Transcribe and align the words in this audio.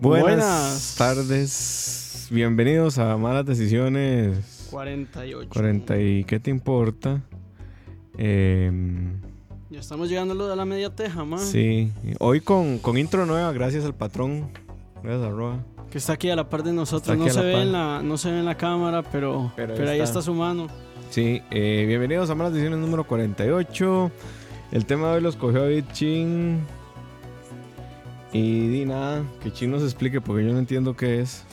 Buenas, 0.00 0.22
Buenas. 0.28 0.94
tardes, 0.96 2.28
bienvenidos 2.30 2.98
a 2.98 3.16
Malas 3.16 3.46
Decisiones 3.46 4.68
48. 4.70 5.48
40 5.52 5.98
y 6.00 6.24
¿qué 6.24 6.38
te 6.40 6.50
importa? 6.50 7.20
Em, 8.16 9.20
Ya 9.70 9.80
estamos 9.80 10.08
llegando 10.08 10.34
a 10.34 10.36
lo 10.36 10.46
de 10.48 10.56
la 10.56 10.64
media 10.64 10.94
teja, 10.94 11.24
man. 11.24 11.40
sí, 11.40 11.90
hoy 12.20 12.40
con, 12.40 12.78
con 12.78 12.96
intro 12.98 13.26
nueva, 13.26 13.52
gracias 13.52 13.84
al 13.84 13.94
patrón, 13.94 14.50
gracias 15.02 15.26
a 15.26 15.30
Roa. 15.30 15.64
Que 15.90 15.98
está 15.98 16.12
aquí 16.14 16.28
a 16.30 16.36
la 16.36 16.48
par 16.48 16.62
de 16.62 16.72
nosotros. 16.72 17.16
No 17.16 17.28
se, 17.30 17.40
ve 17.40 17.52
par. 17.54 17.62
en 17.62 17.72
la, 17.72 18.02
no 18.02 18.18
se 18.18 18.30
ve 18.30 18.38
en 18.40 18.44
la 18.44 18.56
cámara, 18.56 19.02
pero, 19.02 19.52
Pero 19.56 19.74
pero, 19.74 19.88
ahí 19.90 19.96
ahí 19.96 20.00
está. 20.00 20.20
está 20.20 20.22
su 20.22 20.34
mano. 20.34 20.66
Sí, 21.10 21.40
eh, 21.50 21.84
bienvenidos 21.88 22.28
a 22.30 22.34
Malas 22.34 22.52
Decisiones 22.52 22.78
número 22.78 23.04
48. 23.06 24.10
El 24.70 24.84
tema 24.84 25.08
de 25.08 25.14
hoy 25.16 25.22
lo 25.22 25.30
escogió 25.30 25.62
David 25.62 25.84
Chin. 25.92 26.60
Y 28.32 28.68
di 28.68 28.84
nada, 28.84 29.24
que 29.42 29.52
Chin 29.52 29.70
nos 29.70 29.82
explique 29.82 30.20
porque 30.20 30.44
yo 30.46 30.52
no 30.52 30.58
entiendo 30.58 30.94
qué 30.96 31.20
es. 31.20 31.44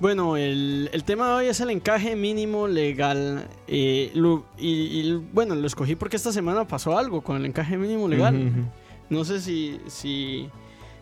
Bueno, 0.00 0.36
el, 0.36 0.90
el 0.92 1.04
tema 1.04 1.28
de 1.28 1.34
hoy 1.34 1.46
es 1.46 1.60
el 1.60 1.70
encaje 1.70 2.14
mínimo 2.16 2.66
legal. 2.68 3.48
eh, 3.68 4.10
lo- 4.14 4.44
y, 4.58 4.68
y, 5.00 5.14
bueno, 5.32 5.54
lo 5.54 5.66
escogí 5.66 5.94
porque 5.94 6.16
esta 6.16 6.32
semana 6.32 6.66
pasó 6.66 6.98
algo 6.98 7.22
con 7.22 7.36
el 7.36 7.46
encaje 7.46 7.78
mínimo 7.78 8.08
legal. 8.08 8.64
No 9.08 9.24
sé 9.24 9.40
si, 9.40 9.80
si, 9.86 10.50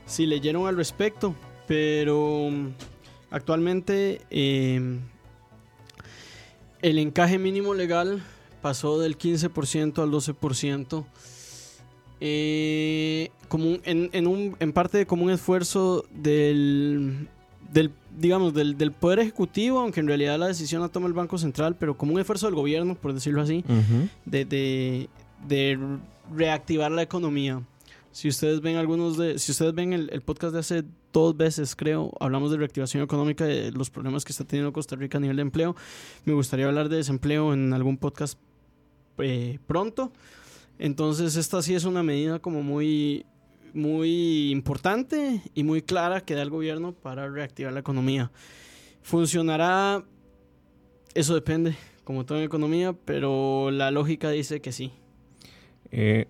si 0.07 0.27
leyeron 0.27 0.67
al 0.69 0.77
respecto, 0.77 1.35
pero 1.67 2.49
mm, 2.51 2.69
actualmente 3.31 4.21
eh, 4.31 4.99
el 6.83 6.99
encaje 6.99 7.39
mínimo 7.39 7.75
legal 7.75 8.23
pasó 8.61 8.99
del 9.01 9.17
15% 9.19 10.03
al 10.03 10.11
12%. 10.11 11.05
Eh, 12.25 13.31
como 13.49 13.65
un- 13.69 13.81
en, 13.85 14.09
en 14.13 14.29
un, 14.29 14.55
en 14.61 14.73
parte 14.73 15.07
como 15.07 15.25
un 15.25 15.31
esfuerzo 15.33 16.05
del, 16.15 17.27
del 17.73 17.91
digamos 18.17 18.55
del, 18.55 18.79
del 18.79 18.93
poder 18.93 19.19
ejecutivo 19.19 19.81
aunque 19.81 19.99
en 19.99 20.07
realidad 20.07 20.39
la 20.39 20.47
decisión 20.47 20.83
la 20.83 20.89
toma 20.89 21.09
el 21.09 21.15
banco 21.15 21.37
central 21.37 21.75
pero 21.77 21.97
como 21.99 22.13
un 22.15 22.21
esfuerzo 22.21 22.47
del 22.47 22.55
gobierno 22.55 22.95
por 22.95 23.13
decirlo 23.13 23.43
así 23.43 23.65
de, 24.25 24.45
de, 24.45 25.09
de 25.49 25.79
reactivar 26.35 26.93
la 26.93 27.03
economía. 27.03 27.61
Si 28.13 28.29
ustedes 28.29 28.61
ven 28.61 28.77
algunos 28.77 29.17
de, 29.17 29.39
si 29.41 29.51
ustedes 29.53 29.75
ven 29.75 29.93
el, 29.93 30.09
el 30.13 30.21
podcast 30.21 30.53
de 30.53 30.61
hace 30.61 30.85
dos 31.15 31.35
veces, 31.37 31.75
creo, 31.75 32.13
hablamos 32.21 32.51
de 32.53 32.59
reactivación 32.59 33.03
económica, 33.03 33.45
de 33.47 33.73
los 33.73 33.89
problemas 33.91 34.25
que 34.25 34.33
está 34.33 34.45
teniendo 34.45 34.71
Costa 34.73 34.95
Rica 34.97 35.17
a 35.17 35.21
nivel 35.23 35.37
de 35.37 35.43
empleo. 35.43 35.75
Me 36.27 36.35
gustaría 36.35 36.67
hablar 36.67 36.91
de 36.91 36.97
desempleo 36.99 37.55
en 37.55 37.73
algún 37.73 37.97
podcast 37.97 38.39
eh, 39.19 39.59
pronto. 39.67 40.13
Entonces 40.83 41.37
esta 41.37 41.63
sí 41.63 41.77
es 41.77 41.85
una 41.85 42.03
medida 42.03 42.41
como 42.41 42.65
muy, 42.65 43.25
muy 43.73 44.51
importante 44.51 45.41
y 45.55 45.63
muy 45.63 45.81
clara 45.81 46.23
que 46.23 46.35
da 46.35 46.43
el 46.43 46.51
gobierno 46.51 46.93
para 46.93 47.29
reactivar 47.29 47.73
la 47.73 47.79
economía. 47.79 48.33
¿Funcionará? 49.01 50.03
Eso 51.15 51.37
depende, 51.37 51.77
como 52.03 52.27
todo 52.27 52.39
en 52.39 52.45
economía, 52.45 52.95
pero 53.05 53.71
la 53.71 53.93
lógica 53.93 54.31
dice 54.31 54.61
que 54.61 54.73
sí. 54.73 54.91
Eh, 55.93 56.27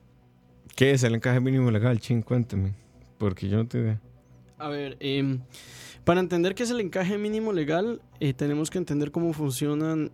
¿Qué 0.77 0.91
es 0.91 1.03
el 1.03 1.15
encaje 1.15 1.41
mínimo 1.41 1.71
legal? 1.71 1.99
Chin, 1.99 2.21
cuénteme. 2.21 2.75
Porque 3.17 3.49
yo 3.49 3.57
no 3.57 3.67
tengo 3.67 3.87
idea. 3.87 4.01
A 4.59 4.69
ver, 4.69 4.99
em, 5.01 5.41
para 6.05 6.21
entender 6.21 6.55
qué 6.55 6.65
es 6.65 6.71
el 6.71 6.81
encaje 6.83 7.17
mínimo 7.17 7.55
legal, 7.55 8.03
eh, 8.21 8.35
tenemos 8.35 8.69
que 8.69 8.77
entender 8.77 9.13
cómo 9.13 9.33
funcionan, 9.33 10.13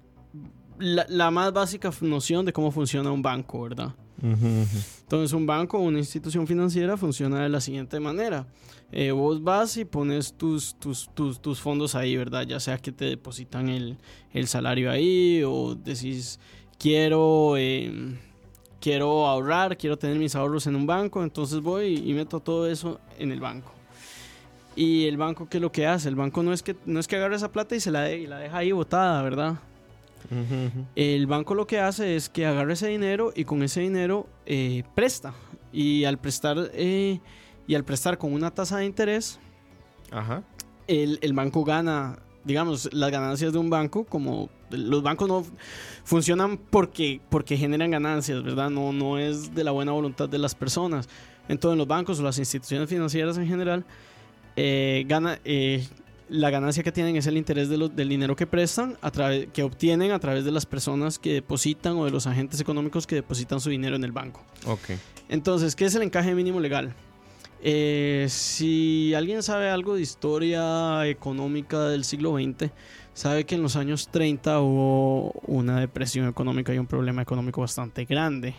la, 0.79 1.07
la 1.09 1.33
más 1.33 1.53
básica 1.53 1.91
noción 2.03 2.47
de 2.47 2.53
cómo 2.53 2.71
funciona 2.71 3.11
un 3.11 3.23
banco, 3.23 3.63
¿verdad? 3.63 3.97
Entonces 4.21 5.33
un 5.33 5.47
banco 5.47 5.79
o 5.79 5.83
una 5.83 5.99
institución 5.99 6.47
financiera 6.47 6.97
funciona 6.97 7.43
de 7.43 7.49
la 7.49 7.61
siguiente 7.61 8.01
manera. 8.01 8.47
Eh, 8.91 9.11
vos 9.11 9.43
vas 9.43 9.77
y 9.77 9.85
pones 9.85 10.33
tus, 10.35 10.75
tus, 10.79 11.09
tus, 11.15 11.41
tus 11.41 11.61
fondos 11.61 11.95
ahí, 11.95 12.17
¿verdad? 12.17 12.43
Ya 12.47 12.59
sea 12.59 12.79
que 12.79 12.91
te 12.91 13.05
depositan 13.05 13.69
el, 13.69 13.99
el 14.33 14.49
salario 14.49 14.91
ahí 14.91 15.43
o 15.47 15.75
decís, 15.75 16.41
quiero, 16.79 17.57
eh, 17.59 18.17
quiero 18.81 19.27
ahorrar, 19.27 19.77
quiero 19.77 19.99
tener 19.99 20.19
mis 20.19 20.35
ahorros 20.35 20.67
en 20.67 20.75
un 20.77 20.87
banco, 20.87 21.23
entonces 21.23 21.61
voy 21.61 22.03
y 22.05 22.15
meto 22.15 22.41
todo 22.41 22.67
eso 22.67 22.99
en 23.19 23.31
el 23.31 23.41
banco. 23.41 23.73
Y 24.75 25.07
el 25.07 25.17
banco, 25.17 25.49
¿qué 25.49 25.59
es 25.59 25.63
lo 25.63 25.73
que 25.73 25.87
hace? 25.87 26.09
El 26.09 26.15
banco 26.15 26.43
no 26.43 26.53
es 26.53 26.63
que, 26.63 26.77
no 26.87 26.99
es 27.01 27.07
que 27.09 27.17
agarre 27.17 27.37
esa 27.37 27.51
plata 27.53 27.75
y 27.77 27.81
se 27.81 27.91
la, 27.91 28.03
de- 28.03 28.21
y 28.21 28.27
la 28.27 28.39
deja 28.39 28.59
ahí 28.59 28.73
botada, 28.73 29.21
¿verdad? 29.23 29.57
Ujú, 30.31 30.41
ujú. 30.41 30.87
El 30.95 31.27
banco 31.27 31.55
lo 31.55 31.67
que 31.67 31.81
hace 31.81 32.17
es 32.17 32.29
que 32.29 32.47
agarra 32.47 32.73
ese 32.73 32.89
dinero 32.89 33.33
y 33.35 33.45
con 33.45 33.63
ese 33.63 33.81
dinero 33.81 34.27
eh, 34.47 34.83
presta. 34.95 35.35
Y 35.73 36.05
al 36.05 36.19
prestar, 36.19 36.71
eh, 36.75 37.21
y 37.67 37.75
al 37.75 37.85
prestar 37.85 38.19
con 38.19 38.33
una 38.33 38.51
tasa 38.51 38.79
de 38.79 38.87
interés, 38.87 39.39
Ajá. 40.11 40.43
el, 40.87 41.19
el 41.23 41.33
banco 41.33 41.65
gana, 41.65 42.19
digamos, 42.45 42.89
las 42.93 43.11
ganancias 43.11 43.53
de 43.53 43.59
un 43.59 43.71
banco, 43.71 44.05
como 44.05 44.49
los 44.71 45.03
bancos 45.03 45.29
no 45.29 45.45
funcionan 46.05 46.59
porque, 46.59 47.21
porque 47.31 47.57
generan 47.57 47.91
ganancias, 47.91 48.43
¿verdad? 48.43 48.71
No, 48.71 48.93
no 48.93 49.19
es 49.19 49.55
de 49.55 49.65
la 49.65 49.71
buena 49.71 49.93
voluntad 49.93 50.29
de 50.29 50.39
las 50.39 50.55
personas. 50.55 51.09
Entonces 51.49 51.79
los 51.79 51.87
bancos 51.87 52.21
o 52.21 52.23
las 52.23 52.39
instituciones 52.39 52.89
financieras 52.89 53.39
en 53.39 53.47
general, 53.47 53.85
eh, 54.57 55.05
gana, 55.07 55.39
eh, 55.45 55.87
la 56.29 56.51
ganancia 56.51 56.83
que 56.83 56.93
tienen 56.93 57.17
es 57.17 57.27
el 57.27 57.37
interés 57.37 57.69
de 57.69 57.79
del 57.89 58.09
dinero 58.09 58.37
que 58.37 58.47
prestan, 58.47 58.97
a 59.03 59.11
que 59.53 59.63
obtienen 59.63 60.13
a 60.13 60.19
través 60.19 60.45
de 60.45 60.51
las 60.53 60.67
personas 60.67 61.19
que 61.19 61.33
depositan 61.35 61.97
o 61.97 62.05
de 62.05 62.11
los 62.11 62.27
agentes 62.27 62.61
económicos 62.61 63.07
que 63.07 63.15
depositan 63.17 63.61
su 63.61 63.71
dinero 63.71 63.97
en 63.97 64.05
el 64.05 64.13
banco. 64.13 64.43
Ok. 64.67 64.91
Entonces, 65.29 65.75
¿qué 65.75 65.85
es 65.87 65.95
el 65.95 66.03
encaje 66.03 66.35
mínimo 66.35 66.61
legal? 66.61 66.95
Eh, 67.63 68.27
si 68.29 69.15
alguien 69.15 69.43
sabe 69.43 69.69
algo 69.69 69.95
de 69.97 70.03
historia 70.03 71.07
económica 71.07 71.89
del 71.89 72.05
siglo 72.05 72.35
XX, 72.37 72.71
sabe 73.15 73.45
que 73.45 73.57
en 73.57 73.63
los 73.63 73.75
años 73.77 74.09
30 74.13 74.61
hubo 74.61 75.33
una 75.47 75.81
depresión 75.81 76.29
económica 76.29 76.73
y 76.73 76.79
un 76.79 76.87
problema 76.87 77.23
económico 77.23 77.61
bastante 77.61 78.05
grande. 78.05 78.55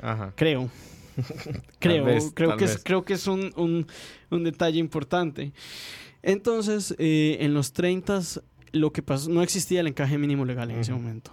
Ajá. 0.00 0.32
Creo. 0.36 0.70
creo, 1.80 2.04
vez, 2.04 2.30
creo, 2.34 2.56
que 2.56 2.64
es, 2.66 2.80
creo 2.84 3.02
que 3.04 3.14
es 3.14 3.26
un, 3.26 3.52
un- 3.56 3.86
un 4.30 4.44
detalle 4.44 4.78
importante. 4.78 5.52
Entonces, 6.22 6.94
eh, 6.98 7.38
en 7.40 7.54
los 7.54 7.72
30 7.72 8.20
lo 8.72 8.92
que 8.92 9.02
pasó, 9.02 9.30
no 9.30 9.42
existía 9.42 9.80
el 9.80 9.86
encaje 9.88 10.16
mínimo 10.18 10.44
legal 10.44 10.70
en 10.70 10.78
ese 10.78 10.92
momento. 10.92 11.32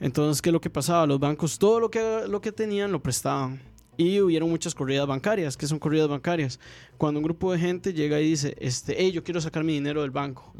Entonces, 0.00 0.42
¿qué 0.42 0.50
es 0.50 0.52
lo 0.52 0.60
que 0.60 0.70
pasaba? 0.70 1.06
Los 1.06 1.18
bancos 1.18 1.58
todo 1.58 1.80
lo 1.80 1.90
que, 1.90 2.22
lo 2.28 2.40
que 2.40 2.52
tenían 2.52 2.92
lo 2.92 3.02
prestaban. 3.02 3.60
Y 3.96 4.20
hubieron 4.20 4.48
muchas 4.48 4.74
corridas 4.74 5.06
bancarias. 5.08 5.56
¿Qué 5.56 5.66
son 5.66 5.78
corridas 5.80 6.08
bancarias? 6.08 6.60
Cuando 6.98 7.18
un 7.18 7.24
grupo 7.24 7.50
de 7.52 7.58
gente 7.58 7.92
llega 7.92 8.20
y 8.20 8.28
dice, 8.30 8.54
este, 8.60 8.94
hey, 8.96 9.10
yo 9.10 9.24
quiero 9.24 9.40
sacar 9.40 9.64
mi 9.64 9.72
dinero 9.72 10.02
del 10.02 10.10
banco. 10.12 10.52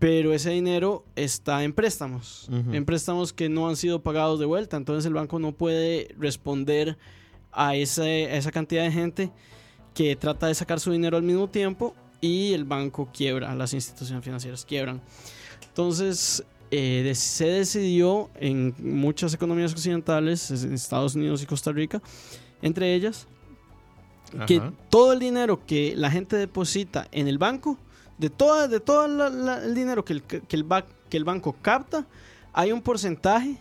Pero 0.00 0.32
ese 0.32 0.50
dinero 0.50 1.04
está 1.14 1.62
en 1.64 1.72
préstamos. 1.72 2.48
En 2.74 2.84
préstamos 2.84 3.32
que 3.32 3.48
no 3.48 3.68
han 3.68 3.76
sido 3.76 4.02
pagados 4.02 4.40
de 4.40 4.46
vuelta. 4.46 4.76
Entonces 4.76 5.06
el 5.06 5.14
banco 5.14 5.38
no 5.38 5.52
puede 5.52 6.08
responder 6.18 6.98
a, 7.52 7.76
ese- 7.76 8.26
a 8.32 8.36
esa 8.36 8.50
cantidad 8.50 8.82
de 8.82 8.90
gente 8.92 9.32
que 9.94 10.16
trata 10.16 10.48
de 10.48 10.54
sacar 10.54 10.80
su 10.80 10.90
dinero 10.92 11.16
al 11.16 11.22
mismo 11.22 11.48
tiempo 11.48 11.94
y 12.20 12.52
el 12.52 12.64
banco 12.64 13.08
quiebra, 13.12 13.54
las 13.54 13.72
instituciones 13.74 14.24
financieras 14.24 14.64
quiebran. 14.64 15.00
Entonces 15.68 16.44
eh, 16.70 17.12
se 17.14 17.46
decidió 17.46 18.30
en 18.36 18.74
muchas 18.78 19.34
economías 19.34 19.72
occidentales, 19.72 20.50
en 20.50 20.74
Estados 20.74 21.14
Unidos 21.14 21.42
y 21.42 21.46
Costa 21.46 21.72
Rica, 21.72 22.00
entre 22.62 22.94
ellas, 22.94 23.26
que 24.46 24.56
Ajá. 24.56 24.72
todo 24.90 25.12
el 25.12 25.20
dinero 25.20 25.64
que 25.66 25.94
la 25.96 26.10
gente 26.10 26.36
deposita 26.36 27.06
en 27.12 27.28
el 27.28 27.38
banco 27.38 27.78
de 28.18 28.30
todo, 28.30 28.66
de 28.66 28.80
todo 28.80 29.06
la- 29.06 29.28
la- 29.30 29.64
el 29.64 29.74
dinero 29.74 30.04
que 30.04 30.14
el, 30.14 30.22
que, 30.22 30.42
el 30.50 30.64
ba- 30.64 30.86
que 31.08 31.16
el 31.16 31.24
banco 31.24 31.54
capta, 31.62 32.06
hay 32.52 32.72
un 32.72 32.80
porcentaje 32.82 33.56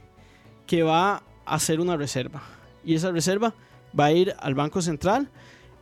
que 0.65 0.81
va 0.81 1.21
a 1.45 1.59
ser 1.59 1.79
una 1.79 1.95
reserva. 1.97 2.41
Y 2.83 2.95
esa 2.95 3.11
reserva 3.11 3.53
va 3.97 4.05
a 4.05 4.11
ir 4.13 4.33
al 4.39 4.55
Banco 4.55 4.81
Central. 4.81 5.29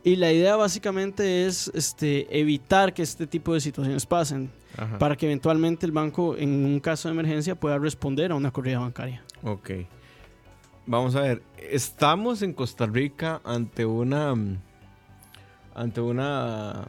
Y 0.04 0.16
la 0.16 0.30
idea 0.30 0.54
básicamente 0.56 1.46
es 1.46 1.68
este, 1.74 2.38
evitar 2.38 2.92
que 2.92 3.02
este 3.02 3.26
tipo 3.26 3.54
de 3.54 3.60
situaciones 3.60 4.04
pasen 4.04 4.50
Ajá. 4.76 4.98
para 4.98 5.16
que 5.16 5.24
eventualmente 5.26 5.86
el 5.86 5.92
banco 5.92 6.36
en 6.36 6.64
un 6.64 6.78
caso 6.78 7.08
de 7.08 7.14
emergencia 7.14 7.54
pueda 7.54 7.78
responder 7.78 8.30
a 8.30 8.34
una 8.34 8.50
corrida 8.50 8.78
bancaria. 8.78 9.24
Ok. 9.42 9.70
Vamos 10.86 11.16
a 11.16 11.22
ver. 11.22 11.42
Estamos 11.56 12.42
en 12.42 12.52
Costa 12.52 12.84
Rica 12.84 13.40
ante 13.44 13.86
una. 13.86 14.34
mm, 14.34 14.58
ante 15.74 16.00
una 16.00 16.86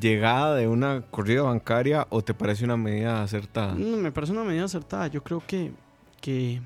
llegada 0.00 0.56
de 0.56 0.68
una 0.68 1.02
corrida 1.10 1.42
bancaria 1.42 2.06
o 2.10 2.22
te 2.22 2.34
parece 2.34 2.64
una 2.64 2.76
medida 2.76 3.22
acertada? 3.22 3.74
No, 3.74 3.96
me 3.96 4.12
parece 4.12 4.32
una 4.32 4.44
medida 4.44 4.64
acertada. 4.64 5.06
Yo 5.08 5.22
creo 5.22 5.42
que, 5.46 5.72
que, 6.20 6.60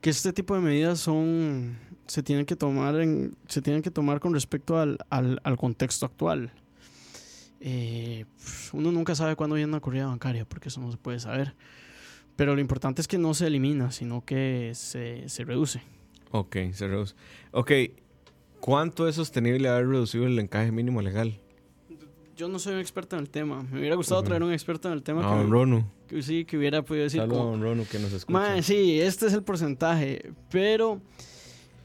que 0.00 0.10
este 0.10 0.32
tipo 0.32 0.54
de 0.54 0.60
medidas 0.60 1.00
son 1.00 1.76
se 2.08 2.22
tienen 2.24 2.44
que 2.46 2.56
tomar 2.56 2.96
en, 3.00 3.36
se 3.46 3.62
tienen 3.62 3.82
que 3.82 3.90
tomar 3.92 4.18
con 4.18 4.34
respecto 4.34 4.78
al, 4.78 4.98
al, 5.10 5.40
al 5.44 5.56
contexto 5.56 6.04
actual. 6.06 6.50
Eh, 7.60 8.24
pf, 8.36 8.74
uno 8.76 8.92
nunca 8.92 9.14
sabe 9.14 9.36
cuándo 9.36 9.56
viene 9.56 9.68
una 9.70 9.80
corrida 9.80 10.06
bancaria, 10.06 10.44
porque 10.44 10.68
eso 10.68 10.80
no 10.80 10.90
se 10.90 10.96
puede 10.98 11.20
saber. 11.20 11.54
Pero 12.36 12.54
lo 12.54 12.60
importante 12.60 13.00
es 13.00 13.08
que 13.08 13.18
no 13.18 13.34
se 13.34 13.46
elimina, 13.48 13.90
sino 13.90 14.24
que 14.24 14.72
se, 14.74 15.28
se 15.28 15.44
reduce. 15.44 15.82
Ok, 16.30 16.56
se 16.72 16.86
reduce. 16.86 17.14
Ok, 17.50 17.72
¿cuánto 18.60 19.08
es 19.08 19.16
sostenible 19.16 19.68
haber 19.68 19.88
reducido 19.88 20.26
el 20.26 20.38
encaje 20.38 20.70
mínimo 20.72 21.02
legal? 21.02 21.38
Yo 22.36 22.46
no 22.48 22.60
soy 22.60 22.74
un 22.74 22.80
experto 22.80 23.16
en 23.16 23.22
el 23.22 23.30
tema. 23.30 23.64
Me 23.64 23.80
hubiera 23.80 23.96
gustado 23.96 24.22
traer 24.22 24.44
un 24.44 24.52
experto 24.52 24.86
en 24.86 24.94
el 24.94 25.02
tema 25.02 25.22
Ah, 25.24 25.42
que, 25.42 25.50
Ronu. 25.50 25.84
que 26.06 26.22
sí, 26.22 26.44
que 26.44 26.56
hubiera 26.56 26.82
podido 26.82 27.02
decir. 27.04 27.20
Saludos 27.20 27.58
a 27.58 27.60
Ronu 27.60 27.84
que 27.90 27.98
nos 27.98 28.12
escucha. 28.12 28.38
"Mae, 28.38 28.62
sí, 28.62 29.00
este 29.00 29.26
es 29.26 29.32
el 29.32 29.42
porcentaje, 29.42 30.30
pero 30.48 31.00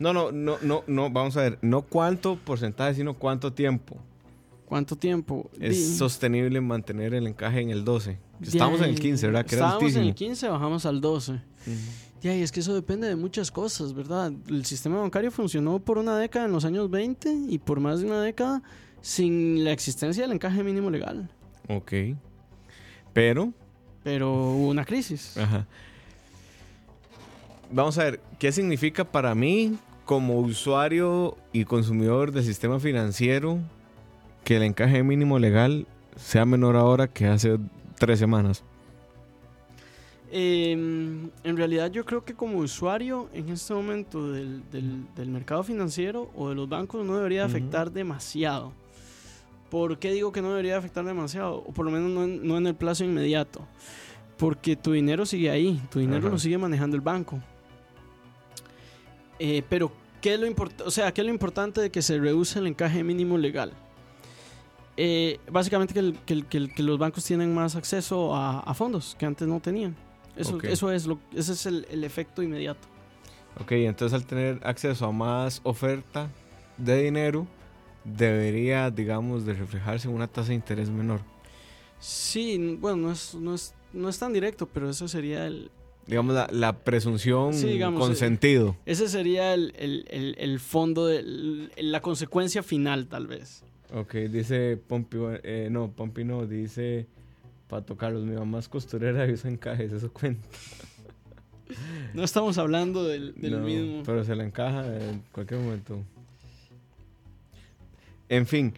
No, 0.04 0.14
no, 0.14 0.32
no, 0.32 0.58
no, 0.62 0.84
no, 0.88 1.10
vamos 1.10 1.38
a 1.38 1.42
ver. 1.42 1.60
No 1.62 1.82
cuánto 1.84 2.36
porcentaje, 2.36 2.96
sino 2.96 3.14
cuánto 3.14 3.54
tiempo 3.54 3.98
¿cuánto 4.66 4.96
tiempo? 4.96 5.50
es 5.60 5.76
Di- 5.78 5.98
sostenible 5.98 6.60
mantener 6.60 7.14
el 7.14 7.28
encaje 7.28 7.62
en 7.62 7.70
el 7.70 7.86
12. 7.86 8.18
Estamos 8.42 8.82
en 8.82 8.90
el 8.90 9.00
15, 9.00 9.28
¿verdad? 9.28 9.46
Que 9.46 9.56
era 9.56 9.66
Estábamos 9.68 9.96
en 9.96 10.04
el 10.04 10.16
15, 10.16 10.48
bajamos 10.50 10.86
al 10.88 11.00
12. 11.00 11.40
Ya, 12.24 12.36
y 12.36 12.42
es 12.42 12.52
que 12.52 12.62
eso 12.62 12.74
depende 12.74 13.08
de 13.08 13.16
muchas 13.16 13.52
cosas, 13.52 13.94
¿verdad? 13.94 14.32
El 14.48 14.66
sistema 14.66 14.98
bancario 15.00 15.30
funcionó 15.30 15.78
por 15.80 15.98
una 16.00 16.18
década 16.18 16.46
en 16.48 16.54
los 16.54 16.66
años 16.66 16.90
20 16.90 17.32
y 17.50 17.60
por 17.60 17.80
más 17.82 18.00
de 18.00 18.08
una 18.08 18.22
década 18.22 18.64
sin 19.02 19.64
la 19.64 19.72
existencia 19.74 20.24
del 20.24 20.32
encaje 20.32 20.64
mínimo 20.64 20.90
legal. 20.90 21.30
Ok. 21.70 21.94
Pero, 23.14 23.54
Pero 24.04 24.32
hubo 24.34 24.70
una 24.70 24.86
crisis. 24.86 25.38
ajá. 25.38 25.68
Vamos 27.72 27.98
a 27.98 28.04
ver, 28.06 28.22
¿qué 28.40 28.52
significa 28.52 29.04
para 29.04 29.34
mí 29.36 29.78
como 30.06 30.40
usuario 30.40 31.38
y 31.52 31.66
consumidor 31.66 32.32
del 32.32 32.44
sistema 32.44 32.80
financiero 32.80 33.60
que 34.44 34.58
el 34.58 34.64
encaje 34.64 35.04
mínimo 35.04 35.40
legal 35.40 35.88
sea 36.16 36.46
menor 36.46 36.76
ahora 36.76 37.08
que 37.08 37.28
hace 37.28 37.58
tres 37.98 38.20
semanas? 38.20 38.64
Eh, 40.36 40.72
en 40.72 41.58
realidad 41.58 41.92
yo 41.92 42.06
creo 42.06 42.26
que 42.26 42.34
como 42.34 42.58
usuario 42.58 43.30
en 43.34 43.50
este 43.50 43.74
momento 43.74 44.32
del, 44.32 44.64
del- 44.72 45.06
del 45.16 45.30
mercado 45.30 45.64
financiero 45.64 46.32
o 46.36 46.50
de 46.50 46.56
los 46.56 46.68
bancos 46.68 47.06
no 47.06 47.16
debería 47.18 47.46
afectar 47.46 47.92
demasiado. 47.92 48.74
¿Por 49.70 49.98
qué 50.00 50.12
digo 50.12 50.32
que 50.32 50.42
no 50.42 50.50
debería 50.50 50.78
afectar 50.78 51.06
demasiado? 51.06 51.58
O 51.58 51.72
por 51.72 51.86
lo 51.86 51.92
menos 51.92 52.10
no 52.12 52.24
en, 52.24 52.48
no 52.48 52.58
en 52.58 52.66
el 52.68 52.76
plazo 52.76 53.04
inmediato. 53.04 53.62
Porque 54.38 54.76
tu 54.76 54.92
dinero 54.92 55.26
sigue 55.26 55.50
ahí, 55.52 55.80
tu 55.92 56.00
dinero 56.00 56.30
lo 56.30 56.38
sigue 56.40 56.58
manejando 56.58 56.96
el 56.96 57.02
banco. 57.02 57.40
Eh, 59.40 59.64
pero, 59.70 59.92
¿qué 60.22 60.34
es, 60.36 60.40
lo 60.40 60.48
o 60.86 60.92
sea, 60.92 61.14
¿qué 61.14 61.22
es 61.22 61.28
lo 61.28 61.34
importante 61.34 61.82
de 61.82 61.90
que 61.90 62.02
se 62.02 62.18
reduce 62.20 62.60
el 62.60 62.68
encaje 62.68 63.04
mínimo 63.04 63.38
legal? 63.38 63.74
Eh, 64.96 65.40
básicamente 65.52 65.94
que, 65.94 66.00
el- 66.02 66.20
que 66.26 66.34
el- 66.34 66.46
que 66.46 66.58
el- 66.58 66.74
que 66.74 66.84
los 66.84 67.00
bancos 67.00 67.24
tienen 67.26 67.54
más 67.54 67.76
acceso 67.76 68.36
a, 68.36 68.60
a 68.60 68.74
fondos 68.74 69.16
que 69.18 69.26
antes 69.26 69.48
no 69.48 69.60
tenían. 69.60 69.96
Eso, 70.36 70.56
Ok. 70.56 70.66
eso 70.66 70.92
es 70.92 71.06
lo, 71.08 71.20
ese 71.36 71.54
es 71.54 71.66
el, 71.66 72.04
efecto 72.04 72.42
inmediato. 72.44 72.88
Ok, 73.60 73.72
entonces 73.74 74.16
al 74.20 74.26
tener 74.26 74.60
acceso 74.64 75.06
a 75.06 75.12
más 75.12 75.62
oferta 75.64 76.30
de 76.78 77.04
dinero, 77.04 77.48
debería, 78.04 78.90
digamos, 78.92 79.46
de 79.46 79.54
reflejarse 79.54 80.08
en 80.08 80.14
una 80.16 80.28
tasa 80.28 80.50
de 80.50 80.56
interés 80.56 80.90
menor. 80.90 81.22
Sí, 82.00 82.78
bueno, 82.80 82.98
no 82.98 83.12
es, 83.12 83.34
no 83.36 83.54
es, 83.56 83.74
no 83.94 84.10
es 84.10 84.18
tan 84.20 84.34
directo, 84.34 84.68
pero 84.68 84.90
eso 84.90 85.08
sería 85.08 85.46
el, 85.48 85.72
Digamos, 86.06 86.36
la, 86.36 86.48
la 86.52 86.74
presunción 86.80 87.54
Sí, 87.54 87.68
digamos, 87.68 88.02
con 88.02 88.12
eh, 88.12 88.16
sentido. 88.16 88.76
ese 88.86 89.08
sería 89.08 89.54
el, 89.54 89.74
el, 89.78 90.06
el, 90.10 90.36
el 90.38 90.60
fondo, 90.60 91.08
de, 91.08 91.70
la 91.78 92.02
consecuencia 92.02 92.62
final, 92.62 93.08
tal 93.08 93.28
vez. 93.28 93.64
Ok, 93.94 94.14
dice 94.30 94.76
Pompi, 94.78 95.18
eh, 95.44 95.70
no, 95.72 95.92
Pompi 95.92 96.24
no, 96.24 96.46
dice 96.46 97.08
Pato 97.70 97.96
Carlos, 97.96 98.24
mi 98.26 98.36
mamá 98.36 98.60
es 98.60 98.68
costurera 98.68 99.28
y 99.28 99.32
usa 99.34 99.50
encajes, 99.50 99.92
eso 99.94 100.12
cuenta. 100.12 100.48
No 102.14 102.24
estamos 102.24 102.58
hablando 102.58 103.04
del, 103.06 103.34
del 103.36 103.54
No, 103.54 103.60
mismo. 103.66 104.04
Pero 104.06 104.24
se 104.24 104.36
la 104.36 104.44
encaja 104.44 104.86
en 104.98 105.24
cualquier 105.32 105.60
momento. 105.62 106.04
En 108.30 108.46
fin, 108.46 108.74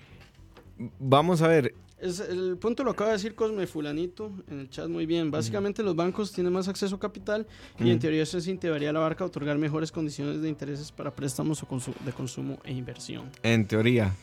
vamos 1.00 1.42
a 1.42 1.48
ver. 1.48 1.74
Es, 1.98 2.20
el 2.20 2.58
punto 2.58 2.84
lo 2.84 2.92
acaba 2.92 3.12
de 3.12 3.16
decir 3.18 3.36
Cosme 3.36 3.66
Fulanito 3.68 4.32
en 4.50 4.60
el 4.60 4.70
chat 4.70 4.90
muy 4.90 5.06
bien. 5.06 5.32
Básicamente 5.32 5.82
los 5.82 5.96
bancos 5.96 6.32
tienen 6.34 6.52
más 6.52 6.68
acceso 6.68 6.96
a 6.96 7.00
capital 7.00 7.48
y 7.80 7.90
en 7.90 8.00
teoría 8.00 8.24
eso 8.24 8.38
incentivaría 8.38 8.90
a 8.90 8.94
la 8.94 9.00
banca 9.00 9.24
a 9.24 9.28
otorgar 9.28 9.58
mejores 9.58 9.92
condiciones 9.94 10.42
de 10.42 10.50
intereses 10.50 10.92
para 10.92 11.16
préstamos 11.16 11.64
o 11.64 11.68
consu- 11.68 11.96
de 12.04 12.12
consumo 12.12 12.60
e 12.66 12.74
inversión. 12.74 13.30
En 13.44 13.66
teoría, 13.66 14.14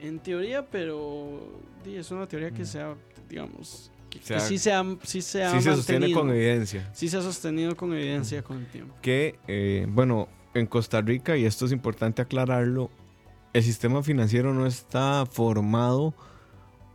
En 0.00 0.20
teoría, 0.20 0.64
pero 0.64 1.60
es 1.84 2.10
una 2.12 2.26
teoría 2.28 2.52
que 2.52 2.62
Mm. 2.62 2.66
sea, 2.66 2.94
digamos, 3.28 3.90
que, 4.08 4.20
sí 4.40 4.56
se 4.58 4.72
ha, 4.72 4.84
sí 5.02 5.20
se 5.22 5.42
ha 5.44 5.50
sí 5.52 5.60
se 5.60 5.74
sostiene 5.74 6.12
con 6.12 6.30
evidencia. 6.30 6.88
Sí 6.94 7.08
se 7.08 7.16
ha 7.16 7.22
sostenido 7.22 7.76
con 7.76 7.92
evidencia 7.92 8.42
con 8.42 8.58
el 8.58 8.66
tiempo. 8.68 8.94
que, 9.02 9.38
eh, 9.48 9.86
bueno, 9.90 10.28
en 10.54 10.66
Costa 10.66 11.00
Rica, 11.02 11.36
y 11.36 11.44
esto 11.44 11.66
es 11.66 11.72
importante 11.72 12.22
aclararlo, 12.22 12.90
el 13.52 13.62
sistema 13.64 14.02
financiero 14.04 14.54
no 14.54 14.66
está 14.66 15.26
formado 15.26 16.14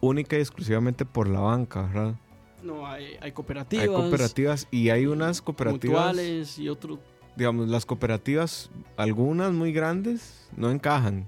única 0.04 0.38
y 0.38 0.42
exclusivamente 0.42 1.06
por 1.06 1.28
la 1.30 1.40
banca, 1.40 1.84
¿verdad? 1.84 2.16
No, 2.62 2.86
hay, 2.88 3.18
hay 3.22 3.32
cooperativas, 3.32 3.84
Hay 3.84 3.90
cooperativas 3.94 4.68
y 4.72 4.90
hay 4.90 5.06
unas 5.06 5.42
cooperativas, 5.42 5.84
mutuales 6.08 6.60
y 6.60 6.70
otro. 6.70 7.00
digamos, 7.36 7.68
las 7.68 7.86
cooperativas, 7.86 8.70
algunas 8.98 9.52
muy 9.54 9.72
grandes, 9.74 10.48
no 10.56 10.72
encajan. 10.72 11.28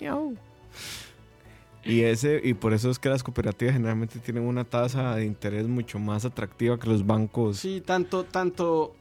Miau. 0.00 0.34
Y, 1.84 2.02
ese, 2.02 2.40
y 2.44 2.54
por 2.54 2.72
eso 2.72 2.90
es 2.90 2.98
que 2.98 3.08
las 3.08 3.22
cooperativas 3.24 3.74
generalmente 3.74 4.18
tienen 4.20 4.44
una 4.44 4.64
tasa 4.64 5.16
de 5.16 5.24
interés 5.24 5.66
mucho 5.66 5.98
más 5.98 6.24
atractiva 6.24 6.78
que 6.78 6.88
los 6.88 7.04
bancos. 7.04 7.56
Sí, 7.58 7.82
tanto, 7.84 8.22
tanto, 8.24 8.94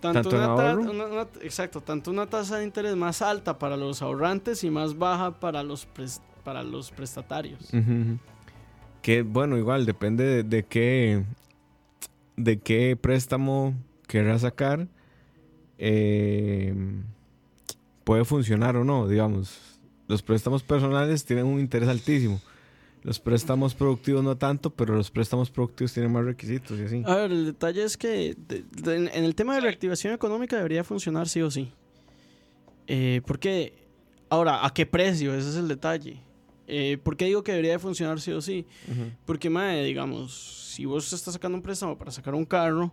tanto, 0.00 0.28
¿Tanto 0.28 0.90
una- 0.92 1.06
una- 1.06 1.28
exacto, 1.42 1.80
tanto 1.80 2.10
una 2.10 2.26
tasa 2.26 2.58
de 2.58 2.64
interés 2.64 2.94
más 2.96 3.22
alta 3.22 3.58
para 3.58 3.76
los 3.78 4.02
ahorrantes 4.02 4.62
y 4.62 4.70
más 4.70 4.96
baja 4.98 5.40
para 5.40 5.62
los 5.62 5.88
pres- 5.88 6.20
para 6.48 6.62
los 6.62 6.90
prestatarios. 6.90 7.60
Que 9.02 9.20
bueno, 9.20 9.58
igual 9.58 9.84
depende 9.84 10.24
de, 10.24 10.42
de 10.44 10.62
qué 10.64 11.22
de 12.38 12.58
qué 12.58 12.96
préstamo 12.96 13.74
querrás 14.06 14.40
sacar. 14.40 14.88
eh, 15.76 16.74
puede 18.04 18.24
funcionar 18.24 18.76
o 18.78 18.84
no, 18.84 19.06
digamos. 19.06 19.60
Los 20.06 20.22
préstamos 20.22 20.62
personales 20.62 21.26
tienen 21.26 21.44
un 21.44 21.60
interés 21.60 21.86
altísimo. 21.90 22.40
Los 23.02 23.20
préstamos 23.20 23.74
productivos 23.74 24.24
no 24.24 24.38
tanto, 24.38 24.70
pero 24.70 24.94
los 24.94 25.10
préstamos 25.10 25.50
productivos 25.50 25.92
tienen 25.92 26.10
más 26.10 26.24
requisitos 26.24 26.78
y 26.78 26.82
así. 26.84 27.02
A 27.04 27.14
ver, 27.16 27.30
el 27.30 27.44
detalle 27.44 27.84
es 27.84 27.98
que 27.98 28.34
de- 28.48 28.64
de- 28.82 28.96
en, 28.96 29.08
en 29.08 29.24
el 29.24 29.34
tema 29.34 29.54
de 29.54 29.60
reactivación 29.60 30.14
económica 30.14 30.56
debería 30.56 30.82
funcionar 30.82 31.28
sí 31.28 31.42
o 31.42 31.50
sí. 31.50 31.70
Eh, 32.86 33.20
porque, 33.26 33.74
ahora, 34.30 34.64
¿a 34.64 34.72
qué 34.72 34.86
precio? 34.86 35.34
Ese 35.34 35.50
es 35.50 35.56
el 35.56 35.68
detalle. 35.68 36.22
Eh, 36.70 36.98
¿Por 37.02 37.16
qué 37.16 37.24
digo 37.24 37.42
que 37.42 37.52
debería 37.52 37.72
de 37.72 37.78
funcionar 37.78 38.20
sí 38.20 38.30
o 38.30 38.42
sí? 38.42 38.66
Porque, 39.24 39.48
mae, 39.48 39.82
digamos, 39.84 40.72
si 40.74 40.84
vos 40.84 41.10
estás 41.10 41.32
sacando 41.32 41.56
un 41.56 41.62
préstamo 41.62 41.96
para 41.96 42.10
sacar 42.10 42.34
un 42.34 42.44
carro 42.44 42.92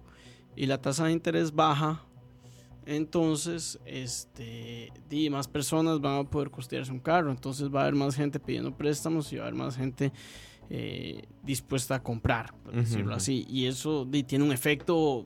y 0.56 0.66
la 0.66 0.82
tasa 0.82 1.06
de 1.06 1.12
interés 1.12 1.54
baja, 1.54 2.02
entonces, 2.86 3.78
este, 3.86 4.94
más 5.30 5.50
personas 5.50 6.00
van 6.00 6.20
a 6.20 6.24
poder 6.24 6.52
costearse 6.52 6.92
un 6.92 7.00
carro. 7.00 7.32
Entonces 7.32 7.70
va 7.70 7.82
a 7.82 7.84
haber 7.84 7.96
más 7.96 8.16
gente 8.16 8.40
pidiendo 8.40 8.76
préstamos 8.76 9.32
y 9.34 9.36
va 9.36 9.44
a 9.44 9.48
haber 9.48 9.60
más 9.60 9.76
gente 9.76 10.14
eh, 10.70 11.24
dispuesta 11.44 11.96
a 11.96 12.04
comprar, 12.04 12.54
por 12.64 12.76
decirlo 12.76 13.14
así. 13.14 13.46
Y 13.50 13.66
eso 13.66 14.08
tiene 14.26 14.46
un 14.46 14.54
efecto 14.54 15.26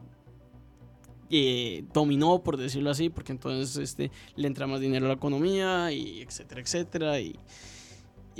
eh, 1.29 1.83
dominó, 1.93 2.41
por 2.41 2.57
decirlo 2.57 2.89
así, 2.89 3.09
porque 3.09 3.31
entonces 3.31 3.77
este, 3.77 4.09
le 4.35 4.47
entra 4.47 4.65
más 4.65 4.79
dinero 4.79 5.05
a 5.05 5.09
la 5.09 5.15
economía 5.15 5.91
y 5.91 6.21
etcétera, 6.21 6.61
etcétera. 6.61 7.19
Y, 7.19 7.37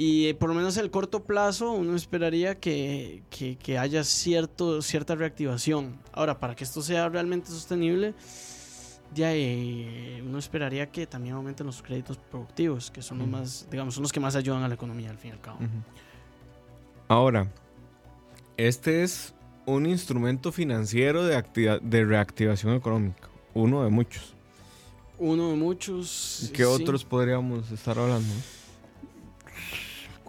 Y 0.02 0.28
eh, 0.28 0.34
por 0.34 0.48
lo 0.48 0.56
menos 0.56 0.78
en 0.78 0.86
el 0.86 0.92
corto 0.92 1.26
plazo 1.26 1.74
uno 1.74 1.94
esperaría 1.94 2.56
que, 2.56 3.22
que- 3.30 3.58
que 3.58 3.78
haya 3.78 4.06
cierto, 4.06 4.82
cierta 4.82 5.14
reactivación. 5.14 6.00
Ahora, 6.14 6.40
para 6.40 6.56
que 6.56 6.64
esto 6.64 6.82
sea 6.82 7.10
realmente 7.10 7.50
sostenible, 7.50 8.14
ya 9.14 9.34
eh, 9.36 10.24
uno 10.26 10.38
esperaría 10.40 10.90
que 10.90 11.06
también 11.06 11.36
aumenten 11.36 11.66
los 11.68 11.82
créditos 11.82 12.16
productivos, 12.18 12.90
que 12.92 13.02
son 13.02 13.18
los 13.18 13.28
más, 13.28 13.68
digamos, 13.70 13.94
son 13.96 14.04
los 14.04 14.14
que 14.14 14.22
más 14.22 14.38
ayudan 14.38 14.64
a 14.64 14.70
la 14.70 14.76
economía 14.76 15.10
al 15.10 15.18
fin 15.18 15.32
y 15.32 15.34
al 15.34 15.42
cabo. 15.42 15.60
Ahora, 17.10 17.52
este 18.56 19.04
es 19.04 19.34
un 19.66 19.86
instrumento 19.86 20.54
financiero 20.54 21.26
de, 21.26 21.36
activa- 21.36 21.80
de 21.80 22.06
reactivación 22.06 22.74
económica, 22.74 23.28
uno 23.54 23.84
de 23.84 23.90
muchos. 23.90 24.34
Uno 25.18 25.50
de 25.50 25.56
muchos. 25.58 26.50
¿Qué 26.54 26.64
sí. 26.64 26.70
otros 26.70 27.04
podríamos 27.04 27.70
estar 27.72 28.00
hablando? 28.00 28.34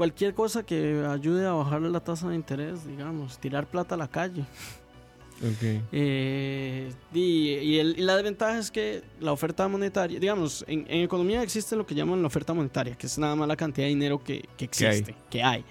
Cualquier 0.00 0.32
cosa 0.32 0.62
que 0.62 1.04
ayude 1.06 1.46
a 1.46 1.52
bajarle 1.52 1.90
la 1.90 2.00
tasa 2.00 2.26
de 2.30 2.34
interés, 2.34 2.86
digamos, 2.86 3.38
tirar 3.38 3.66
plata 3.66 3.96
a 3.96 3.98
la 3.98 4.08
calle. 4.08 4.40
Ok. 5.42 5.82
Eh, 5.92 6.90
y 7.12 7.20
y 7.58 7.78
el- 7.78 7.98
y 7.98 8.00
la 8.02 8.16
desventaja 8.16 8.58
es 8.58 8.70
que 8.70 9.02
la 9.20 9.30
oferta 9.32 9.68
monetaria, 9.68 10.18
digamos, 10.18 10.64
en, 10.66 10.86
en 10.88 11.02
economía 11.02 11.42
existe 11.42 11.76
lo 11.76 11.84
que 11.84 11.94
llaman 11.94 12.22
la 12.22 12.28
oferta 12.28 12.54
monetaria, 12.54 12.94
que 12.96 13.06
es 13.06 13.18
nada 13.18 13.36
más 13.36 13.46
la 13.46 13.56
cantidad 13.56 13.84
de 13.84 13.90
dinero 13.90 14.24
que, 14.24 14.48
que 14.56 14.68
Que 14.68 14.86
hay. 14.86 14.98
existe, 15.00 15.14
que 15.28 15.42
hay. 15.42 15.64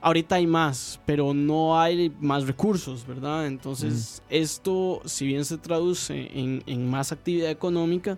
Ahorita 0.00 0.36
hay 0.36 0.46
más, 0.46 1.00
pero 1.04 1.34
no 1.34 1.76
hay 1.80 2.14
más 2.20 2.46
recursos, 2.46 3.04
¿verdad? 3.04 3.48
Entonces, 3.48 4.22
esto, 4.30 5.02
si 5.06 5.26
bien 5.26 5.44
se 5.44 5.58
traduce 5.58 6.30
en, 6.38 6.62
en 6.66 6.88
más 6.88 7.10
actividad 7.10 7.50
económica, 7.50 8.16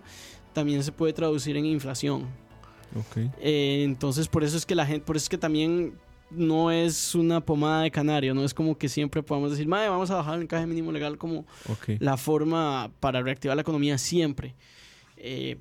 también 0.53 0.83
se 0.85 0.93
puede 0.93 1.15
traducir 1.15 1.57
en 1.57 1.65
inflación. 1.65 2.27
Eh, 3.41 3.83
entonces, 3.85 4.29
por 4.29 4.45
eso 4.45 4.57
es 4.57 4.65
que 4.67 4.75
la 4.75 4.87
gente, 4.87 5.05
por 5.05 5.17
eso 5.17 5.25
es 5.25 5.29
que 5.29 5.39
también 5.39 5.95
no 6.31 6.71
es 6.71 7.15
una 7.15 7.41
pomada 7.41 7.83
de 7.83 7.91
canario, 7.91 8.35
no 8.35 8.45
es 8.45 8.53
como 8.53 8.77
que 8.77 8.89
siempre 8.89 9.23
podamos 9.23 9.51
decir, 9.51 9.67
"Mae, 9.67 9.89
vamos 9.89 10.11
a 10.11 10.17
bajar 10.17 10.35
el 10.37 10.43
encaje 10.43 10.67
mínimo 10.67 10.93
legal 10.93 11.17
como 11.17 11.47
la 12.01 12.17
forma 12.17 12.91
para 13.01 13.23
reactivar 13.23 13.57
la 13.57 13.63
economía 13.63 13.97
siempre. 13.99 14.55
Eh, 15.17 15.57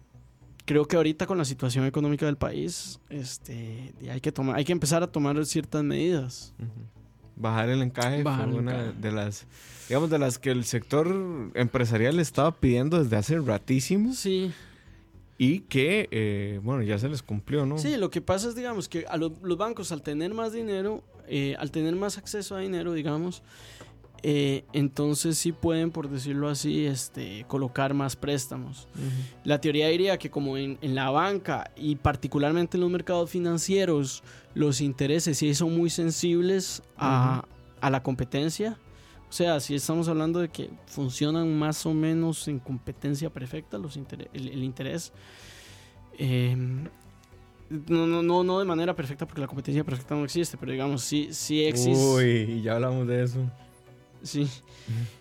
creo 0.65 0.85
que 0.85 0.97
ahorita 0.97 1.25
con 1.25 1.37
la 1.37 1.45
situación 1.45 1.85
económica 1.85 2.25
del 2.25 2.35
país, 2.35 2.99
este, 3.09 3.93
hay 4.11 4.19
que 4.19 4.31
tomar, 4.33 4.57
hay 4.57 4.65
que 4.65 4.73
empezar 4.73 5.01
a 5.03 5.07
tomar 5.07 5.43
ciertas 5.45 5.83
medidas. 5.83 6.53
Bajar 7.37 7.69
el 7.69 7.81
encaje 7.81 8.23
Bajar 8.23 8.45
fue 8.49 8.53
el 8.55 8.59
una 8.59 8.71
encaje. 8.87 8.99
de 8.99 9.11
las, 9.13 9.45
digamos, 9.87 10.09
de 10.09 10.19
las 10.19 10.37
que 10.39 10.49
el 10.51 10.65
sector 10.65 11.07
empresarial 11.53 12.19
estaba 12.19 12.51
pidiendo 12.51 13.01
desde 13.01 13.15
hace 13.15 13.39
ratísimo 13.39 14.13
Sí, 14.13 14.51
y 15.37 15.59
que, 15.61 16.07
eh, 16.11 16.59
bueno, 16.63 16.81
ya 16.83 16.97
se 16.97 17.09
les 17.09 17.21
cumplió, 17.21 17.65
¿no? 17.65 17.77
sí, 17.77 17.95
lo 17.97 18.09
que 18.09 18.21
pasa 18.21 18.47
es, 18.49 18.55
digamos, 18.55 18.89
que 18.89 19.05
a 19.07 19.17
lo- 19.17 19.33
los 19.43 19.57
bancos 19.57 19.91
al 19.91 20.01
tener 20.01 20.33
más 20.33 20.51
dinero, 20.53 21.03
eh, 21.27 21.55
al 21.59 21.69
tener 21.71 21.95
más 21.95 22.17
acceso 22.17 22.55
a 22.55 22.59
dinero, 22.59 22.93
digamos, 22.93 23.43
eh, 24.23 24.63
entonces 24.73 25.37
sí 25.37 25.51
pueden, 25.51 25.91
por 25.91 26.09
decirlo 26.09 26.49
así, 26.49 26.87
este, 26.87 27.45
colocar 27.47 27.93
más 27.93 28.15
préstamos. 28.15 28.87
Ujú. 28.95 29.05
La 29.43 29.61
teoría 29.61 29.87
diría 29.89 30.17
que 30.17 30.31
como 30.31 30.57
en, 30.57 30.79
en 30.81 30.95
la 30.95 31.11
banca 31.11 31.69
y 31.75 31.97
particularmente 31.97 32.77
en 32.77 32.81
los 32.81 32.89
mercados 32.89 33.29
financieros, 33.29 34.23
los 34.55 34.81
intereses 34.81 35.37
sí 35.37 35.53
son 35.53 35.77
muy 35.77 35.91
sensibles 35.91 36.81
a, 36.97 37.45
a 37.79 37.89
la 37.91 38.01
competencia. 38.01 38.79
O 39.29 39.33
sea, 39.33 39.59
si 39.59 39.75
estamos 39.75 40.07
hablando 40.07 40.39
de 40.39 40.49
que 40.49 40.69
funcionan 40.85 41.57
más 41.59 41.85
o 41.85 41.93
menos 41.93 42.47
en 42.47 42.59
competencia 42.59 43.29
perfecta 43.29 43.77
los 43.77 43.97
inter- 43.97 44.29
el, 44.33 44.47
el 44.47 44.63
interés. 44.63 45.11
eh, 46.17 46.55
no, 47.69 48.07
no, 48.07 48.23
no, 48.23 48.43
no 48.45 48.59
de 48.59 48.65
manera 48.65 48.95
perfecta 48.95 49.25
porque 49.25 49.41
la 49.41 49.47
competencia 49.47 49.83
perfecta 49.83 50.15
no 50.15 50.23
existe, 50.23 50.55
pero 50.57 50.71
digamos, 50.71 51.01
sí, 51.01 51.27
sí 51.31 51.65
existe. 51.65 52.01
Uy, 52.01 52.61
ya 52.61 52.75
hablamos 52.75 53.05
de 53.07 53.23
eso. 53.23 53.39
Sí. 54.23 54.47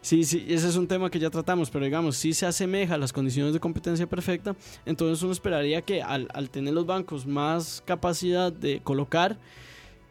sí, 0.01 0.25
sí, 0.25 0.47
ese 0.49 0.69
es 0.69 0.77
un 0.77 0.87
tema 0.87 1.11
que 1.11 1.19
ya 1.19 1.29
tratamos, 1.29 1.71
pero 1.71 1.85
digamos, 1.85 2.17
si 2.17 2.33
se 2.33 2.47
asemeja 2.47 2.95
a 2.95 2.99
las 2.99 3.13
condiciones 3.13 3.53
de 3.53 3.61
competencia 3.61 4.07
perfecta, 4.07 4.55
entonces 4.87 5.23
uno 5.23 5.33
esperaría 5.33 5.83
que 5.83 6.03
al, 6.03 6.29
al 6.33 6.49
tener 6.51 6.73
los 6.73 6.87
bancos 6.87 7.27
más 7.27 7.83
capacidad 7.85 8.53
de 8.53 8.81
colocar, 8.81 9.39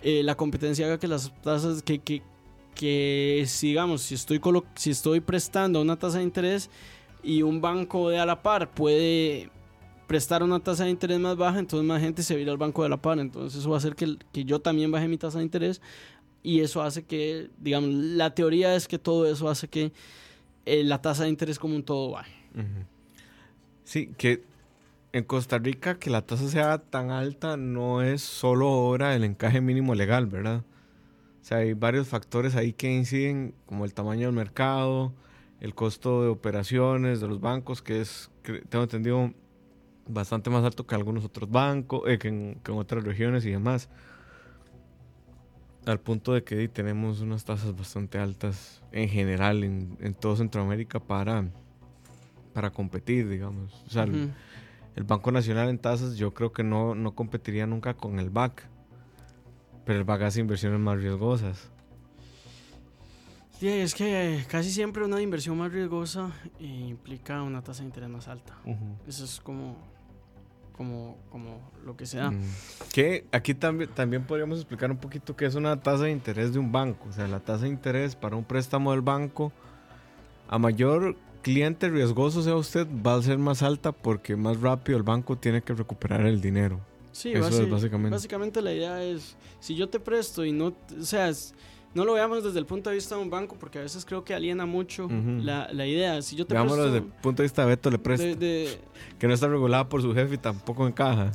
eh, 0.04 0.22
la 0.24 0.36
competencia 0.36 0.86
haga 0.86 1.00
que 1.00 1.08
las 1.08 1.34
tasas, 1.42 1.82
que, 1.82 2.00
que, 2.00 2.22
que 2.76 3.48
digamos, 3.62 4.02
si 4.02 4.16
estoy, 4.16 4.40
si 4.76 4.92
estoy 4.92 5.22
prestando 5.22 5.82
una 5.82 5.98
tasa 5.98 6.20
de 6.20 6.24
interés 6.24 6.70
y 7.24 7.42
un 7.42 7.62
banco 7.62 8.10
de 8.10 8.20
a 8.20 8.26
la 8.26 8.44
par 8.44 8.72
puede 8.72 9.50
prestar 10.08 10.44
una 10.44 10.60
tasa 10.60 10.84
de 10.84 10.92
interés 10.92 11.20
más 11.20 11.36
baja, 11.36 11.58
entonces 11.58 11.88
más 11.88 12.02
gente 12.02 12.22
se 12.22 12.36
va 12.36 12.48
a 12.48 12.52
al 12.52 12.58
banco 12.58 12.84
de 12.84 12.90
la 12.90 12.98
par, 12.98 13.18
entonces 13.18 13.60
eso 13.60 13.70
va 13.70 13.78
a 13.78 13.80
hacer 13.80 13.96
que, 13.96 14.18
que 14.32 14.46
yo 14.46 14.60
también 14.60 14.92
baje 14.92 15.08
mi 15.08 15.18
tasa 15.18 15.40
de 15.40 15.46
interés 15.46 15.82
y 16.44 16.60
eso 16.60 16.84
hace 16.84 17.04
que, 17.04 17.50
digamos, 17.58 17.90
la 17.90 18.36
teoría 18.36 18.76
es 18.76 18.88
que 18.88 19.00
todo 19.00 19.26
eso 19.26 19.50
hace 19.50 19.68
que 19.68 19.92
eh, 20.66 20.84
la 20.84 21.02
tasa 21.02 21.24
de 21.24 21.30
interés 21.30 21.58
como 21.58 21.76
un 21.76 21.84
todo 21.84 22.12
baje. 22.12 22.34
Sí, 23.84 24.12
que 24.18 24.44
en 25.12 25.24
Costa 25.24 25.58
Rica 25.58 25.98
que 25.98 26.10
la 26.10 26.22
tasa 26.22 26.48
sea 26.48 26.78
tan 26.78 27.10
alta 27.10 27.58
no 27.58 28.04
es 28.04 28.22
solo 28.22 28.70
obra 28.70 29.10
del 29.10 29.24
encaje 29.24 29.60
mínimo 29.60 29.96
legal, 29.96 30.28
¿verdad? 30.28 30.64
O 31.46 31.48
sea, 31.48 31.58
hay 31.60 31.74
varios 31.74 32.08
factores 32.08 32.56
ahí 32.56 32.74
que 32.74 32.92
inciden, 32.92 33.54
como 33.68 33.86
el 33.86 33.94
tamaño 33.94 34.26
del 34.26 34.36
mercado, 34.36 35.14
el 35.60 35.76
costo 35.76 36.24
de 36.24 36.30
operaciones 36.30 37.22
de 37.22 37.28
los 37.28 37.40
bancos, 37.40 37.84
que 37.84 38.02
es, 38.02 38.32
tengo 38.68 38.84
entendido, 38.86 39.32
bastante 40.08 40.50
más 40.50 40.64
alto 40.64 40.88
que 40.88 40.96
algunos 40.96 41.24
otros 41.24 41.52
bancos, 41.52 42.02
eh, 42.08 42.18
que, 42.18 42.30
en, 42.30 42.60
que 42.64 42.72
en 42.72 42.80
otras 42.80 43.04
regiones 43.04 43.46
y 43.46 43.52
demás. 43.52 43.90
Al 45.86 46.00
punto 46.00 46.34
de 46.34 46.44
que 46.44 46.68
tenemos 46.68 47.22
unas 47.22 47.46
tasas 47.46 47.76
bastante 47.78 48.18
altas 48.18 48.82
en 48.92 49.08
general 49.08 49.64
en, 49.64 50.00
en 50.02 50.16
todo 50.16 50.36
Centroamérica 50.38 51.00
para, 51.00 51.46
para 52.56 52.72
competir, 52.72 53.30
digamos. 53.30 53.84
O 53.86 53.90
sea, 53.92 54.06
el- 54.06 54.32
el 54.96 55.04
Banco 55.04 55.32
Nacional 55.32 55.70
en 55.70 55.78
tasas 55.78 56.18
yo 56.18 56.34
creo 56.34 56.52
que 56.54 56.64
no, 56.64 56.96
no 56.96 57.14
competiría 57.14 57.68
nunca 57.68 57.94
con 57.94 58.18
el 58.18 58.32
BAC. 58.32 58.68
Pero 59.86 60.12
hace 60.14 60.40
inversiones 60.40 60.80
más 60.80 60.98
riesgosas. 60.98 61.70
Sí, 63.60 63.70
es 63.70 63.96
que 63.96 64.44
casi 64.50 64.70
siempre 64.70 65.06
una 65.06 65.22
inversión 65.22 65.58
más 65.58 65.72
riesgosa 65.72 66.32
implica 66.60 67.42
una 67.42 67.62
tasa 67.62 67.82
de 67.82 67.86
interés 67.86 68.10
más 68.10 68.28
alta. 68.28 68.54
Eso 69.08 69.24
es 69.24 69.40
como, 69.40 69.78
como, 70.74 71.18
como 71.30 71.72
lo 71.86 71.96
que 71.96 72.06
se 72.06 72.18
da. 72.18 72.32
Mm. 72.32 72.42
Que 72.92 73.26
aquí 73.32 73.54
también, 73.54 73.90
también 73.92 74.26
podríamos 74.26 74.60
explicar 74.60 74.92
un 74.92 74.98
poquito 74.98 75.36
qué 75.36 75.46
es 75.46 75.56
una 75.56 75.80
tasa 75.82 76.04
de 76.04 76.12
interés 76.12 76.52
de 76.52 76.60
un 76.60 76.72
banco. 76.72 77.08
O 77.10 77.14
sea, 77.14 77.28
la 77.28 77.40
tasa 77.40 77.64
de 77.64 77.70
interés 77.70 78.16
para 78.16 78.36
un 78.36 78.44
préstamo 78.44 78.92
del 78.92 79.02
banco, 79.02 79.54
a 80.50 80.60
mayor 80.60 81.16
cliente 81.42 81.90
riesgoso 81.90 82.42
sea 82.42 82.56
usted, 82.56 82.88
va 82.88 83.16
a 83.16 83.22
ser 83.22 83.38
más 83.38 83.62
alta 83.62 83.94
porque 83.94 84.36
más 84.36 84.60
rápido 84.60 84.98
el 84.98 85.04
banco 85.04 85.38
tiene 85.38 85.62
que 85.62 85.74
recuperar 85.74 86.26
el 86.26 86.42
dinero. 86.42 86.82
Sí, 87.16 87.32
Eso 87.32 87.48
es 87.64 87.70
básicamente. 87.70 88.10
Básicamente 88.14 88.62
la 88.62 88.74
idea 88.74 89.02
es, 89.02 89.38
si 89.62 89.74
yo 89.74 89.88
te 89.88 90.02
presto 90.02 90.44
y 90.44 90.52
no, 90.52 90.66
o 91.00 91.04
sea, 91.04 91.32
no 91.94 92.04
lo 92.04 92.12
veamos 92.12 92.44
desde 92.44 92.60
el 92.60 92.66
punto 92.66 92.90
de 92.90 92.98
vista 92.98 93.16
de 93.16 93.22
un 93.22 93.30
banco, 93.30 93.56
porque 93.58 93.80
a 93.80 93.84
veces 93.84 94.04
creo 94.04 94.26
que 94.26 94.34
aliena 94.34 94.66
mucho 94.66 95.08
la, 95.10 95.72
la 95.72 95.88
idea. 95.88 96.22
Si 96.22 96.36
yo 96.36 96.46
te 96.46 96.54
Veámoslo 96.54 96.84
presto 96.84 96.94
desde 96.94 97.08
el 97.08 97.14
punto 97.22 97.42
de 97.42 97.46
vista 97.46 97.62
de 97.62 97.68
Beto 97.70 97.90
le 97.90 97.98
de- 97.98 98.36
de- 98.36 98.80
que 99.18 99.28
no 99.30 99.34
está 99.34 99.48
regulada 99.48 99.88
por 99.88 100.02
su 100.02 100.14
jefe 100.14 100.36
y 100.36 100.38
tampoco 100.38 100.86
encaja. 100.90 101.32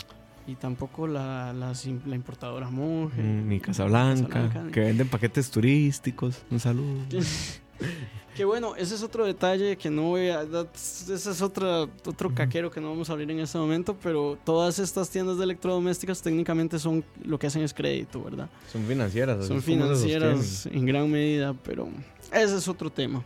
y 0.46 0.54
tampoco 0.54 1.06
la, 1.06 1.54
la, 1.54 1.72
importadora 2.14 2.68
monje. 2.68 3.22
Mm, 3.22 3.49
Ni 3.49 3.58
Casablanca, 3.58 4.28
Casablanca, 4.28 4.70
que 4.72 4.80
venden 4.80 5.08
paquetes 5.08 5.50
turísticos. 5.50 6.42
Un 6.50 6.60
saludo. 6.60 7.00
Que 8.40 8.47
bueno, 8.47 8.75
ese 8.75 8.94
es 8.94 9.02
otro 9.02 9.26
detalle 9.26 9.76
que 9.76 9.90
no 9.90 10.04
voy 10.04 10.30
a... 10.30 10.47
Ese 10.73 11.14
es 11.14 11.42
otra, 11.42 11.82
otro 11.82 12.35
caquero 12.35 12.70
que 12.70 12.80
no 12.80 12.88
vamos 12.88 13.11
a 13.11 13.12
abrir 13.12 13.30
en 13.30 13.38
este 13.40 13.59
momento, 13.59 13.94
pero 14.02 14.38
todas 14.42 14.78
estas 14.78 15.11
tiendas 15.11 15.37
de 15.37 15.44
electrodomésticas 15.44 16.23
técnicamente 16.23 16.78
son 16.78 17.04
lo 17.23 17.38
que 17.38 17.49
hacen 17.49 17.61
es 17.61 17.75
crédito, 17.75 18.25
¿verdad? 18.25 18.49
Son 18.73 18.82
financieras. 18.87 19.47
Son 19.47 19.61
financieras 19.61 20.64
en 20.64 20.87
gran 20.87 21.11
medida, 21.11 21.52
pero 21.52 21.90
ese 22.32 22.56
es 22.56 22.66
otro 22.66 22.88
tema. 22.88 23.23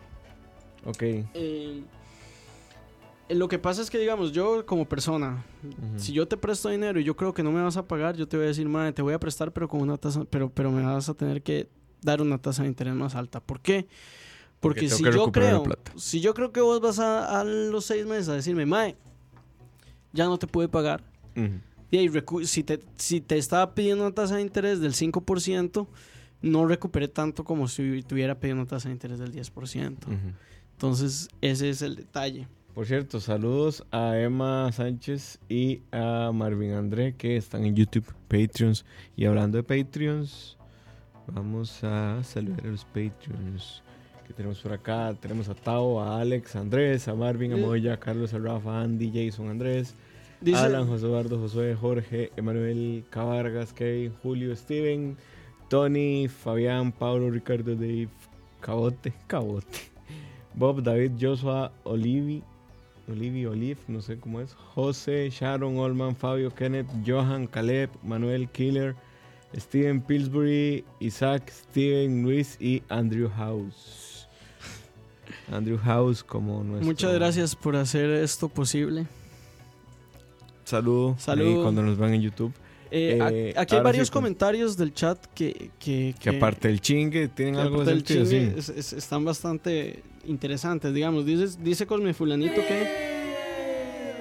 Ok. 0.84 1.02
Eh, 1.02 1.84
lo 3.28 3.46
que 3.46 3.60
pasa 3.60 3.82
es 3.82 3.90
que, 3.90 3.98
digamos, 3.98 4.32
yo 4.32 4.66
como 4.66 4.84
persona, 4.84 5.44
si 5.96 6.12
yo 6.12 6.26
te 6.26 6.36
presto 6.36 6.70
dinero 6.70 6.98
y 6.98 7.04
yo 7.04 7.14
creo 7.14 7.32
que 7.32 7.44
no 7.44 7.52
me 7.52 7.62
vas 7.62 7.76
a 7.76 7.86
pagar, 7.86 8.16
yo 8.16 8.26
te 8.26 8.36
voy 8.36 8.46
a 8.46 8.48
decir, 8.48 8.68
madre, 8.68 8.92
te 8.92 9.00
voy 9.00 9.14
a 9.14 9.20
prestar, 9.20 9.52
pero 9.52 9.68
con 9.68 9.80
una 9.80 9.96
tasa, 9.96 10.24
pero, 10.28 10.50
pero 10.50 10.72
me 10.72 10.82
vas 10.82 11.08
a 11.08 11.14
tener 11.14 11.40
que 11.40 11.68
dar 12.02 12.20
una 12.20 12.38
tasa 12.38 12.64
de 12.64 12.68
interés 12.68 12.94
más 12.94 13.14
alta. 13.14 13.38
¿Por 13.38 13.60
qué? 13.60 13.82
Porque 13.82 14.23
Porque 14.64 14.88
si 14.88 15.04
yo 15.04 15.30
creo, 15.30 15.62
si 15.94 16.22
yo 16.22 16.32
creo 16.32 16.50
que 16.50 16.62
vos 16.62 16.80
vas 16.80 16.98
a, 16.98 17.38
a 17.38 17.44
los 17.44 17.84
seis 17.84 18.06
meses 18.06 18.30
a 18.30 18.32
decirme, 18.32 18.64
mae, 18.64 18.96
ya 20.14 20.24
no 20.24 20.38
te 20.38 20.46
pude 20.46 20.68
pagar. 20.68 21.04
Y 21.90 21.98
ahí 21.98 22.10
si 22.44 22.64
te, 22.64 22.80
si 22.96 23.20
te 23.20 23.36
estaba 23.36 23.74
pidiendo 23.74 24.06
una 24.06 24.14
tasa 24.14 24.36
de 24.36 24.40
interés 24.40 24.80
del 24.80 24.94
5%, 24.94 25.86
no 26.40 26.66
recuperé 26.66 27.08
tanto 27.08 27.44
como 27.44 27.68
si 27.68 28.02
tuviera 28.04 28.40
pedido 28.40 28.56
una 28.56 28.66
tasa 28.66 28.88
de 28.88 28.94
interés 28.94 29.18
del 29.18 29.32
10%. 29.32 30.06
Ujú. 30.06 30.14
Entonces, 30.72 31.28
ese 31.42 31.68
es 31.68 31.82
el 31.82 31.96
detalle. 31.96 32.48
Por 32.74 32.86
cierto, 32.86 33.20
saludos 33.20 33.84
a 33.92 34.18
Emma 34.18 34.72
Sánchez 34.72 35.40
y 35.48 35.82
a 35.92 36.32
Marvin 36.32 36.72
André 36.72 37.14
que 37.14 37.36
están 37.36 37.64
en 37.64 37.76
YouTube, 37.76 38.06
Patreons. 38.28 38.86
Y 39.14 39.26
hablando 39.26 39.58
de 39.58 39.62
Patreons, 39.62 40.56
vamos 41.28 41.84
a 41.84 42.24
saludar 42.24 42.66
a 42.66 42.70
los 42.70 42.84
Patreons 42.86 43.83
que 44.24 44.32
tenemos 44.32 44.58
por 44.58 44.72
acá. 44.72 45.14
Tenemos 45.20 45.48
a 45.48 45.54
Tao, 45.54 46.00
a 46.00 46.20
Alex, 46.20 46.56
a 46.56 46.60
Andrés, 46.60 47.06
a 47.08 47.14
Marvin, 47.14 47.52
a 47.52 47.56
Moya, 47.56 47.94
a 47.94 47.96
Carlos, 47.96 48.34
a 48.34 48.38
Rafa, 48.38 48.70
a 48.70 48.82
Andy, 48.82 49.10
Jason, 49.12 49.48
Andrés, 49.48 49.94
Dice, 50.40 50.58
Alan, 50.58 50.86
José 50.86 51.06
Eduardo, 51.06 51.38
Josué, 51.38 51.74
Jorge, 51.74 52.30
Emanuel, 52.36 53.04
Cabargas, 53.10 53.72
Kevin, 53.72 54.12
Julio, 54.22 54.54
Steven, 54.56 55.16
Tony, 55.68 56.28
Fabián, 56.28 56.92
Pablo, 56.92 57.30
Ricardo, 57.30 57.74
Dave, 57.74 58.08
Cabote, 58.60 59.12
Cabote, 59.26 59.90
Bob, 60.54 60.82
David, 60.82 61.12
Joshua, 61.20 61.72
Olivi, 61.84 62.42
Olivi, 63.08 63.46
Olive, 63.46 63.80
no 63.88 64.00
sé 64.00 64.18
cómo 64.18 64.40
es, 64.40 64.54
José, 64.54 65.30
Sharon, 65.30 65.78
Olman, 65.78 66.14
Fabio, 66.14 66.50
Kenneth, 66.50 66.88
Johan, 67.06 67.46
Caleb, 67.46 67.90
Manuel, 68.02 68.48
Killer, 68.50 68.94
Steven 69.56 70.00
Pillsbury, 70.00 70.84
Isaac, 71.00 71.50
Steven, 71.50 72.22
Luis 72.22 72.56
y 72.60 72.82
Andrew 72.88 73.28
House. 73.28 74.13
Andrew 75.52 75.78
House 75.78 76.22
como 76.24 76.64
nuestro... 76.64 76.86
muchas 76.86 77.14
gracias 77.14 77.54
por 77.56 77.76
hacer 77.76 78.10
esto 78.10 78.48
posible. 78.48 79.06
Saludo. 80.64 81.16
Saludo. 81.18 81.62
cuando 81.62 81.82
nos 81.82 81.98
van 81.98 82.14
en 82.14 82.22
YouTube. 82.22 82.52
Eh, 82.90 83.18
Eh, 83.20 83.54
aquí 83.56 83.74
hay 83.74 83.80
sí 83.80 83.84
varios 83.84 84.10
comentarios 84.10 84.76
del 84.76 84.94
chat 84.94 85.18
que, 85.34 85.70
que, 85.78 86.14
Que 86.20 86.30
aparte 86.30 86.68
del 86.68 86.80
chingue, 86.80 87.28
tienen 87.28 87.54
que 87.56 87.60
algo 87.60 87.84
de 87.84 87.92
del 87.92 88.06
sentido, 88.06 88.24
chingue 88.24 88.62
sí. 88.62 88.70
es- 88.72 88.78
es- 88.78 88.92
están 88.94 89.24
bastante 89.24 90.02
interesantes, 90.26 90.94
digamos. 90.94 91.26
Dice, 91.26 91.58
dice 91.60 91.86
Cosme 91.86 92.14
Fulanito 92.14 92.54
que... 92.66 93.03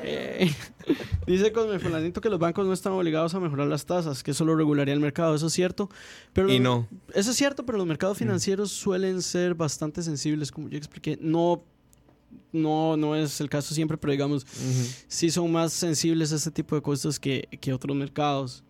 Eh, 0.03 0.51
dice 1.27 1.51
Cosme 1.51 1.79
Fulanito 1.79 2.22
que 2.22 2.29
los 2.29 2.39
bancos 2.39 2.65
no 2.65 2.74
están 2.74 2.93
obligados 2.93 3.33
a 3.33 3.39
mejorar 3.39 3.67
las 3.67 3.86
tasas, 3.86 4.24
que 4.24 4.31
eso 4.31 4.45
lo 4.45 4.55
regularía 4.55 4.93
el 4.93 5.00
mercado. 5.00 5.36
Eso 5.36 5.48
es 5.48 5.53
cierto. 5.53 5.89
Pero 6.33 6.51
Y 6.51 6.60
no. 6.60 6.88
Eso 7.13 7.31
es 7.31 7.38
cierto, 7.38 7.65
pero 7.65 7.77
los 7.77 7.88
mercados 7.88 8.17
financieros 8.17 8.72
suelen 8.72 9.22
ser 9.22 9.55
bastante 9.55 10.01
sensibles, 10.01 10.51
como 10.51 10.69
yo 10.69 10.77
expliqué. 10.77 11.17
No, 11.22 11.63
no, 12.51 12.98
no 12.98 13.15
es 13.15 13.39
el 13.41 13.50
caso 13.50 13.74
siempre, 13.74 13.98
pero 13.98 14.12
digamos, 14.12 14.43
Ujú. 14.43 14.88
sí 15.07 15.29
son 15.29 15.51
más 15.51 15.74
sensibles 15.74 16.31
a 16.33 16.36
este 16.36 16.51
tipo 16.51 16.75
de 16.75 16.81
cosas 16.81 17.19
que, 17.19 17.48
que 17.60 17.74
otros 17.74 17.95
mercados. 17.95 18.63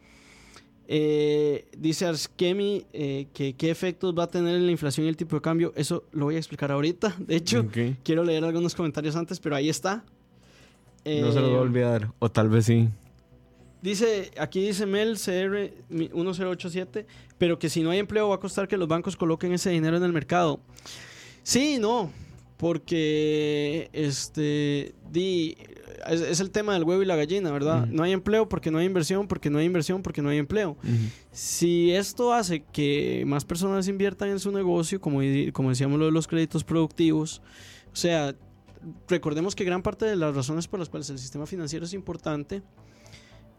Eh, 0.86 1.66
dice 1.78 2.06
Arskemi 2.06 2.86
eh, 2.92 3.28
que 3.34 3.56
qué 3.56 3.70
efectos 3.72 4.14
va 4.18 4.24
a 4.24 4.28
tener 4.28 4.56
en 4.56 4.66
la 4.66 4.72
inflación 4.72 5.06
y 5.06 5.10
el 5.10 5.18
tipo 5.18 5.36
de 5.38 5.42
cambio. 5.42 5.72
Eso 5.76 6.04
lo 6.12 6.26
voy 6.26 6.36
a 6.36 6.38
explicar 6.38 6.72
ahorita. 6.72 7.16
De 7.20 7.36
hecho, 7.38 7.66
quiero 8.04 8.24
leer 8.24 8.44
algunos 8.44 8.76
comentarios 8.76 9.16
antes, 9.16 9.40
pero 9.40 9.56
ahí 9.56 9.70
está. 9.70 10.04
No 11.06 11.32
se 11.32 11.40
lo 11.42 11.48
voy 11.48 11.56
a 11.56 11.58
Eh, 11.58 11.62
olvidar. 11.62 12.12
O 12.20 12.30
tal 12.32 12.50
vez 12.50 12.66
sí. 12.66 12.90
Dice, 13.82 14.32
aquí 14.38 14.66
dice 14.66 14.86
Mel 14.86 15.18
CR 15.18 15.74
1087, 15.90 17.06
pero 17.38 17.60
que 17.60 17.70
si 17.70 17.82
no 17.84 17.90
hay 17.90 18.00
empleo 18.00 18.30
va 18.30 18.36
a 18.36 18.40
costar 18.40 18.68
que 18.68 18.78
los 18.78 18.88
bancos 18.88 19.18
coloquen 19.18 19.52
ese 19.52 19.72
dinero 19.72 19.98
en 19.98 20.04
el 20.04 20.14
mercado. 20.14 20.62
Sí, 21.44 21.78
no, 21.80 22.10
porque 22.58 23.90
este 23.92 24.96
di, 25.12 25.58
es, 26.08 26.22
es 26.22 26.40
el 26.40 26.50
tema 26.52 26.74
del 26.76 26.86
huevo 26.86 27.02
y 27.04 27.06
la 27.06 27.18
gallina, 27.18 27.52
¿verdad? 27.52 27.86
No 27.88 28.04
hay 28.04 28.14
empleo 28.14 28.48
porque 28.48 28.72
no 28.72 28.78
hay 28.78 28.86
inversión, 28.86 29.28
porque 29.28 29.50
no 29.50 29.58
hay 29.58 29.66
inversión, 29.66 30.02
porque 30.02 30.22
no 30.22 30.30
hay 30.30 30.38
empleo. 30.38 30.78
Si 31.34 31.92
esto 31.92 32.34
hace 32.34 32.64
que 32.72 33.26
más 33.28 33.44
personas 33.44 33.90
inviertan 33.90 34.30
en 34.30 34.40
su 34.40 34.52
negocio, 34.54 35.02
como, 35.02 35.20
como 35.52 35.70
decíamos 35.72 36.00
lo 36.00 36.06
de 36.06 36.12
los 36.14 36.26
créditos 36.28 36.64
productivos, 36.64 37.42
o 37.92 37.96
sea, 37.98 38.34
recordemos 39.08 39.56
que 39.56 39.64
gran 39.64 39.82
parte 39.82 40.06
de 40.06 40.16
las 40.16 40.36
razones 40.36 40.68
por 40.68 40.80
las 40.80 40.90
cuales 40.90 41.10
el 41.10 41.20
sistema 41.20 41.46
financiero 41.46 41.86
es 41.86 41.94
importante 41.94 42.62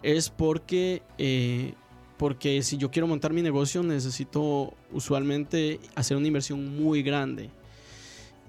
es 0.02 0.28
porque, 0.31 1.02
eh, 1.19 1.75
porque 2.19 2.62
si 2.62 2.76
yo 2.76 2.90
quiero 2.90 3.07
montar 3.07 3.33
mi 3.33 3.43
negocio 3.43 3.83
necesito 3.83 4.75
usualmente 4.93 5.81
hacer 5.95 6.16
una 6.16 6.26
inversión 6.26 6.76
muy 6.83 7.02
grande. 7.02 7.50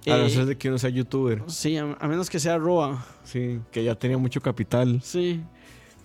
A 0.08 0.10
no 0.17 0.25
Eh, 0.25 0.29
ser 0.29 0.46
de 0.46 0.58
que 0.58 0.70
uno 0.70 0.77
sea 0.77 0.89
youtuber. 0.91 1.41
sí, 1.48 1.77
a, 1.77 1.96
a 2.00 2.08
menos 2.08 2.29
que 2.29 2.40
sea 2.40 2.57
ROA. 2.57 3.05
Sí, 3.24 3.59
que 3.72 3.83
ya 3.83 3.96
tenía 3.96 4.18
mucho 4.18 4.40
capital. 4.42 5.01
Sí. 5.03 5.42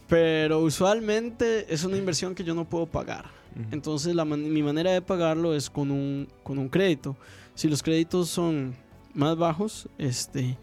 Pero 0.09 0.61
usualmente 0.61 1.72
es 1.72 1.85
una 1.85 1.96
inversión 1.96 2.35
que 2.35 2.42
yo 2.42 2.54
no 2.54 2.64
puedo 2.68 2.87
pagar. 2.87 3.26
Entonces 3.72 4.14
la 4.14 4.24
mi 4.24 4.62
manera 4.62 4.92
de 4.92 5.02
pagarlo 5.02 5.54
es 5.54 5.68
con 5.68 5.90
un, 5.90 6.28
con 6.44 6.59
un 6.59 6.68
crédito. 6.68 7.16
Si 7.54 7.68
los 7.68 7.83
créditos 7.83 8.28
son 8.28 8.74
más 9.14 9.37
bajos, 9.37 9.88
este, 9.99 10.57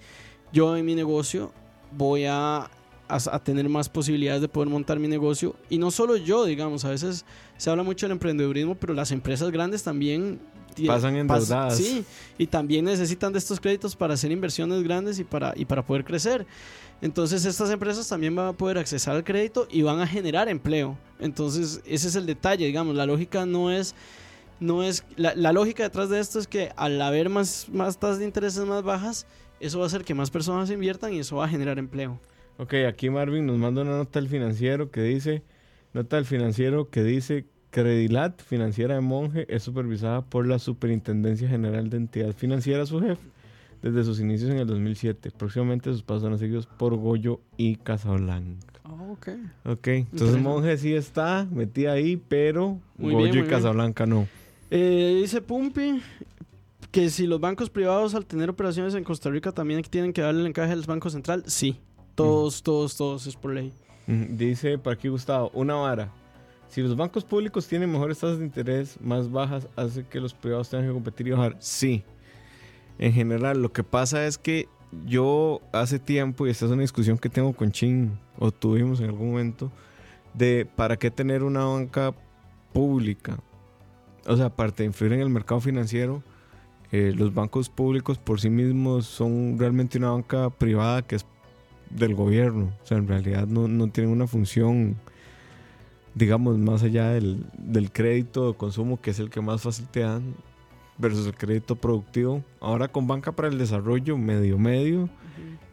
yo 0.53 0.75
en 0.77 0.85
mi 0.85 0.95
negocio 0.95 1.51
voy 1.95 2.25
a, 2.25 2.57
a, 2.57 2.69
a 3.07 3.43
tener 3.43 3.67
más 3.69 3.89
posibilidades 3.89 4.41
de 4.41 4.47
poder 4.47 4.69
montar 4.69 4.99
mi 4.99 5.07
negocio. 5.07 5.55
Y 5.69 5.77
no 5.77 5.91
solo 5.91 6.17
yo, 6.17 6.45
digamos, 6.45 6.85
a 6.85 6.89
veces 6.89 7.25
se 7.57 7.69
habla 7.69 7.83
mucho 7.83 8.05
del 8.05 8.13
emprendedurismo, 8.13 8.75
pero 8.75 8.93
las 8.93 9.11
empresas 9.11 9.51
grandes 9.51 9.83
también... 9.83 10.39
Pasan 10.85 11.15
pas- 11.15 11.19
endeudadas. 11.19 11.77
Sí, 11.77 12.05
y 12.37 12.45
también 12.45 12.85
necesitan 12.85 13.33
de 13.33 13.39
estos 13.39 13.59
créditos 13.59 13.95
para 13.95 14.13
hacer 14.13 14.31
inversiones 14.31 14.83
grandes 14.83 15.17
y 15.17 15.23
para, 15.23 15.53
y 15.55 15.65
para 15.65 15.83
poder 15.83 16.05
crecer. 16.05 16.45
Entonces 17.01 17.45
estas 17.45 17.71
empresas 17.71 18.07
también 18.07 18.35
van 18.35 18.49
a 18.49 18.53
poder 18.53 18.77
accesar 18.77 19.15
al 19.15 19.23
crédito 19.23 19.67
y 19.71 19.81
van 19.81 19.99
a 19.99 20.05
generar 20.05 20.47
empleo. 20.49 20.95
Entonces 21.19 21.81
ese 21.85 22.07
es 22.09 22.15
el 22.15 22.27
detalle, 22.27 22.65
digamos, 22.65 22.95
la 22.95 23.05
lógica 23.05 23.45
no 23.45 23.71
es... 23.71 23.95
No 24.59 24.83
es 24.83 25.03
la, 25.15 25.35
la 25.35 25.51
lógica 25.51 25.83
detrás 25.83 26.09
de 26.09 26.19
esto 26.19 26.39
es 26.39 26.47
que 26.47 26.71
al 26.75 27.01
haber 27.01 27.29
más, 27.29 27.67
más 27.71 27.99
tasas 27.99 28.19
de 28.19 28.25
intereses 28.25 28.65
más 28.65 28.83
bajas, 28.83 29.27
eso 29.59 29.79
va 29.79 29.85
a 29.85 29.87
hacer 29.87 30.03
que 30.03 30.13
más 30.13 30.31
personas 30.31 30.69
inviertan 30.71 31.13
y 31.13 31.19
eso 31.19 31.37
va 31.37 31.45
a 31.45 31.49
generar 31.49 31.77
empleo. 31.79 32.19
Ok, 32.57 32.73
aquí 32.87 33.09
Marvin 33.09 33.45
nos 33.45 33.57
manda 33.57 33.83
una 33.83 33.97
nota 33.97 34.19
del 34.19 34.29
financiero 34.29 34.89
que 34.89 35.01
dice, 35.01 35.43
nota 35.93 36.15
del 36.15 36.25
financiero 36.25 36.89
que 36.89 37.03
dice, 37.03 37.45
Credilat, 37.69 38.41
financiera 38.41 38.95
de 38.95 39.01
Monje, 39.01 39.45
es 39.53 39.61
supervisada 39.61 40.21
por 40.23 40.47
la 40.47 40.57
Superintendencia 40.57 41.47
General 41.47 41.89
de 41.89 41.97
Entidad 41.97 42.33
Financiera, 42.33 42.85
su 42.87 42.99
jefe, 42.99 43.21
desde 43.83 44.03
sus 44.03 44.19
inicios 44.19 44.49
en 44.49 44.57
el 44.57 44.65
2007. 44.65 45.31
Próximamente 45.37 45.91
sus 45.91 46.01
pasos 46.01 46.23
serán 46.23 46.39
seguidos 46.39 46.65
por 46.65 46.95
Goyo 46.95 47.41
y 47.57 47.75
Casablanca. 47.75 48.65
ok. 49.11 49.29
Ok, 49.65 49.87
entonces. 49.87 50.41
Monje 50.41 50.77
sí 50.77 50.93
está 50.95 51.45
metida 51.51 51.91
ahí, 51.91 52.17
pero 52.17 52.79
Muy 52.97 53.13
Goyo 53.13 53.25
bien, 53.25 53.29
y 53.29 53.41
bien. 53.41 53.47
Casablanca 53.49 54.05
no. 54.07 54.27
Eh, 54.69 55.19
dice 55.21 55.41
Pumpi 55.41 56.01
que 56.91 57.09
si 57.09 57.27
los 57.27 57.39
bancos 57.39 57.69
privados 57.69 58.15
al 58.15 58.25
tener 58.25 58.49
operaciones 58.49 58.95
en 58.95 59.03
Costa 59.03 59.29
Rica 59.29 59.51
también 59.51 59.81
tienen 59.83 60.13
que 60.13 60.21
darle 60.21 60.41
el 60.41 60.47
encaje 60.47 60.71
al 60.71 60.81
Banco 60.81 61.09
Central, 61.09 61.43
sí. 61.45 61.79
Todos, 62.15 62.63
todos, 62.63 62.97
todos, 62.97 63.27
es 63.27 63.35
por 63.35 63.53
ley. 63.53 63.71
Dice 64.07 64.77
por 64.77 64.93
aquí 64.93 65.07
Gustavo, 65.07 65.51
una 65.53 65.75
vara. 65.75 66.11
Si 66.69 66.81
los 66.81 66.95
bancos 66.95 67.23
públicos 67.23 67.67
tienen 67.67 67.91
mejores 67.91 68.19
tasas 68.19 68.39
de 68.39 68.45
interés 68.45 68.99
más 68.99 69.31
bajas, 69.31 69.67
hace 69.75 70.05
que 70.05 70.19
los 70.19 70.33
privados 70.33 70.69
tengan 70.69 70.87
que 70.87 70.93
competir 70.93 71.27
y 71.27 71.31
bajar. 71.31 71.55
Sí. 71.59 72.03
En 72.99 73.13
general, 73.13 73.61
lo 73.61 73.71
que 73.71 73.83
pasa 73.83 74.25
es 74.25 74.37
que 74.37 74.67
yo 75.05 75.61
hace 75.71 75.99
tiempo, 75.99 76.47
y 76.47 76.49
esta 76.49 76.65
es 76.65 76.71
una 76.71 76.81
discusión 76.81 77.17
que 77.17 77.29
tengo 77.29 77.53
con 77.53 77.71
Chin, 77.71 78.17
o 78.39 78.51
tuvimos 78.51 78.99
en 78.99 79.07
algún 79.07 79.31
momento, 79.31 79.71
de 80.33 80.67
para 80.75 80.97
qué 80.97 81.11
tener 81.11 81.43
una 81.43 81.65
banca 81.65 82.13
pública. 82.73 83.37
O 84.27 84.35
sea, 84.35 84.47
aparte 84.47 84.83
de 84.83 84.87
influir 84.87 85.13
en 85.13 85.21
el 85.21 85.29
mercado 85.29 85.61
financiero, 85.61 86.21
eh, 86.91 87.13
los 87.15 87.33
bancos 87.33 87.69
públicos 87.69 88.17
por 88.17 88.39
sí 88.39 88.49
mismos 88.49 89.05
son 89.05 89.57
realmente 89.57 89.97
una 89.97 90.11
banca 90.11 90.49
privada 90.49 91.01
que 91.01 91.15
es 91.15 91.25
del 91.89 92.15
gobierno. 92.15 92.71
O 92.83 92.85
sea, 92.85 92.97
en 92.97 93.07
realidad 93.07 93.47
no, 93.47 93.67
no 93.67 93.87
tienen 93.89 94.11
una 94.11 94.27
función, 94.27 94.95
digamos, 96.13 96.57
más 96.57 96.83
allá 96.83 97.09
del, 97.09 97.45
del 97.57 97.91
crédito 97.91 98.51
de 98.51 98.57
consumo, 98.57 99.01
que 99.01 99.11
es 99.11 99.19
el 99.19 99.29
que 99.29 99.41
más 99.41 99.61
fácil 99.61 99.87
te 99.87 100.01
dan, 100.01 100.35
versus 100.97 101.27
el 101.27 101.35
crédito 101.35 101.75
productivo. 101.75 102.43
Ahora 102.59 102.87
con 102.87 103.07
Banca 103.07 103.31
para 103.31 103.47
el 103.47 103.57
Desarrollo, 103.57 104.17
medio 104.17 104.57
medio, 104.57 105.09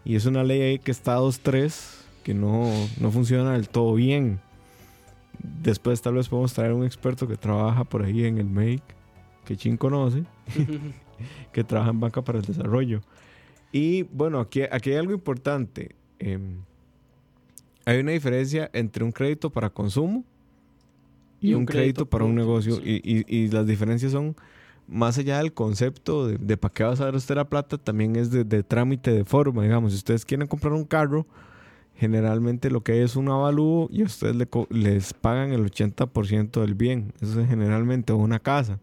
y 0.04 0.16
es 0.16 0.26
una 0.26 0.44
ley 0.44 0.60
ahí 0.60 0.78
que 0.78 0.90
está 0.90 1.18
2-3, 1.18 1.74
que 2.22 2.34
no, 2.34 2.70
no 3.00 3.10
funciona 3.10 3.52
del 3.52 3.68
todo 3.68 3.94
bien. 3.94 4.40
Después 5.62 6.00
tal 6.00 6.14
vez 6.14 6.28
podemos 6.28 6.54
traer 6.54 6.72
un 6.72 6.84
experto 6.84 7.28
que 7.28 7.36
trabaja 7.36 7.84
por 7.84 8.02
ahí 8.02 8.24
en 8.24 8.38
el 8.38 8.46
MAKE, 8.48 8.82
que 9.44 9.56
Chin 9.56 9.76
conoce, 9.76 10.24
que 11.52 11.64
trabaja 11.64 11.90
en 11.90 12.00
Banca 12.00 12.22
para 12.22 12.38
el 12.38 12.44
Desarrollo. 12.44 13.00
Y 13.72 14.04
bueno, 14.04 14.40
aquí, 14.40 14.62
aquí 14.62 14.90
hay 14.90 14.96
algo 14.96 15.12
importante. 15.12 15.94
Em, 16.18 16.58
hay 17.84 17.98
una 18.00 18.12
diferencia 18.12 18.70
entre 18.72 19.04
un 19.04 19.12
crédito 19.12 19.50
para 19.50 19.68
consumo 19.68 20.24
y, 21.40 21.52
un, 21.54 21.66
crédito, 21.66 22.06
para 22.06 22.24
un 22.24 22.34
negocio. 22.34 22.76
Y, 22.82 23.02
y- 23.04 23.24
y 23.28 23.48
las 23.48 23.66
diferencias 23.66 24.12
son, 24.12 24.34
más 24.88 25.18
allá 25.18 25.38
del 25.38 25.52
concepto 25.52 26.26
de, 26.26 26.38
de 26.38 26.56
para 26.56 26.72
qué 26.72 26.84
vas 26.84 27.00
a 27.00 27.04
dar 27.06 27.14
usted 27.16 27.34
la 27.34 27.48
plata, 27.48 27.76
también 27.76 28.16
es 28.16 28.30
de, 28.30 28.44
de 28.44 28.62
trámite 28.62 29.10
de 29.12 29.24
forma. 29.26 29.62
Digamos, 29.62 29.92
si 29.92 29.98
ustedes 29.98 30.24
quieren 30.24 30.46
comprar 30.46 30.72
un 30.72 30.84
carro, 30.84 31.26
generalmente 31.96 32.70
lo 32.70 32.82
que 32.82 33.02
es 33.02 33.16
un 33.16 33.28
avalúo 33.28 33.88
y 33.90 34.02
a 34.02 34.06
ustedes 34.06 34.36
le 34.36 34.48
les 34.70 35.14
pagan 35.14 35.52
el 35.52 35.64
80% 35.64 36.60
del 36.60 36.74
bien. 36.74 37.12
Eso 37.20 37.40
es 37.40 37.48
generalmente 37.48 38.12
una 38.12 38.40
casa. 38.40 38.80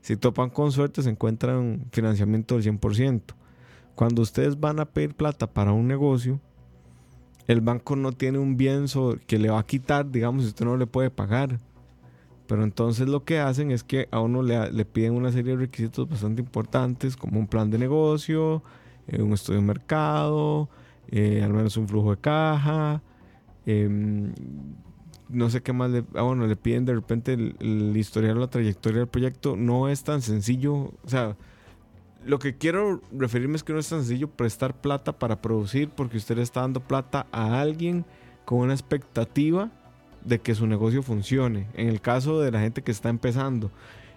Si 0.00 0.16
topan 0.16 0.50
con 0.50 0.70
suerte, 0.70 1.02
se 1.02 1.10
encuentran 1.10 1.86
financiamiento 1.90 2.56
del 2.56 2.64
100%. 2.64 3.22
cuando 3.94 4.22
ustedes 4.22 4.58
van 4.58 4.80
a 4.80 4.86
pedir 4.86 5.14
plata 5.14 5.46
para 5.46 5.72
un 5.72 5.86
negocio, 5.86 6.40
el 7.46 7.60
banco 7.60 7.96
no 7.96 8.12
tiene 8.12 8.38
un 8.38 8.56
bien 8.56 8.86
que 9.26 9.38
le 9.38 9.50
va 9.50 9.60
a 9.60 9.66
quitar, 9.66 10.10
digamos, 10.10 10.42
si 10.42 10.48
usted 10.48 10.64
no 10.64 10.76
le 10.76 10.86
puede 10.86 11.10
pagar. 11.10 11.60
Pero 12.46 12.64
entonces 12.64 13.08
lo 13.08 13.24
que 13.24 13.38
hacen 13.38 13.70
es 13.70 13.82
que 13.82 14.08
a 14.10 14.20
uno 14.20 14.42
le, 14.42 14.84
piden 14.84 15.14
una 15.14 15.32
serie 15.32 15.52
de 15.52 15.58
requisitos 15.58 16.08
bastante 16.08 16.42
importantes, 16.42 17.16
como 17.16 17.38
un 17.40 17.46
plan 17.46 17.70
de 17.70 17.78
negocio, 17.78 18.62
eh, 19.06 19.22
un 19.22 19.32
estudio 19.32 19.60
de 19.60 19.66
mercado, 19.66 20.68
eh, 21.10 21.42
al 21.42 21.52
menos 21.52 21.76
un 21.76 21.88
flujo 21.88 22.10
de 22.10 22.20
caja. 22.20 23.02
Em, 23.66 24.32
no 25.28 25.50
sé 25.50 25.62
qué 25.62 25.72
más 25.72 25.90
le, 25.90 26.04
ah, 26.14 26.22
bueno, 26.22 26.46
le 26.46 26.56
piden 26.56 26.84
de 26.84 26.94
repente 26.94 27.32
el, 27.32 27.56
el 27.60 27.96
historial 27.96 28.38
la 28.38 28.48
trayectoria 28.48 29.00
del 29.00 29.08
proyecto. 29.08 29.56
No 29.56 29.88
es 29.88 30.04
tan 30.04 30.22
sencillo. 30.22 30.74
O 30.74 31.08
sea, 31.08 31.36
lo 32.24 32.38
que 32.38 32.56
quiero 32.56 33.02
referirme 33.12 33.56
es 33.56 33.62
que 33.62 33.72
no 33.72 33.78
es 33.78 33.88
tan 33.88 34.00
sencillo 34.00 34.28
prestar 34.28 34.80
plata 34.80 35.18
para 35.18 35.40
producir 35.42 35.90
porque 35.90 36.16
usted 36.16 36.36
le 36.36 36.42
está 36.42 36.60
dando 36.60 36.80
plata 36.80 37.26
a 37.32 37.60
alguien 37.60 38.04
con 38.44 38.58
una 38.58 38.72
expectativa 38.72 39.70
de 40.24 40.40
que 40.40 40.54
su 40.54 40.66
negocio 40.66 41.02
funcione. 41.02 41.66
En 41.74 41.88
el 41.88 42.00
caso 42.00 42.40
de 42.40 42.50
la 42.50 42.60
gente 42.60 42.82
que 42.82 42.92
está 42.92 43.08
empezando, 43.08 43.70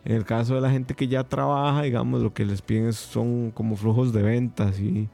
en 0.05 0.15
el 0.15 0.25
caso 0.25 0.55
de 0.55 0.61
la 0.61 0.71
gente 0.71 0.93
que 0.93 1.07
ya 1.07 1.23
trabaja, 1.23 1.81
digamos, 1.81 2.21
lo 2.21 2.33
que 2.33 2.45
les 2.45 2.61
piden 2.61 2.93
son 2.93 3.51
como 3.51 3.75
flujos 3.75 4.13
de 4.13 4.23
ventas 4.23 4.79
y, 4.79 5.09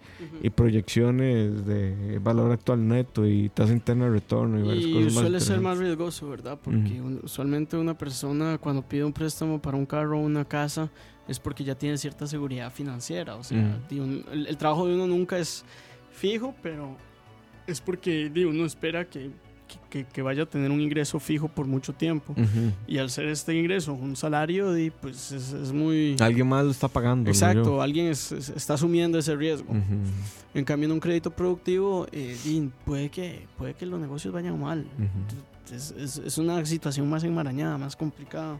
proyecciones 0.55 1.65
de 1.65 2.19
valor 2.21 2.51
actual 2.51 2.87
neto 2.87 3.25
y 3.25 3.49
tasa 3.49 3.73
interna 3.73 4.05
de 4.05 4.11
retorno 4.11 4.59
y 4.59 4.63
varias 4.63 4.85
cosas 4.85 5.13
suele 5.13 5.39
ser 5.39 5.61
más 5.61 5.77
riesgoso, 5.77 6.29
¿verdad? 6.29 6.59
Porque 6.61 7.01
usualmente 7.23 7.77
una 7.77 7.97
persona 7.97 8.57
cuando 8.59 8.81
pide 8.81 9.03
un 9.03 9.13
préstamo 9.13 9.61
para 9.61 9.77
un 9.77 9.85
carro 9.85 10.19
o 10.19 10.21
una 10.21 10.45
casa 10.45 10.91
es 11.27 11.39
porque 11.39 11.63
ya 11.63 11.75
tiene 11.75 11.97
cierta 11.97 12.27
seguridad 12.27 12.71
financiera. 12.71 13.35
O 13.35 13.43
sea, 13.43 13.79
el, 13.89 14.57
trabajo 14.57 14.87
de 14.87 14.95
uno 14.95 15.07
nunca 15.07 15.37
es 15.37 15.63
fijo, 16.11 16.53
pero 16.61 16.95
es 17.65 17.79
porque 17.79 18.31
uno 18.47 18.65
espera 18.65 19.05
que 19.05 19.31
que, 19.89 20.21
vaya 20.21 20.43
a 20.43 20.45
tener 20.45 20.71
un 20.71 20.81
ingreso 20.81 21.19
fijo 21.19 21.47
por 21.47 21.65
mucho 21.65 21.93
tiempo. 21.93 22.35
Y 22.87 22.97
al 22.97 23.09
ser 23.09 23.27
este 23.27 23.55
ingreso 23.55 23.93
un 23.93 24.15
salario, 24.15 24.73
pues 25.01 25.31
es, 25.31 25.71
muy... 25.71 26.15
Alguien 26.19 26.47
más 26.47 26.65
lo 26.65 26.71
está 26.71 26.87
pagando. 26.87 27.29
Exacto, 27.29 27.81
alguien 27.81 28.07
está 28.07 28.73
asumiendo 28.73 29.17
ese 29.17 29.35
riesgo. 29.35 29.73
En 30.53 30.65
cambio, 30.65 30.87
en 30.87 30.93
un 30.93 30.99
crédito 30.99 31.31
productivo, 31.31 32.07
eh, 32.11 32.37
puede, 32.85 33.09
que, 33.09 33.47
puede 33.57 33.73
que 33.73 33.85
los 33.85 33.99
negocios 33.99 34.33
vayan 34.33 34.59
mal. 34.59 34.85
es, 35.71 35.91
es, 35.91 36.37
una 36.37 36.63
situación 36.65 37.09
más 37.09 37.23
enmarañada, 37.23 37.77
más 37.77 37.95
complicada. 37.95 38.59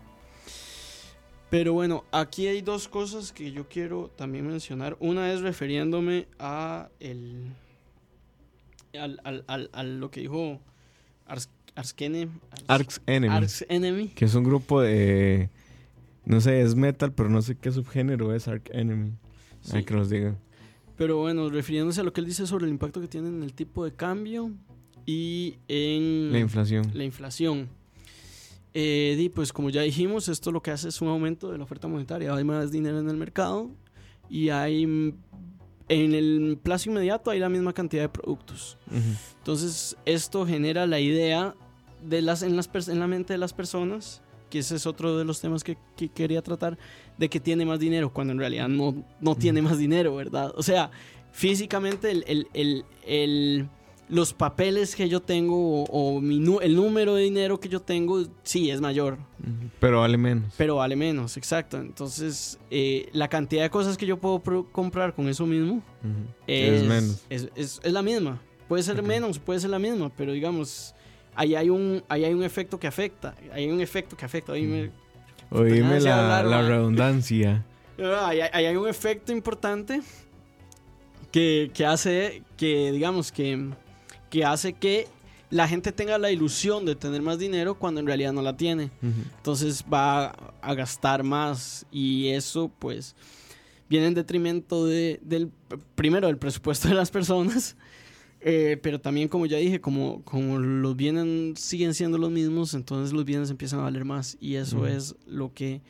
Pero 1.49 1.73
bueno, 1.73 2.03
aquí 2.11 2.47
hay 2.47 2.61
dos 2.61 2.87
cosas 2.87 3.31
que 3.31 3.51
yo 3.51 3.69
quiero 3.69 4.09
también 4.15 4.47
mencionar. 4.47 4.97
Una 4.99 5.31
es 5.31 5.41
refiriéndome 5.41 6.27
a 6.39 6.89
el... 6.99 7.51
Al, 8.99 9.19
al, 9.23 9.43
al, 9.47 9.69
a 9.73 9.83
lo 9.83 10.11
que 10.11 10.21
dijo 10.21 10.59
Ars, 12.67 13.01
Enemy. 13.07 13.47
Enemy. 13.69 14.07
Que 14.09 14.25
es 14.25 14.35
un 14.35 14.43
grupo 14.43 14.81
de. 14.81 15.49
No 16.25 16.39
sé, 16.39 16.61
es 16.61 16.75
metal, 16.75 17.13
pero 17.13 17.29
no 17.29 17.41
sé 17.41 17.55
qué 17.55 17.71
subgénero 17.71 18.33
es 18.33 18.47
Ark 18.47 18.69
Enemy. 18.71 19.11
Hay 19.71 19.83
que 19.83 19.93
nos 19.93 20.09
digan. 20.09 20.37
Pero 20.97 21.17
bueno, 21.17 21.49
refiriéndose 21.49 22.01
a 22.01 22.03
lo 22.03 22.13
que 22.13 22.21
él 22.21 22.27
dice 22.27 22.45
sobre 22.45 22.65
el 22.65 22.71
impacto 22.71 23.01
que 23.01 23.07
tiene 23.07 23.27
en 23.27 23.43
el 23.43 23.53
tipo 23.53 23.83
de 23.83 23.91
cambio 23.93 24.51
y 25.05 25.57
en. 25.67 26.31
La 26.31 26.39
inflación. 26.39 26.91
La 26.93 27.03
inflación. 27.03 27.67
Eh, 28.75 29.15
y 29.19 29.29
pues 29.29 29.53
como 29.53 29.69
ya 29.69 29.81
dijimos, 29.81 30.29
esto 30.29 30.51
lo 30.51 30.61
que 30.61 30.71
hace 30.71 30.89
es 30.89 31.01
un 31.01 31.07
aumento 31.07 31.51
de 31.51 31.57
la 31.57 31.63
oferta 31.63 31.87
monetaria. 31.87 32.33
Hay 32.33 32.43
más 32.43 32.71
dinero 32.71 32.99
en 32.99 33.09
el 33.09 33.17
mercado 33.17 33.69
y 34.29 34.49
hay 34.49 35.13
en 35.89 36.13
el 36.13 36.57
plazo 36.61 36.89
inmediato 36.89 37.31
hay 37.31 37.39
la 37.39 37.49
misma 37.49 37.73
cantidad 37.73 38.03
de 38.03 38.09
productos. 38.09 38.77
Entonces, 39.37 39.97
esto 40.05 40.45
genera 40.45 40.87
la 40.87 40.99
idea 40.99 41.55
de 42.01 42.21
las, 42.21 42.43
en, 42.43 42.55
las, 42.55 42.69
en 42.87 42.99
la 42.99 43.07
mente 43.07 43.33
de 43.33 43.37
las 43.37 43.53
personas, 43.53 44.21
que 44.49 44.59
ese 44.59 44.75
es 44.75 44.85
otro 44.85 45.17
de 45.17 45.25
los 45.25 45.41
temas 45.41 45.63
que, 45.63 45.77
quería 46.13 46.41
tratar, 46.41 46.77
de 47.17 47.29
que 47.29 47.39
tiene 47.39 47.65
más 47.65 47.79
dinero, 47.79 48.13
cuando 48.13 48.33
en 48.33 48.39
realidad 48.39 48.67
no, 48.67 49.03
no 49.19 49.35
tiene 49.35 49.61
más 49.61 49.77
dinero, 49.77 50.15
¿verdad? 50.15 50.53
O 50.55 50.63
sea, 50.63 50.91
físicamente 51.31 52.11
el, 52.11 52.47
el 52.53 53.69
los 54.09 54.33
papeles 54.33 54.95
que 54.95 55.09
yo 55.09 55.21
tengo 55.21 55.85
o, 55.85 56.19
el 56.19 56.75
número 56.75 57.15
de 57.15 57.23
dinero 57.23 57.59
que 57.59 57.69
yo 57.69 57.81
tengo, 57.81 58.23
sí, 58.43 58.69
es 58.69 58.81
mayor. 58.81 59.17
Pero 59.79 60.01
vale 60.01 60.17
menos. 60.17 60.53
Pero 60.57 60.75
vale 60.75 60.95
menos, 60.95 61.37
exacto. 61.37 61.77
Entonces, 61.77 62.59
eh, 62.69 63.09
la 63.13 63.27
cantidad 63.27 63.63
de 63.63 63.69
cosas 63.69 63.97
que 63.97 64.05
yo 64.05 64.17
puedo 64.17 64.41
comprar 64.71 65.13
con 65.13 65.29
eso 65.29 65.45
mismo 65.45 65.81
es, 66.47 66.83
menos. 66.83 67.25
Es, 67.29 67.81
la 67.83 68.01
misma. 68.01 68.41
Puede 68.67 68.83
ser 68.83 69.01
menos, 69.03 69.39
puede 69.39 69.59
ser 69.59 69.69
la 69.69 69.79
misma, 69.79 70.11
pero 70.15 70.31
digamos, 70.31 70.95
ahí 71.35 71.55
hay 71.55 71.69
un, 71.69 72.03
ahí 72.09 72.25
hay 72.25 72.33
un 72.33 72.43
efecto 72.43 72.79
que 72.79 72.87
afecta. 72.87 73.35
Hay 73.51 73.69
un 73.69 73.81
efecto 73.81 74.15
que 74.15 74.25
afecta. 74.25 74.51
Oíme, 74.51 74.91
Oíme 75.49 75.99
la, 75.99 76.43
la 76.43 76.61
redundancia. 76.61 77.65
Ahí, 77.95 78.39
ahí 78.41 78.65
hay 78.65 78.75
un 78.75 78.87
efecto 78.87 79.31
importante 79.31 80.01
que, 81.31 81.69
que 81.73 81.85
hace 81.85 82.41
que, 82.57 82.91
digamos, 82.91 83.31
que 83.31 83.69
que 84.33 84.43
hace 84.43 84.73
que 84.73 85.07
la 85.51 85.67
gente 85.67 85.91
tenga 85.91 86.17
la 86.17 86.31
ilusión 86.31 86.85
de 86.85 86.95
tener 86.95 87.21
más 87.21 87.37
dinero 87.37 87.77
cuando 87.77 87.99
en 87.99 88.07
realidad 88.07 88.33
no 88.33 88.41
la 88.41 88.57
tiene. 88.57 88.89
Entonces 89.37 89.85
va 89.93 90.29
a 90.59 90.73
gastar 90.73 91.21
más 91.21 91.85
y 91.91 92.29
eso 92.29 92.71
pues 92.79 93.15
viene 93.87 94.07
en 94.07 94.15
detrimento 94.15 94.87
de, 94.87 95.19
del, 95.21 95.51
primero, 95.93 96.25
del 96.25 96.39
presupuesto 96.39 96.87
de 96.87 96.95
las 96.95 97.11
personas, 97.11 97.77
eh, 98.41 98.79
pero 98.81 98.99
también 98.99 99.27
como 99.27 99.45
ya 99.45 99.57
dije, 99.57 99.79
como, 99.79 100.23
como 100.23 100.57
los 100.57 100.95
bienes 100.95 101.59
siguen 101.59 101.93
siendo 101.93 102.17
los 102.17 102.31
mismos, 102.31 102.73
entonces 102.73 103.13
los 103.13 103.25
bienes 103.25 103.51
empiezan 103.51 103.81
a 103.81 103.83
valer 103.83 104.03
más 104.03 104.35
y 104.41 104.55
eso 104.55 104.87
es 104.87 105.15
lo 105.27 105.53
que 105.53 105.81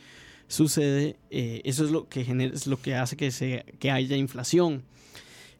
sucede, 0.49 1.15
eh, 1.29 1.61
eso 1.63 1.85
es 1.85 1.91
lo 1.91 2.09
que, 2.09 2.25
genera, 2.25 2.53
es 2.53 2.67
lo 2.67 2.75
que 2.75 2.95
hace 2.95 3.15
que, 3.15 3.31
se, 3.31 3.63
que 3.79 3.89
haya 3.89 4.17
inflación. 4.17 4.83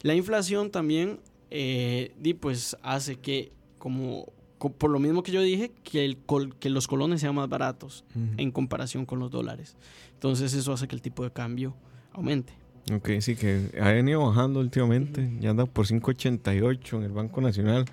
La 0.02 0.14
inflación 0.14 0.70
también 0.70 1.18
eh, 1.56 2.36
pues 2.40 2.76
hace 2.82 3.16
que, 3.16 3.52
como 3.78 4.26
por 4.58 4.90
lo 4.90 4.98
mismo 4.98 5.22
que 5.22 5.30
yo 5.30 5.40
dije, 5.40 5.72
que, 5.84 6.04
el 6.04 6.18
que 6.58 6.68
los 6.68 6.88
colones 6.88 7.20
sean 7.20 7.34
más 7.34 7.48
baratos 7.48 8.04
en 8.36 8.50
comparación 8.50 9.06
con 9.06 9.20
los 9.20 9.30
dólares. 9.30 9.76
Entonces 10.14 10.52
eso 10.54 10.72
hace 10.72 10.88
que 10.88 10.96
el 10.96 11.02
tipo 11.02 11.22
de 11.22 11.30
cambio 11.30 11.76
aumente. 12.12 12.54
Ok, 12.92 13.10
sí, 13.20 13.36
que 13.36 13.70
ha 13.80 13.92
venido 13.92 14.26
bajando 14.26 14.58
últimamente. 14.60 15.30
Ya 15.38 15.50
anda 15.50 15.66
por 15.66 15.86
5.88 15.86 16.96
en 16.96 17.02
el 17.04 17.12
Banco 17.12 17.40
Nacional. 17.40 17.84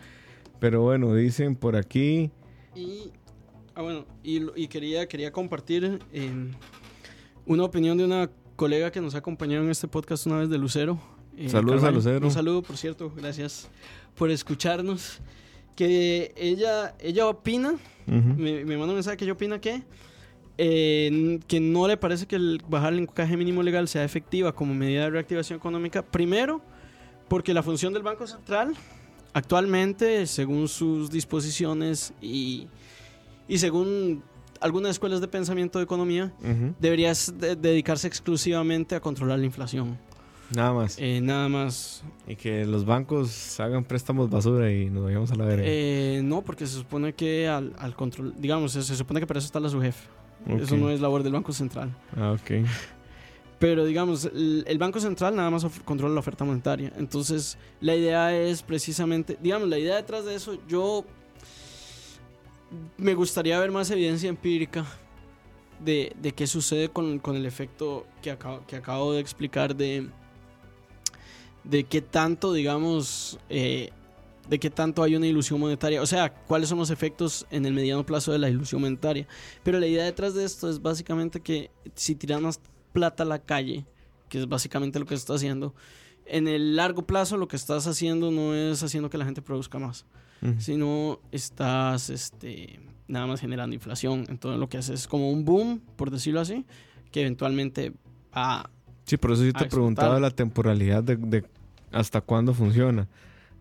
Pero 0.60 0.82
bueno, 0.82 1.14
dicen 1.14 1.56
por 1.56 1.76
aquí... 1.76 2.32
Y, 2.76 3.12
ah, 3.76 3.82
bueno, 3.82 4.06
y, 4.24 4.68
quería, 4.68 5.08
quería 5.08 5.32
compartir 5.32 6.00
em, 6.12 6.52
una 7.46 7.64
opinión 7.64 7.98
de 7.98 8.06
una 8.06 8.30
colega 8.56 8.92
que 8.92 9.02
nos 9.02 9.14
ha 9.14 9.20
acompañado 9.20 9.64
en 9.64 9.70
este 9.70 9.88
podcast 9.88 10.26
una 10.26 10.38
vez 10.38 10.50
de 10.50 10.58
Lucero. 10.58 11.00
Eh, 11.38 11.50
Saludos 11.50 11.84
a 11.84 11.92
Lucero. 11.92 12.26
Un 12.26 12.32
saludo, 12.32 12.62
por 12.62 12.78
cierto, 12.78 13.12
gracias 13.16 13.70
por 14.16 14.30
escucharnos. 14.30 15.20
Que 15.76 16.34
ella, 16.36 16.96
ella 17.00 17.28
opina, 17.28 17.76
me, 18.06 18.66
me, 18.66 18.78
manda 18.78 18.88
un 18.88 18.96
mensaje 18.96 19.18
que 19.18 19.24
ella 19.24 19.34
opina 19.34 19.60
que, 19.60 19.84
que 20.58 21.60
no 21.62 21.88
le 21.88 21.98
parece 21.98 22.28
que 22.28 22.36
el 22.36 22.62
bajar 22.68 22.94
el 22.94 23.00
encaje 23.00 23.38
mínimo 23.38 23.64
legal 23.64 23.88
sea 23.88 24.04
efectiva 24.04 24.54
como 24.54 24.74
medida 24.74 25.06
de 25.06 25.10
reactivación 25.12 25.58
económica. 25.58 26.04
Primero, 26.04 26.62
porque 27.28 27.54
la 27.54 27.64
función 27.64 27.94
del 27.94 28.04
Banco 28.04 28.28
Central 28.28 28.76
actualmente, 29.34 30.28
según 30.28 30.68
sus 30.68 31.10
disposiciones 31.10 32.14
y, 32.22 32.68
y 33.48 33.58
según 33.58 34.24
algunas 34.60 34.92
escuelas 34.92 35.22
de 35.22 35.28
pensamiento 35.28 35.80
de 35.80 35.86
economía, 35.86 36.32
debería 36.80 37.14
dedicarse 37.58 38.08
exclusivamente 38.08 38.94
a 38.94 39.00
controlar 39.00 39.40
la 39.40 39.46
inflación. 39.46 39.98
Nada 40.56 40.74
más. 40.74 40.98
Eh, 41.00 41.22
nada 41.22 41.48
más. 41.48 42.04
Y 42.28 42.36
que 42.36 42.66
los 42.66 42.86
bancos 42.86 43.60
hagan 43.60 43.84
préstamos 43.84 44.30
basura 44.30 44.72
y 44.72 44.90
nos 44.90 45.04
vayamos 45.04 45.32
a 45.32 45.36
la 45.36 45.46
verga. 45.46 45.64
Eh, 45.66 46.22
no, 46.24 46.42
porque 46.42 46.68
se 46.68 46.74
supone 46.74 47.14
que 47.14 47.48
al, 47.48 47.96
control, 47.96 48.34
digamos, 48.38 48.74
se, 48.74 48.84
supone 48.84 49.20
que 49.20 49.28
para 49.28 49.40
eso 49.40 49.46
está 49.46 49.60
la 49.60 49.70
su 49.70 49.82
jefe. 49.82 50.08
Eso 50.48 50.76
no 50.76 50.90
es 50.90 51.00
labor 51.00 51.24
del 51.24 51.34
Banco 51.34 51.54
Central. 51.54 51.96
Ah, 52.18 52.32
ok. 52.32 52.68
Pero 53.60 53.86
digamos, 53.86 54.26
el, 54.26 54.78
Banco 54.80 55.00
Central 55.00 55.36
nada 55.36 55.52
más 55.52 55.66
controla 55.86 56.16
la 56.16 56.20
oferta 56.20 56.44
monetaria. 56.44 56.92
Entonces, 56.98 57.58
la 57.80 57.96
idea 57.96 58.36
es 58.36 58.64
precisamente, 58.64 59.38
digamos, 59.40 59.70
la 59.70 59.78
idea 59.78 59.98
detrás 59.98 60.26
de 60.26 60.34
eso, 60.34 60.58
yo 60.68 61.06
me 62.98 63.14
gustaría 63.14 63.60
ver 63.60 63.72
más 63.72 63.92
evidencia 63.92 64.30
empírica 64.30 64.84
de, 65.80 66.12
de 66.20 66.32
qué 66.32 66.48
sucede 66.48 66.90
con, 66.90 67.20
con 67.20 67.36
el 67.36 67.46
efecto 67.46 68.08
que 68.24 68.32
acabo, 68.32 68.66
que 68.66 68.78
acabo 68.78 69.14
de 69.14 69.22
explicar 69.22 69.76
de 69.76 70.10
de 71.64 71.84
qué 71.84 72.02
tanto, 72.02 72.54
digamos, 72.54 73.40
eh, 73.50 73.92
de 74.50 74.60
qué 74.60 74.70
tanto 74.70 75.04
hay 75.04 75.16
una 75.16 75.28
ilusión 75.28 75.60
monetaria, 75.60 76.02
o 76.02 76.06
sea, 76.06 76.34
cuáles 76.34 76.70
son 76.70 76.78
los 76.78 76.90
efectos 76.90 77.46
en 77.52 77.66
el 77.66 77.74
mediano 77.74 78.06
plazo 78.06 78.32
de 78.32 78.40
la 78.40 78.50
ilusión 78.50 78.82
monetaria. 78.82 79.28
Pero 79.64 79.80
la 79.80 79.88
idea 79.88 80.04
detrás 80.04 80.34
de 80.34 80.44
esto 80.44 80.70
es 80.70 80.82
básicamente 80.82 81.40
que 81.40 81.72
si 81.96 82.16
tiras 82.16 82.42
más 82.42 82.60
plata 82.92 83.24
a 83.24 83.26
la 83.26 83.40
calle, 83.40 83.86
que 84.30 84.40
es 84.40 84.48
básicamente 84.48 85.00
lo 85.00 85.06
que 85.06 85.16
se 85.16 85.22
está 85.22 85.36
haciendo, 85.36 85.74
en 86.26 86.48
el 86.48 86.76
largo 86.76 87.06
plazo 87.06 87.38
lo 87.38 87.48
que 87.48 87.56
estás 87.56 87.88
haciendo 87.88 88.32
no 88.32 88.54
es 88.54 88.84
haciendo 88.84 89.10
que 89.10 89.18
la 89.18 89.26
gente 89.26 89.42
produzca 89.42 89.80
más, 89.80 90.06
sino 90.58 91.20
estás 91.32 92.10
este, 92.10 92.80
nada 93.08 93.28
más 93.28 93.42
generando 93.42 93.76
inflación. 93.76 94.26
Entonces 94.30 94.60
lo 94.60 94.70
que 94.70 94.78
haces 94.78 95.02
es 95.02 95.08
como 95.08 95.30
un 95.30 95.46
boom, 95.46 95.82
por 95.96 96.10
decirlo 96.10 96.40
así, 96.40 96.66
que 97.12 97.22
eventualmente 97.22 97.94
va 98.36 98.70
Sí, 99.06 99.18
por 99.18 99.32
eso 99.32 99.44
yo 99.44 99.54
te 99.54 99.66
preguntaba 99.66 100.20
la 100.20 100.32
temporalidad 100.32 101.04
de, 101.04 101.16
de 101.18 101.44
hasta 101.92 102.22
cuándo 102.22 102.54
funciona. 102.54 103.08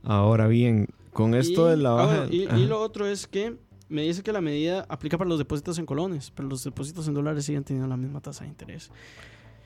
Ahora 0.03 0.47
bien, 0.47 0.89
con 1.13 1.35
esto 1.35 1.67
Y- 1.67 1.71
de 1.71 1.77
la 1.77 1.91
ah, 1.91 1.95
baja... 1.95 2.27
bueno, 2.27 2.59
y, 2.59 2.67
lo 2.67 2.81
otro 2.81 3.07
es 3.07 3.27
que 3.27 3.57
me 3.89 4.03
dice 4.03 4.23
que 4.23 4.33
la 4.33 4.41
medida 4.41 4.87
aplica 4.89 5.19
para 5.19 5.29
los 5.29 5.39
depósitos 5.39 5.79
en 5.79 5.87
colones, 5.87 6.31
pero 6.35 6.49
los 6.49 6.63
depósitos 6.63 7.09
en 7.09 7.15
dólares 7.15 7.45
siguen 7.45 7.65
teniendo 7.65 7.89
la 7.89 7.97
misma 7.97 8.21
tasa 8.21 8.45
de 8.45 8.51
interés. 8.51 8.91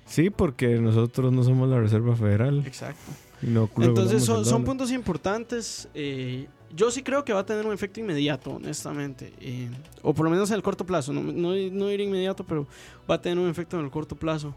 Sí, 0.06 0.30
porque 0.30 0.78
nosotros 0.80 1.32
no 1.32 1.42
somos 1.42 1.68
la 1.68 1.80
Reserva 1.80 2.14
Federal. 2.16 2.62
Exacto. 2.66 3.12
no 3.42 3.68
Entonces 3.78 4.24
son, 4.24 4.64
puntos 4.64 4.90
importantes. 4.90 5.88
eh, 5.94 6.46
yo 6.74 6.90
sí 6.90 7.02
creo 7.02 7.24
que 7.24 7.32
va 7.32 7.40
a 7.40 7.46
tener 7.46 7.64
un 7.66 7.72
efecto 7.72 8.00
inmediato, 8.00 8.52
honestamente. 8.52 9.32
eh, 9.40 9.68
o 10.02 10.12
por 10.14 10.24
lo 10.24 10.30
menos 10.30 10.50
en 10.50 10.56
el 10.56 10.62
corto 10.62 10.84
plazo. 10.84 11.12
No, 11.12 11.22
no, 11.22 11.50
no 11.50 11.90
ir 11.90 12.00
inmediato, 12.00 12.44
pero 12.44 12.66
va 13.08 13.14
a 13.16 13.20
tener 13.20 13.38
un 13.38 13.48
efecto 13.48 13.78
en 13.78 13.84
el 13.84 13.90
corto 13.90 14.16
plazo. 14.16 14.54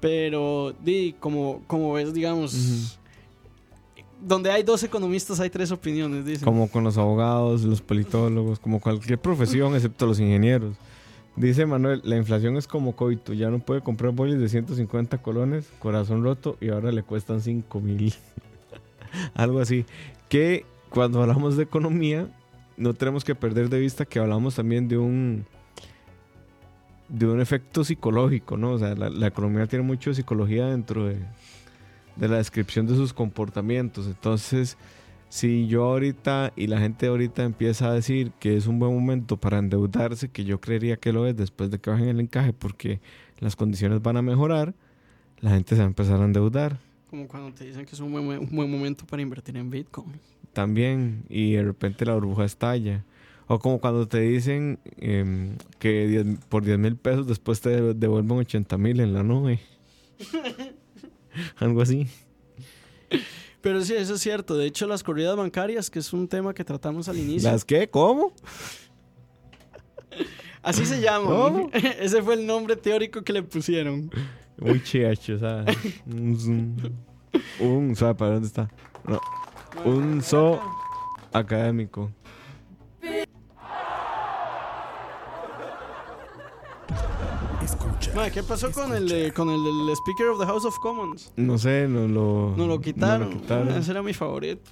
Pero, 0.00 0.74
di, 0.84 1.14
como, 1.18 1.62
como 1.66 1.92
ves, 1.92 2.12
digamos, 2.14 2.98
donde 4.20 4.50
hay 4.50 4.62
dos 4.62 4.82
economistas 4.82 5.40
hay 5.40 5.50
tres 5.50 5.70
opiniones, 5.70 6.24
dicen. 6.24 6.44
Como 6.44 6.68
con 6.70 6.84
los 6.84 6.98
abogados, 6.98 7.62
los 7.62 7.80
politólogos, 7.80 8.58
como 8.58 8.80
cualquier 8.80 9.18
profesión 9.18 9.74
excepto 9.74 10.06
los 10.06 10.20
ingenieros. 10.20 10.76
Dice 11.36 11.66
Manuel, 11.66 12.00
la 12.04 12.16
inflación 12.16 12.56
es 12.56 12.66
como 12.66 12.96
coito, 12.96 13.32
ya 13.32 13.48
no 13.48 13.60
puede 13.60 13.80
comprar 13.80 14.12
bolis 14.12 14.40
de 14.40 14.48
150 14.48 15.18
colones, 15.18 15.70
corazón 15.78 16.24
roto 16.24 16.56
y 16.60 16.70
ahora 16.70 16.90
le 16.90 17.04
cuestan 17.04 17.40
5 17.40 17.80
mil. 17.80 18.12
Algo 19.34 19.60
así. 19.60 19.84
Que 20.28 20.64
cuando 20.90 21.22
hablamos 21.22 21.56
de 21.56 21.62
economía, 21.62 22.28
no 22.76 22.92
tenemos 22.94 23.24
que 23.24 23.36
perder 23.36 23.68
de 23.68 23.78
vista 23.78 24.04
que 24.04 24.18
hablamos 24.18 24.56
también 24.56 24.88
de 24.88 24.98
un 24.98 25.46
de 27.08 27.26
un 27.26 27.40
efecto 27.40 27.84
psicológico, 27.84 28.56
¿no? 28.56 28.72
O 28.72 28.78
sea, 28.78 28.94
la, 28.94 29.08
la 29.10 29.26
economía 29.28 29.66
tiene 29.66 29.84
mucho 29.84 30.10
de 30.10 30.16
psicología 30.16 30.66
dentro 30.66 31.06
de, 31.06 31.18
de 32.16 32.28
la 32.28 32.36
descripción 32.36 32.86
de 32.86 32.94
sus 32.94 33.12
comportamientos. 33.12 34.06
Entonces, 34.06 34.76
si 35.30 35.66
yo 35.68 35.84
ahorita 35.84 36.52
y 36.56 36.66
la 36.66 36.78
gente 36.80 37.06
ahorita 37.06 37.44
empieza 37.44 37.88
a 37.90 37.94
decir 37.94 38.32
que 38.38 38.56
es 38.56 38.66
un 38.66 38.78
buen 38.78 38.94
momento 38.94 39.36
para 39.36 39.58
endeudarse, 39.58 40.28
que 40.30 40.44
yo 40.44 40.60
creería 40.60 40.96
que 40.96 41.12
lo 41.12 41.26
es 41.26 41.36
después 41.36 41.70
de 41.70 41.78
que 41.78 41.90
bajen 41.90 42.08
el 42.08 42.20
encaje 42.20 42.52
porque 42.52 43.00
las 43.38 43.56
condiciones 43.56 44.02
van 44.02 44.16
a 44.16 44.22
mejorar, 44.22 44.74
la 45.40 45.50
gente 45.50 45.74
se 45.74 45.80
va 45.80 45.84
a 45.84 45.88
empezar 45.88 46.20
a 46.20 46.24
endeudar 46.24 46.78
Como 47.10 47.28
cuando 47.28 47.52
te 47.54 47.64
dicen 47.64 47.86
que 47.86 47.92
es 47.94 48.00
un 48.00 48.10
buen, 48.12 48.26
un 48.26 48.50
buen 48.50 48.70
momento 48.70 49.06
para 49.06 49.22
invertir 49.22 49.56
en 49.56 49.70
Bitcoin. 49.70 50.14
también 50.52 51.24
y 51.28 51.52
de 51.52 51.62
repente 51.62 52.04
la 52.04 52.14
burbuja 52.14 52.44
estalla. 52.44 53.04
O 53.48 53.58
como 53.58 53.80
cuando 53.80 54.06
te 54.06 54.20
dicen 54.20 54.78
em, 54.98 55.56
que 55.78 56.06
10 56.06 56.44
por 56.48 56.64
10 56.64 56.78
mil 56.78 56.96
pesos 56.96 57.26
después 57.26 57.60
te 57.60 57.94
devuelven 57.94 58.38
80 58.38 58.76
mil 58.76 59.00
en 59.00 59.14
la 59.14 59.22
nube. 59.22 59.58
Algo 61.56 61.80
así. 61.80 62.06
Pero 63.60 63.82
sí, 63.82 63.94
eso 63.94 64.14
es 64.14 64.20
cierto. 64.20 64.56
De 64.56 64.66
hecho, 64.66 64.86
las 64.86 65.02
corridas 65.02 65.36
bancarias, 65.36 65.90
que 65.90 65.98
es 65.98 66.12
un 66.12 66.28
tema 66.28 66.54
que 66.54 66.64
tratamos 66.64 67.08
al 67.08 67.18
inicio. 67.18 67.50
¿Las 67.50 67.64
qué? 67.64 67.88
¿Cómo? 67.88 68.32
Así 70.62 70.84
se 70.84 71.00
llama. 71.00 71.26
¿Cómo? 71.26 71.70
Ese 71.72 72.22
fue 72.22 72.34
el 72.34 72.46
nombre 72.46 72.76
teórico 72.76 73.22
que 73.22 73.32
le 73.32 73.42
pusieron. 73.42 74.10
Muy 74.58 74.82
chiacho, 74.82 75.36
o 75.36 75.38
sea. 75.38 75.64
Un, 76.06 77.00
un, 77.60 77.96
¿sabe 77.96 78.14
para 78.14 78.32
dónde 78.32 78.48
está? 78.48 78.68
No, 79.06 79.20
un 79.84 80.22
so 80.22 80.60
académico. 81.32 82.10
Escucha. 88.08 88.30
¿Qué 88.30 88.42
pasó 88.42 88.70
con 88.72 88.94
el, 88.94 89.08
de- 89.08 89.32
con 89.32 89.48
el 89.50 89.62
del 89.62 89.90
Speaker 89.96 90.28
of 90.28 90.40
the 90.40 90.46
House 90.46 90.64
of 90.64 90.78
Commons? 90.78 91.32
No 91.36 91.58
sé, 91.58 91.86
no 91.88 92.06
lo. 92.08 92.54
Nos 92.56 92.68
lo 92.68 92.80
quitaron. 92.80 93.28
no 93.30 93.34
lo 93.36 93.40
quitaron. 93.40 93.68
Ese 93.70 93.90
era 93.90 94.02
mi 94.02 94.12
favorito. 94.14 94.70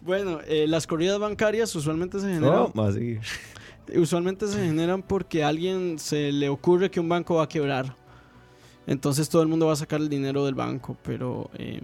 Bueno, 0.00 0.38
eh, 0.46 0.66
las 0.66 0.86
corridas 0.86 1.18
bancarias 1.18 1.74
usualmente 1.74 2.18
se 2.20 2.28
generan, 2.32 2.68
¿Cómo 2.72 2.84
así? 2.84 3.18
usualmente 3.96 4.46
se 4.46 4.64
generan 4.64 5.02
porque 5.02 5.42
a 5.44 5.48
alguien 5.48 5.98
se 5.98 6.32
le 6.32 6.48
ocurre 6.48 6.90
que 6.90 7.00
un 7.00 7.08
banco 7.08 7.34
va 7.36 7.44
a 7.44 7.48
quebrar. 7.48 7.94
Entonces 8.86 9.28
todo 9.28 9.42
el 9.42 9.48
mundo 9.48 9.66
va 9.66 9.74
a 9.74 9.76
sacar 9.76 10.00
el 10.00 10.08
dinero 10.08 10.46
del 10.46 10.54
banco, 10.54 10.96
pero 11.02 11.50
eh, 11.58 11.80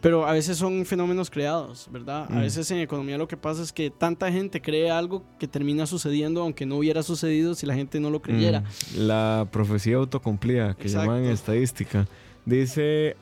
pero 0.00 0.26
a 0.26 0.32
veces 0.32 0.56
son 0.58 0.84
fenómenos 0.86 1.30
creados, 1.30 1.88
¿verdad? 1.90 2.26
A 2.30 2.34
Mm. 2.36 2.40
veces 2.42 2.70
en 2.70 2.78
economía 2.78 3.18
lo 3.18 3.26
que 3.28 3.36
pasa 3.36 3.62
es 3.62 3.72
que 3.72 3.90
tanta 3.90 4.30
gente 4.30 4.60
cree 4.60 4.90
algo 4.90 5.24
que 5.38 5.48
termina 5.48 5.86
sucediendo 5.86 6.42
aunque 6.42 6.66
no 6.66 6.76
hubiera 6.76 7.02
sucedido 7.02 7.54
si 7.54 7.66
la 7.66 7.74
gente 7.74 7.98
no 7.98 8.10
lo 8.10 8.20
creyera. 8.22 8.60
Mm, 8.60 9.06
La 9.06 9.48
profecía 9.50 9.96
autocumplida 9.96 10.74
que 10.74 10.82
Exacto. 10.88 11.06
llaman 11.12 11.24
estadística. 11.24 12.06
Dice 12.44 13.16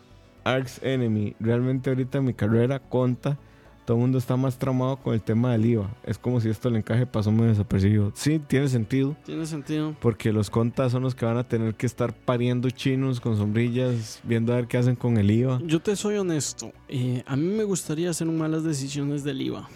Arx 0.44 0.80
Enemy, 0.82 1.34
realmente 1.40 1.88
ahorita 1.90 2.20
mi 2.20 2.34
carrera 2.34 2.78
conta, 2.80 3.38
todo 3.84 3.96
el 3.96 4.00
mundo 4.02 4.18
está 4.18 4.36
más 4.36 4.58
tramado 4.58 4.96
con 4.96 5.12
el 5.14 5.20
tema 5.22 5.52
del 5.52 5.66
IVA. 5.66 5.90
Es 6.04 6.16
como 6.18 6.40
si 6.40 6.48
esto 6.48 6.68
el 6.68 6.76
encaje 6.76 7.06
pasó 7.06 7.30
muy 7.30 7.46
desapercibido. 7.48 8.12
Sí, 8.14 8.40
tiene 8.46 8.68
sentido, 8.68 9.14
Tiene 9.26 9.44
sentido. 9.46 9.94
porque 10.00 10.32
los 10.32 10.48
contas 10.50 10.92
son 10.92 11.02
los 11.02 11.14
que 11.14 11.26
van 11.26 11.36
a 11.36 11.46
tener 11.46 11.74
que 11.74 11.84
estar 11.86 12.14
pariendo 12.14 12.70
chinos 12.70 13.20
con 13.20 13.36
sombrillas, 13.36 14.20
viendo 14.24 14.52
a 14.52 14.56
ver 14.56 14.66
qué 14.68 14.78
hacen 14.78 14.96
con 14.96 15.18
el 15.18 15.30
IVA. 15.30 15.60
Yo 15.64 15.80
te 15.80 15.96
soy 15.96 16.16
honesto. 16.16 16.72
eh, 16.88 17.22
a 17.26 17.36
mí 17.36 17.46
me 17.46 17.64
gustaría 17.64 18.10
hacer 18.10 18.26
malas 18.26 18.64
decisiones 18.64 19.22
del 19.24 19.42
IVA. 19.42 19.68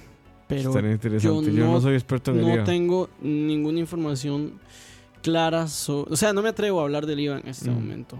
Pero 0.46 0.70
Estaría 0.70 0.92
interesante. 0.92 1.50
Yo, 1.50 1.56
yo 1.58 1.64
no, 1.66 1.72
no- 1.72 1.80
soy 1.82 1.94
experto 1.94 2.30
en 2.30 2.38
el 2.38 2.46
no 2.46 2.54
IVA. 2.54 2.64
tengo 2.64 3.10
ninguna 3.20 3.80
información 3.80 4.52
clara. 5.22 5.66
so- 5.68 6.06
o 6.08 6.16
sea, 6.16 6.32
no 6.32 6.40
me 6.42 6.48
atrevo 6.48 6.80
a 6.80 6.84
hablar 6.84 7.04
del 7.04 7.20
IVA 7.20 7.40
en 7.40 7.48
este 7.48 7.70
Mm. 7.70 7.74
momento. 7.74 8.18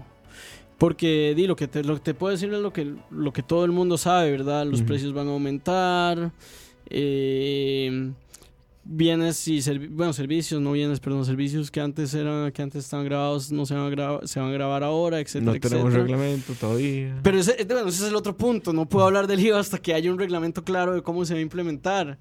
Porque 0.79 1.33
di, 1.35 1.45
lo, 1.45 1.55
que 1.55 1.67
te, 1.67 1.83
lo 1.83 1.95
que 1.95 1.99
te 2.01 2.13
puedo 2.15 2.31
decir 2.31 2.51
es 2.53 2.59
lo 2.61 2.73
que, 2.73 2.95
lo 3.11 3.31
que 3.33 3.43
todo 3.43 3.65
el 3.65 3.71
mundo 3.71 3.97
sabe, 3.97 4.31
¿verdad? 4.31 4.65
Los 4.65 4.81
precios 4.81 5.13
van 5.13 5.27
a 5.27 5.31
aumentar. 5.31 6.31
eh, 6.89 8.11
bienes 8.91 9.47
y 9.47 9.57
servi- 9.59 9.89
bueno, 9.91 10.13
servicios, 10.13 10.59
no 10.61 10.71
bienes, 10.71 10.99
perdón, 10.99 11.23
servicios 11.25 11.69
que 11.69 11.79
antes 11.79 12.11
eran, 12.15 12.51
que 12.51 12.61
antes 12.63 12.85
estaban 12.85 13.05
grabados, 13.05 13.51
no 13.51 13.65
se 13.67 13.75
van 13.75 13.83
a 13.85 13.89
grabar, 13.89 14.27
se 14.27 14.39
van 14.39 14.49
a 14.49 14.53
grabar 14.53 14.83
ahora, 14.83 15.19
etcétera, 15.19 15.53
No 15.53 15.59
tenemos 15.59 15.93
etcétera. 15.93 16.03
reglamento 16.03 16.53
todavía. 16.53 17.19
Pero 17.21 17.37
ese, 17.39 17.63
bueno, 17.65 17.87
ese 17.89 18.03
es 18.05 18.09
el 18.09 18.15
otro 18.15 18.35
punto. 18.35 18.73
No 18.73 18.87
puedo 18.87 19.05
hablar 19.05 19.27
del 19.27 19.39
IVA 19.45 19.59
hasta 19.59 19.77
que 19.77 19.93
haya 19.93 20.11
un 20.11 20.17
reglamento 20.17 20.63
claro 20.63 20.93
de 20.95 21.03
cómo 21.03 21.23
se 21.25 21.33
va 21.35 21.39
a 21.39 21.43
implementar. 21.43 22.17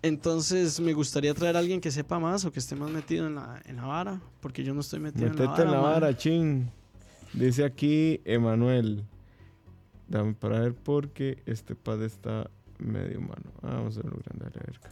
Entonces, 0.00 0.80
me 0.80 0.94
gustaría 0.94 1.34
traer 1.34 1.56
a 1.56 1.58
alguien 1.58 1.80
que 1.80 1.90
sepa 1.90 2.18
más 2.18 2.44
o 2.44 2.50
que 2.52 2.58
esté 2.60 2.74
más 2.74 2.90
metido 2.90 3.26
en 3.26 3.34
la, 3.34 3.60
en 3.66 3.76
la 3.76 3.84
vara, 3.84 4.20
porque 4.40 4.64
yo 4.64 4.72
no 4.72 4.80
estoy 4.80 4.98
metido 5.00 5.26
en 5.26 5.36
la 5.36 5.42
Metete 5.42 5.50
vara. 5.50 5.64
en 5.64 5.70
la 5.70 5.80
man. 5.82 5.92
vara, 5.92 6.16
chin. 6.16 6.70
Dice 7.32 7.64
aquí 7.64 8.20
Emanuel. 8.24 9.04
Dame 10.08 10.34
para 10.34 10.60
ver 10.60 10.74
porque 10.74 11.42
este 11.46 11.74
pad 11.74 12.02
está 12.02 12.50
medio 12.78 13.20
mano. 13.20 13.50
Ah, 13.62 13.76
vamos 13.76 13.96
a 13.96 14.02
verlo 14.02 14.20
grande 14.24 14.46
a 14.46 14.58
la 14.58 14.66
verga. 14.66 14.90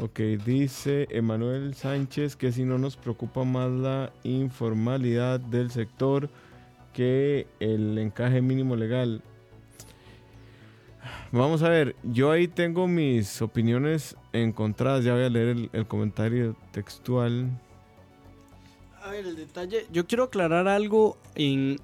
Ok, 0.00 0.44
dice 0.44 1.08
Emanuel 1.10 1.74
Sánchez 1.74 2.36
que 2.36 2.52
si 2.52 2.64
no 2.64 2.78
nos 2.78 2.96
preocupa 2.96 3.44
más 3.44 3.70
la 3.70 4.12
informalidad 4.22 5.40
del 5.40 5.70
sector 5.70 6.28
que 6.92 7.46
el 7.58 7.98
encaje 7.98 8.42
mínimo 8.42 8.76
legal. 8.76 9.22
Vamos 11.32 11.62
a 11.62 11.68
ver, 11.68 11.96
yo 12.04 12.30
ahí 12.30 12.46
tengo 12.46 12.86
mis 12.86 13.40
opiniones 13.42 14.16
encontradas. 14.32 15.04
Ya 15.04 15.14
voy 15.14 15.24
a 15.24 15.30
leer 15.30 15.70
el 15.72 15.86
comentario 15.86 16.54
textual. 16.70 17.50
A 19.08 19.12
ver, 19.12 19.26
el 19.26 19.36
detalle. 19.36 19.86
Yo 19.92 20.06
quiero 20.06 20.24
aclarar 20.24 20.68
algo 20.68 21.16
en, 21.34 21.78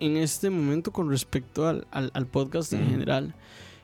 en 0.00 0.16
este 0.16 0.48
momento 0.50 0.92
con 0.92 1.10
respecto 1.10 1.66
al, 1.68 1.86
al- 1.90 2.10
al 2.14 2.26
podcast 2.26 2.72
en 2.72 2.88
general. 2.88 3.34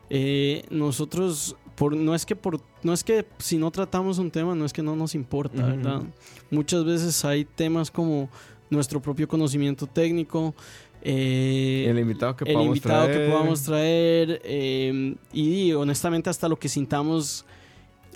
Eh, 0.08 0.64
nosotros, 0.70 1.56
por, 1.74 1.94
no, 1.96 2.14
es 2.14 2.24
que 2.24 2.36
por, 2.36 2.60
no 2.82 2.92
es 2.92 3.04
que 3.04 3.26
si 3.38 3.58
no 3.58 3.70
tratamos 3.70 4.18
un 4.18 4.30
tema, 4.30 4.54
no 4.54 4.64
es 4.64 4.72
que 4.72 4.82
no 4.82 4.96
nos 4.96 5.14
importa. 5.14 5.66
¿verdad? 5.66 6.02
Muchas 6.50 6.84
veces 6.84 7.24
hay 7.24 7.44
temas 7.44 7.90
como 7.90 8.30
nuestro 8.70 9.00
propio 9.02 9.28
conocimiento 9.28 9.86
técnico. 9.86 10.54
eh, 11.02 11.86
el 11.88 11.98
invitado 11.98 12.34
que 12.36 12.44
el 12.44 12.52
podamos 12.54 12.76
invitado 12.76 13.04
traer. 13.04 13.20
que 13.26 13.32
podamos 13.32 13.62
traer 13.62 14.40
eh, 14.44 15.14
y 15.32 15.72
honestamente 15.72 16.30
hasta 16.30 16.48
lo 16.48 16.56
que 16.58 16.68
sintamos 16.68 17.44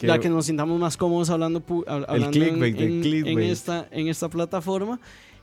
Que- 0.00 0.06
la 0.06 0.18
que 0.18 0.28
nos 0.30 0.46
sintamos 0.46 0.80
más 0.80 0.96
cómodos 0.96 1.28
hablando, 1.30 1.62
hablando 1.86 2.42
en- 2.42 2.64
en, 2.64 3.26
en 3.26 3.38
esta, 3.40 3.86
en 3.90 4.08
esta 4.08 4.28
plataforma. 4.28 4.98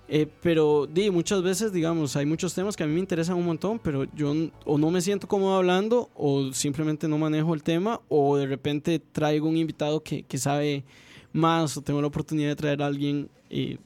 Eh, 0.10 0.26
pero 0.42 0.88
di, 0.88 1.12
muchas 1.12 1.44
veces, 1.44 1.74
digamos, 1.74 2.16
hay 2.16 2.26
muchos 2.26 2.54
temas 2.54 2.78
que 2.78 2.84
a 2.84 2.88
mí 2.88 2.94
me 2.94 3.00
interesan 3.02 3.36
un 3.36 3.46
montón, 3.46 3.78
pero 3.78 4.06
yo 4.16 4.34
o 4.66 4.78
no 4.78 4.90
me 4.90 5.02
siento 5.02 5.28
cómodo 5.28 5.56
hablando 5.58 6.10
o 6.16 6.54
simplemente 6.54 7.08
no 7.10 7.18
manejo 7.18 7.54
el 7.54 7.62
tema 7.62 8.00
o 8.08 8.38
de 8.38 8.46
repente 8.46 9.00
traigo 9.12 9.48
un 9.50 9.58
invitado 9.58 10.02
que, 10.02 10.24
que 10.24 10.38
sabe 10.38 10.86
más 11.34 11.76
o 11.76 11.82
tengo 11.82 12.00
la 12.02 12.08
oportunidad 12.08 12.48
de 12.50 12.56
traer 12.56 12.82
a 12.82 12.86
alguien 12.86 13.30
eh, 13.50 13.78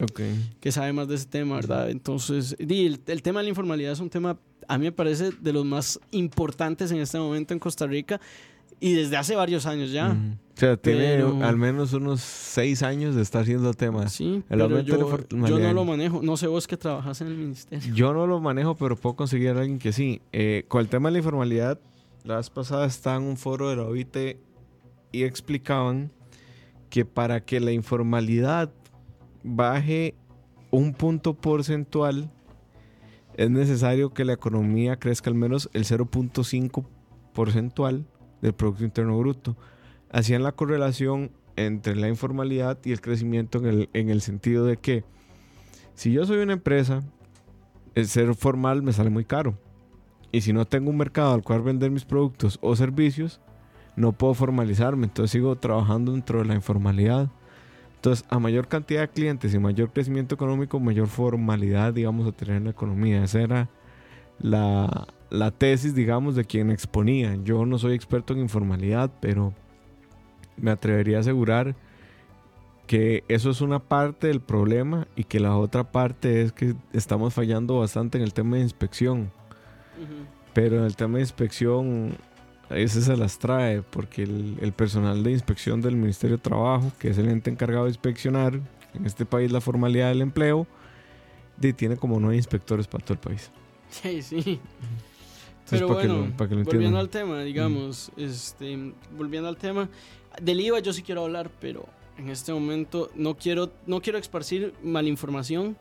Ok. 0.00 0.20
que 0.60 0.70
sabe 0.72 0.92
más 0.92 1.08
de 1.08 1.16
ese 1.16 1.26
tema, 1.26 1.56
¿verdad? 1.56 1.90
Entonces, 1.90 2.54
di, 2.58 2.86
el, 2.86 3.00
el 3.06 3.22
tema 3.22 3.40
de 3.40 3.44
la 3.44 3.48
informalidad 3.50 3.92
es 3.92 4.00
un 4.00 4.10
tema, 4.10 4.38
a 4.68 4.78
mí 4.78 4.84
me 4.84 4.92
parece, 4.92 5.30
de 5.40 5.52
los 5.52 5.64
más 5.64 5.98
importantes 6.12 6.92
en 6.92 6.98
este 6.98 7.18
momento 7.18 7.52
en 7.52 7.58
Costa 7.58 7.84
Rica 7.86 8.20
y 8.84 8.92
desde 8.92 9.16
hace 9.16 9.34
varios 9.34 9.64
años 9.64 9.90
ya. 9.92 10.10
O 10.10 10.60
sea, 10.60 10.76
tiene 10.76 11.14
Pero- 11.16 11.42
al 11.42 11.56
menos 11.56 11.94
unos 11.94 12.20
seis 12.20 12.82
años 12.82 13.14
de 13.14 13.22
estar 13.22 13.40
haciendo 13.40 13.72
temas. 13.72 14.12
Sí, 14.12 14.42
El 14.50 14.58
pero 14.58 14.80
yo, 14.82 15.58
no 15.58 15.72
lo 15.72 15.86
manejo. 15.86 16.20
No 16.22 16.36
sé 16.36 16.48
vos 16.48 16.66
que 16.66 16.76
trabajas 16.76 17.18
en 17.22 17.28
el 17.28 17.34
ministerio. 17.34 17.94
Yo 17.94 18.12
no 18.12 18.26
lo 18.26 18.40
manejo, 18.40 18.74
pero 18.76 18.94
puedo 18.94 19.16
conseguir 19.16 19.48
a 19.48 19.60
alguien 19.60 19.78
que 19.78 19.94
sí. 19.94 20.20
Eh, 20.32 20.66
con 20.68 20.82
el 20.82 20.88
tema 20.88 21.08
de 21.08 21.12
la 21.12 21.18
informalidad, 21.20 21.80
la 22.24 22.36
vez 22.36 22.50
pasada 22.50 22.84
estaba 22.84 23.16
en 23.16 23.22
un 23.22 23.38
foro 23.38 23.70
de 23.70 23.76
la 23.76 23.84
OIT 23.84 24.16
y 25.12 25.22
explicaban 25.22 26.12
que 26.90 27.06
para 27.06 27.40
que 27.42 27.58
la 27.60 27.72
informalidad 27.72 28.70
baje 29.42 30.14
un 30.70 30.92
punto 30.92 31.32
porcentual, 31.32 32.30
es 33.38 33.48
necesario 33.48 34.12
que 34.12 34.26
la 34.26 34.34
economía 34.34 34.96
crezca 34.98 35.30
al 35.30 35.36
menos 35.36 35.70
el 35.72 35.86
0.5 35.86 36.84
porcentual 37.32 38.04
del 38.44 38.52
Producto 38.52 38.84
Interno 38.84 39.18
Bruto. 39.18 39.56
Hacían 40.12 40.42
la 40.42 40.52
correlación 40.52 41.30
entre 41.56 41.96
la 41.96 42.08
informalidad 42.08 42.78
y 42.84 42.92
el 42.92 43.00
crecimiento 43.00 43.58
en 43.58 43.66
el, 43.66 43.90
en 43.94 44.10
el 44.10 44.20
sentido 44.20 44.66
de 44.66 44.76
que 44.76 45.04
si 45.94 46.12
yo 46.12 46.26
soy 46.26 46.38
una 46.38 46.52
empresa, 46.52 47.02
el 47.94 48.06
ser 48.06 48.34
formal 48.34 48.82
me 48.82 48.92
sale 48.92 49.10
muy 49.10 49.24
caro. 49.24 49.54
Y 50.30 50.42
si 50.42 50.52
no 50.52 50.66
tengo 50.66 50.90
un 50.90 50.96
mercado 50.96 51.32
al 51.32 51.42
cual 51.42 51.62
vender 51.62 51.90
mis 51.90 52.04
productos 52.04 52.58
o 52.60 52.76
servicios, 52.76 53.40
no 53.96 54.12
puedo 54.12 54.34
formalizarme. 54.34 55.06
Entonces 55.06 55.30
sigo 55.30 55.56
trabajando 55.56 56.12
dentro 56.12 56.40
de 56.40 56.44
la 56.44 56.54
informalidad. 56.54 57.30
Entonces, 57.96 58.26
a 58.28 58.38
mayor 58.38 58.68
cantidad 58.68 59.00
de 59.00 59.08
clientes 59.08 59.54
y 59.54 59.58
mayor 59.58 59.90
crecimiento 59.90 60.34
económico, 60.34 60.78
mayor 60.78 61.06
formalidad, 61.06 61.94
digamos, 61.94 62.28
a 62.28 62.32
tener 62.32 62.56
en 62.56 62.64
la 62.64 62.70
economía. 62.70 63.24
Esa 63.24 63.40
era 63.40 63.70
la, 64.40 65.06
la 65.30 65.50
tesis, 65.50 65.94
digamos, 65.94 66.34
de 66.36 66.44
quien 66.44 66.70
exponía. 66.70 67.36
Yo 67.44 67.66
no 67.66 67.78
soy 67.78 67.94
experto 67.94 68.32
en 68.32 68.40
informalidad, 68.40 69.10
pero 69.20 69.52
me 70.56 70.70
atrevería 70.70 71.18
a 71.18 71.20
asegurar 71.20 71.74
que 72.86 73.24
eso 73.28 73.50
es 73.50 73.60
una 73.60 73.78
parte 73.78 74.26
del 74.26 74.40
problema 74.40 75.06
y 75.16 75.24
que 75.24 75.40
la 75.40 75.56
otra 75.56 75.84
parte 75.90 76.42
es 76.42 76.52
que 76.52 76.74
estamos 76.92 77.32
fallando 77.32 77.78
bastante 77.78 78.18
en 78.18 78.24
el 78.24 78.34
tema 78.34 78.56
de 78.56 78.62
inspección. 78.62 79.30
Pero 80.52 80.78
en 80.78 80.84
el 80.84 80.94
tema 80.94 81.16
de 81.16 81.22
inspección, 81.22 82.16
ese 82.70 83.00
se 83.02 83.16
las 83.16 83.38
trae, 83.38 83.82
porque 83.82 84.22
el, 84.24 84.58
el 84.60 84.72
personal 84.72 85.22
de 85.24 85.32
inspección 85.32 85.80
del 85.80 85.96
Ministerio 85.96 86.36
de 86.36 86.42
Trabajo, 86.42 86.92
que 86.98 87.08
es 87.08 87.18
el 87.18 87.28
ente 87.28 87.50
encargado 87.50 87.84
de 87.84 87.90
inspeccionar 87.90 88.60
en 88.94 89.06
este 89.06 89.24
país 89.24 89.50
la 89.50 89.60
formalidad 89.60 90.10
del 90.10 90.20
empleo, 90.22 90.66
de- 91.56 91.72
tiene 91.72 91.96
como 91.96 92.20
nueve 92.20 92.36
inspectores 92.36 92.86
para 92.86 93.04
todo 93.04 93.14
el 93.14 93.20
país. 93.20 93.50
Sí, 94.02 94.22
sí. 94.22 94.36
Entonces, 94.36 94.60
Pero 95.70 95.88
para 95.88 96.00
que 96.02 96.08
bueno, 96.08 96.26
lo- 96.26 96.36
para 96.36 96.48
que 96.48 96.54
volviendo 96.56 96.72
entiendan. 96.74 97.00
al 97.00 97.08
tema, 97.08 97.42
digamos, 97.42 98.10
este, 98.16 98.92
volviendo 99.16 99.48
al 99.48 99.56
tema, 99.56 99.88
del 100.42 100.60
IVA 100.60 100.80
yo 100.80 100.92
sí 100.92 101.02
quiero 101.02 101.24
hablar, 101.24 101.50
pero 101.60 101.86
en 102.18 102.28
este 102.28 102.52
momento 102.52 103.10
no 103.14 103.36
quiero, 103.36 103.72
no 103.86 104.00
quiero 104.00 104.18
esparcir 104.18 104.74
malinformación 104.82 105.76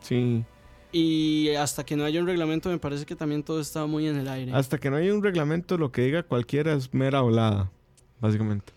Sí, 0.00 0.44
y 0.92 1.48
hasta 1.58 1.84
que 1.84 1.96
no 1.96 2.04
haya 2.04 2.20
un 2.20 2.26
reglamento 2.26 2.68
me 2.70 2.78
parece 2.78 3.04
que 3.06 3.16
también 3.16 3.42
todo 3.42 3.60
está 3.60 3.84
muy 3.86 4.06
en 4.06 4.16
el 4.18 4.28
aire. 4.28 4.52
hasta 4.52 4.78
que 4.78 4.90
no 4.90 4.96
haya 4.96 5.12
un 5.14 5.22
reglamento, 5.22 5.76
lo 5.78 5.90
que 5.90 6.02
diga 6.02 6.22
cualquiera 6.22 6.72
es 6.74 6.92
mera 6.94 7.20
volada, 7.22 7.70
básicamente. 8.20 8.72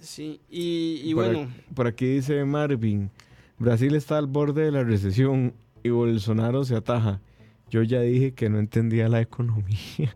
Sí, 0.00 0.40
y, 0.50 1.00
y 1.04 1.14
Por 1.14 1.24
bueno, 1.32 1.48
Por 1.74 1.86
aquí 1.86 2.06
dice 2.06 2.44
Marvin, 2.44 3.10
Brasil 3.58 3.94
está 3.94 4.18
al 4.18 4.26
borde 4.26 4.62
de 4.64 4.72
la 4.72 4.82
recesión 4.84 5.54
y 5.84 5.88
Bolsonaro 5.90 6.64
se 6.64 6.74
ataja. 6.76 7.20
Yo 7.72 7.82
ya 7.82 8.00
dije 8.02 8.34
que 8.34 8.50
no 8.50 8.58
entendía 8.58 9.08
la 9.08 9.22
economía. 9.22 10.12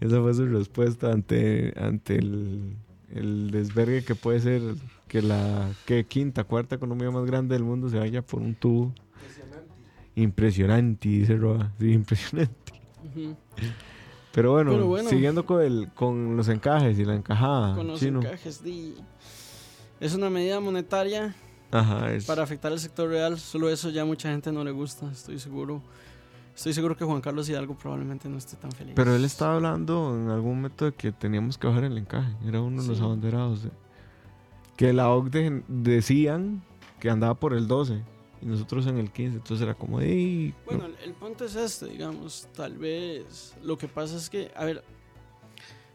Esa 0.00 0.22
fue 0.22 0.32
su 0.32 0.46
respuesta 0.46 1.12
ante, 1.12 1.74
ante 1.78 2.16
el, 2.16 2.74
el 3.10 3.50
desvergue 3.50 4.02
que 4.02 4.14
puede 4.14 4.40
ser 4.40 4.62
que 5.06 5.20
la 5.20 5.68
que 5.84 6.06
quinta, 6.06 6.44
cuarta 6.44 6.76
economía 6.76 7.10
más 7.10 7.26
grande 7.26 7.54
del 7.56 7.64
mundo 7.64 7.90
se 7.90 7.98
vaya 7.98 8.22
por 8.22 8.40
un 8.40 8.54
tubo. 8.54 8.94
Impresionante, 10.14 11.10
dice 11.10 11.36
Roa. 11.36 11.70
Sí, 11.78 11.92
impresionante. 11.92 12.72
Pero 14.32 14.52
bueno, 14.52 14.70
Pero 14.72 14.86
bueno. 14.86 15.10
siguiendo 15.10 15.44
con, 15.44 15.60
el, 15.60 15.90
con 15.92 16.38
los 16.38 16.48
encajes 16.48 16.98
y 16.98 17.04
la 17.04 17.14
encajada. 17.14 17.76
con 17.76 17.86
los 17.88 18.00
chino. 18.00 18.20
encajes, 18.22 18.64
di- 18.64 18.94
es 20.00 20.14
una 20.14 20.30
medida 20.30 20.58
monetaria 20.58 21.34
Ajá, 21.70 22.12
es- 22.12 22.24
para 22.24 22.42
afectar 22.42 22.72
al 22.72 22.78
sector 22.80 23.08
real, 23.08 23.38
solo 23.38 23.68
eso 23.68 23.90
ya 23.90 24.04
mucha 24.04 24.30
gente 24.30 24.50
no 24.52 24.64
le 24.64 24.70
gusta, 24.70 25.10
estoy 25.10 25.38
seguro. 25.38 25.82
Estoy 26.56 26.72
seguro 26.72 26.96
que 26.96 27.04
Juan 27.04 27.20
Carlos 27.20 27.48
Hidalgo 27.48 27.76
probablemente 27.76 28.28
no 28.28 28.36
esté 28.36 28.56
tan 28.56 28.72
feliz. 28.72 28.94
Pero 28.96 29.14
él 29.14 29.24
estaba 29.24 29.54
hablando 29.54 30.16
en 30.16 30.28
algún 30.28 30.56
momento 30.56 30.86
de 30.86 30.92
que 30.92 31.12
teníamos 31.12 31.56
que 31.56 31.68
bajar 31.68 31.84
el 31.84 31.96
encaje. 31.96 32.32
Era 32.44 32.60
uno 32.60 32.82
de 32.82 32.88
los 32.88 32.98
Sí. 32.98 33.04
abanderados. 33.04 33.62
de- 33.62 33.70
Que 34.76 34.92
la 34.92 35.08
OCDE 35.10 35.62
decían 35.68 36.62
que 37.00 37.10
andaba 37.10 37.34
por 37.34 37.52
el 37.52 37.66
12 37.68 38.02
y 38.40 38.46
nosotros 38.46 38.86
en 38.86 38.98
el 38.98 39.10
15. 39.12 39.36
Entonces 39.38 39.62
era 39.64 39.74
como, 39.74 40.00
"Ey, 40.00 40.54
no". 40.56 40.64
Bueno, 40.66 40.86
el, 40.86 40.96
el 41.04 41.14
punto 41.14 41.44
es 41.44 41.54
este, 41.56 41.86
digamos, 41.86 42.48
tal 42.56 42.76
vez 42.78 43.56
lo 43.62 43.76
que 43.78 43.86
pasa 43.88 44.16
es 44.16 44.28
que, 44.30 44.50
a 44.56 44.64
ver, 44.64 44.82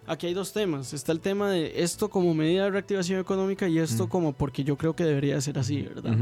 aquí 0.07 0.27
hay 0.27 0.33
dos 0.33 0.53
temas. 0.53 0.93
Está 0.93 1.11
el 1.11 1.19
tema 1.19 1.49
de 1.49 1.81
esto 1.83 2.09
como 2.09 2.33
medida 2.33 2.65
de 2.65 2.71
reactivación 2.71 3.19
económica 3.19 3.67
y 3.67 3.79
esto 3.79 4.09
como 4.09 4.33
porque 4.33 4.63
yo 4.63 4.77
creo 4.77 4.95
que 4.95 5.03
debería 5.03 5.39
ser 5.41 5.57
así, 5.59 5.81
¿verdad? 5.81 6.15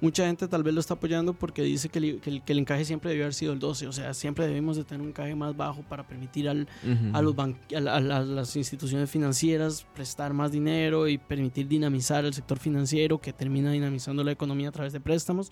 Mucha 0.00 0.26
gente 0.26 0.48
tal 0.48 0.62
vez 0.62 0.74
lo 0.74 0.80
está 0.80 0.94
apoyando 0.94 1.32
porque 1.34 1.62
dice 1.62 1.88
que 1.88 1.98
el, 1.98 2.20
que 2.20 2.30
el- 2.30 2.42
que 2.42 2.52
el 2.52 2.58
encaje 2.58 2.84
siempre 2.84 3.10
debió 3.10 3.24
haber 3.24 3.34
sido 3.34 3.52
el 3.52 3.58
12, 3.58 3.86
o 3.86 3.92
sea, 3.92 4.14
siempre 4.14 4.46
debemos 4.46 4.76
de 4.76 4.84
tener 4.84 5.00
un 5.02 5.08
encaje 5.08 5.34
más 5.34 5.56
bajo 5.56 5.82
para 5.82 6.06
permitir 6.06 6.48
al, 6.48 6.68
a, 7.14 7.22
los 7.22 7.34
ban- 7.34 7.56
a 7.76 7.80
la- 7.80 7.96
a 7.96 8.20
las 8.20 8.56
instituciones 8.56 9.10
financieras 9.10 9.86
prestar 9.94 10.32
más 10.34 10.52
dinero 10.52 11.08
y 11.08 11.18
permitir 11.18 11.68
dinamizar 11.68 12.24
el 12.24 12.34
sector 12.34 12.58
financiero 12.58 13.18
que 13.20 13.32
termina 13.32 13.72
dinamizando 13.72 14.22
la 14.24 14.32
economía 14.32 14.68
a 14.68 14.72
través 14.72 14.92
de 14.92 15.00
préstamos. 15.00 15.50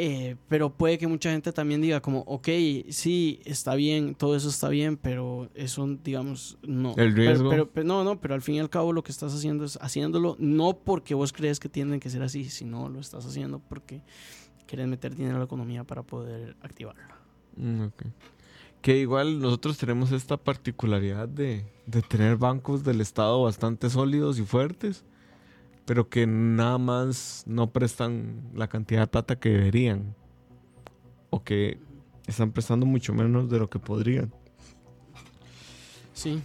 Eh, 0.00 0.36
pero 0.48 0.70
puede 0.72 0.96
que 0.96 1.08
mucha 1.08 1.32
gente 1.32 1.52
también 1.52 1.80
diga 1.80 2.00
como, 2.00 2.20
ok, 2.20 2.48
sí, 2.90 3.40
está 3.44 3.74
bien, 3.74 4.14
todo 4.14 4.36
eso 4.36 4.48
está 4.48 4.68
bien, 4.68 4.96
pero 4.96 5.48
eso, 5.56 5.88
digamos, 6.04 6.56
no. 6.62 6.94
El 6.96 7.16
riesgo. 7.16 7.50
Pero, 7.50 7.64
pero- 7.66 7.70
pero- 7.72 7.86
no, 7.88 8.04
no, 8.04 8.20
pero 8.20 8.34
al 8.34 8.42
fin 8.42 8.54
y 8.54 8.60
al 8.60 8.70
cabo 8.70 8.92
lo 8.92 9.02
que 9.02 9.10
estás 9.10 9.34
haciendo 9.34 9.64
es 9.64 9.76
haciéndolo 9.82 10.36
no 10.38 10.78
porque 10.78 11.14
vos 11.14 11.32
crees 11.32 11.58
que 11.58 11.68
tienen 11.68 11.98
que 11.98 12.10
ser 12.10 12.22
así, 12.22 12.44
sino 12.48 12.88
lo 12.88 13.00
estás 13.00 13.26
haciendo 13.26 13.58
porque 13.58 14.00
quieres 14.68 14.86
meter 14.86 15.16
dinero 15.16 15.34
a 15.34 15.38
la 15.40 15.46
economía 15.46 15.82
para 15.82 16.04
poder 16.04 16.54
activarla. 16.62 17.08
Mm, 17.56 17.82
ok. 17.86 18.02
Que 18.80 18.98
igual 18.98 19.40
nosotros 19.40 19.78
tenemos 19.78 20.12
esta 20.12 20.36
particularidad 20.36 21.26
de, 21.28 21.64
de 21.86 22.02
tener 22.02 22.36
bancos 22.36 22.84
del 22.84 23.00
Estado 23.00 23.42
bastante 23.42 23.90
sólidos 23.90 24.38
y 24.38 24.44
fuertes, 24.44 25.04
pero 25.88 26.10
que 26.10 26.26
nada 26.26 26.76
más 26.76 27.44
no 27.46 27.70
prestan 27.72 28.42
la 28.54 28.68
cantidad 28.68 29.00
de 29.00 29.06
plata 29.06 29.36
que 29.38 29.48
deberían. 29.48 30.14
O 31.30 31.42
que 31.42 31.78
están 32.26 32.52
prestando 32.52 32.84
mucho 32.84 33.14
menos 33.14 33.48
de 33.48 33.58
lo 33.58 33.70
que 33.70 33.78
podrían. 33.78 34.30
Sí. 36.12 36.42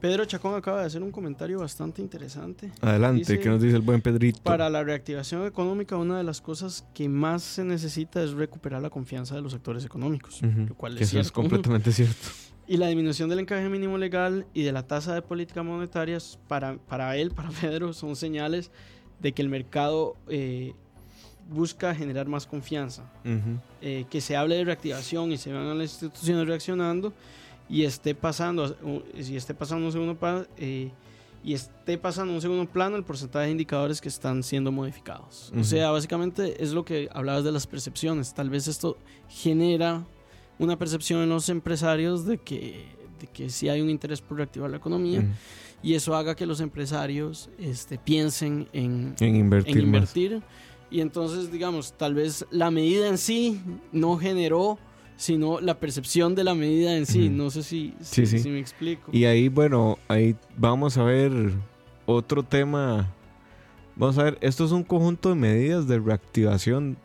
Pedro 0.00 0.24
Chacón 0.24 0.54
acaba 0.54 0.80
de 0.80 0.86
hacer 0.86 1.02
un 1.02 1.10
comentario 1.10 1.58
bastante 1.58 2.00
interesante. 2.00 2.72
Adelante, 2.80 3.18
Dice- 3.18 3.38
¿qué 3.38 3.50
nos 3.50 3.60
dice 3.60 3.76
el 3.76 3.82
buen 3.82 4.00
Pedrito? 4.00 4.40
Para 4.42 4.70
la 4.70 4.82
reactivación 4.82 5.44
económica, 5.46 5.98
una 5.98 6.16
de 6.16 6.24
las 6.24 6.40
cosas 6.40 6.86
que 6.94 7.06
más 7.06 7.42
se 7.42 7.64
necesita 7.64 8.22
es 8.22 8.30
recuperar 8.32 8.80
la 8.80 8.88
confianza 8.88 9.34
de 9.34 9.42
los 9.42 9.52
sectores 9.52 9.84
económicos, 9.84 10.40
lo 10.40 10.74
cual 10.74 10.96
que 10.96 11.04
es 11.04 11.10
eso 11.10 11.18
es 11.20 11.26
cierto. 11.26 11.34
completamente 11.34 11.92
cierto. 11.92 12.28
Y 12.70 12.76
la 12.76 12.86
disminución 12.86 13.28
del 13.28 13.40
encaje 13.40 13.68
mínimo 13.68 13.98
legal 13.98 14.46
y 14.54 14.62
de 14.62 14.70
la 14.70 14.86
tasa 14.86 15.12
de 15.12 15.22
política 15.22 15.64
monetaria, 15.64 16.18
para, 16.46 16.76
para 16.78 17.16
él, 17.16 17.30
para 17.34 17.48
Pedro, 17.50 17.92
son 17.92 18.14
señales 18.14 18.70
de 19.18 19.32
que 19.32 19.42
el 19.42 19.48
mercado 19.48 20.14
eh, 20.28 20.72
busca 21.48 21.92
generar 21.96 22.28
más 22.28 22.46
confianza. 22.46 23.02
Ujú. 23.24 23.58
Eh, 23.82 24.04
que 24.08 24.20
se 24.20 24.36
hable 24.36 24.54
de 24.54 24.64
reactivación 24.64 25.32
y 25.32 25.36
se 25.36 25.50
vean 25.50 25.66
a 25.66 25.74
las 25.74 25.90
instituciones 25.90 26.46
reaccionando 26.46 27.12
y 27.68 27.82
esté 27.82 28.14
pasando, 28.14 28.76
si 29.20 29.36
esté 29.36 29.52
pasando 29.52 29.86
un 29.86 29.92
segundo 29.92 30.14
pa- 30.16 30.46
eh, 30.56 30.92
y 31.42 31.54
esté 31.54 31.98
pasando 31.98 32.32
un 32.32 32.40
segundo 32.40 32.66
plano 32.70 32.96
el 32.96 33.02
porcentaje 33.02 33.46
de 33.46 33.50
indicadores 33.50 34.00
que 34.00 34.08
están 34.08 34.44
siendo 34.44 34.70
modificados. 34.70 35.48
Ujú. 35.50 35.62
O 35.62 35.64
sea, 35.64 35.90
básicamente 35.90 36.62
es 36.62 36.70
lo 36.70 36.84
que 36.84 37.08
hablabas 37.12 37.42
de 37.42 37.50
las 37.50 37.66
percepciones. 37.66 38.32
Tal 38.32 38.48
vez 38.48 38.68
esto 38.68 38.96
genera 39.28 40.04
una 40.60 40.78
percepción 40.78 41.22
en 41.22 41.28
los 41.30 41.48
empresarios 41.48 42.24
de 42.26 42.38
que, 42.38 42.84
de 43.18 43.26
que 43.26 43.50
sí 43.50 43.68
hay 43.68 43.80
un 43.80 43.90
interés 43.90 44.20
por 44.20 44.36
reactivar 44.36 44.70
la 44.70 44.76
economía 44.76 45.24
y 45.82 45.94
eso 45.94 46.14
haga 46.14 46.36
que 46.36 46.46
los 46.46 46.60
empresarios 46.60 47.50
este, 47.58 47.98
piensen 47.98 48.68
en, 48.72 49.14
En 49.18 49.34
invertir, 49.34 49.78
en 49.78 49.90
más. 49.90 50.16
invertir. 50.16 50.42
Y 50.90 51.00
entonces, 51.00 51.50
digamos, 51.50 51.94
tal 51.96 52.14
vez 52.14 52.44
la 52.50 52.70
medida 52.70 53.08
en 53.08 53.16
sí 53.18 53.60
no 53.90 54.16
generó, 54.16 54.78
sino 55.16 55.60
la 55.60 55.78
percepción 55.80 56.34
de 56.34 56.44
la 56.44 56.54
medida 56.54 56.96
en 56.96 57.06
sí. 57.06 57.28
No 57.28 57.50
sé 57.50 57.62
si, 57.62 57.94
Sí, 58.00 58.26
si, 58.26 58.38
sí. 58.38 58.38
si 58.40 58.48
me 58.50 58.58
explico. 58.60 59.10
Y 59.12 59.24
ahí, 59.24 59.48
bueno, 59.48 59.98
ahí 60.08 60.36
vamos 60.56 60.96
a 60.98 61.04
ver 61.04 61.32
otro 62.06 62.42
tema 62.42 63.14
Vamos 63.96 64.16
a 64.16 64.22
ver, 64.24 64.38
esto 64.40 64.64
es 64.64 64.72
un 64.72 64.82
conjunto 64.82 65.28
de 65.28 65.34
medidas 65.34 65.86
de 65.86 65.98
reactivación. 65.98 66.96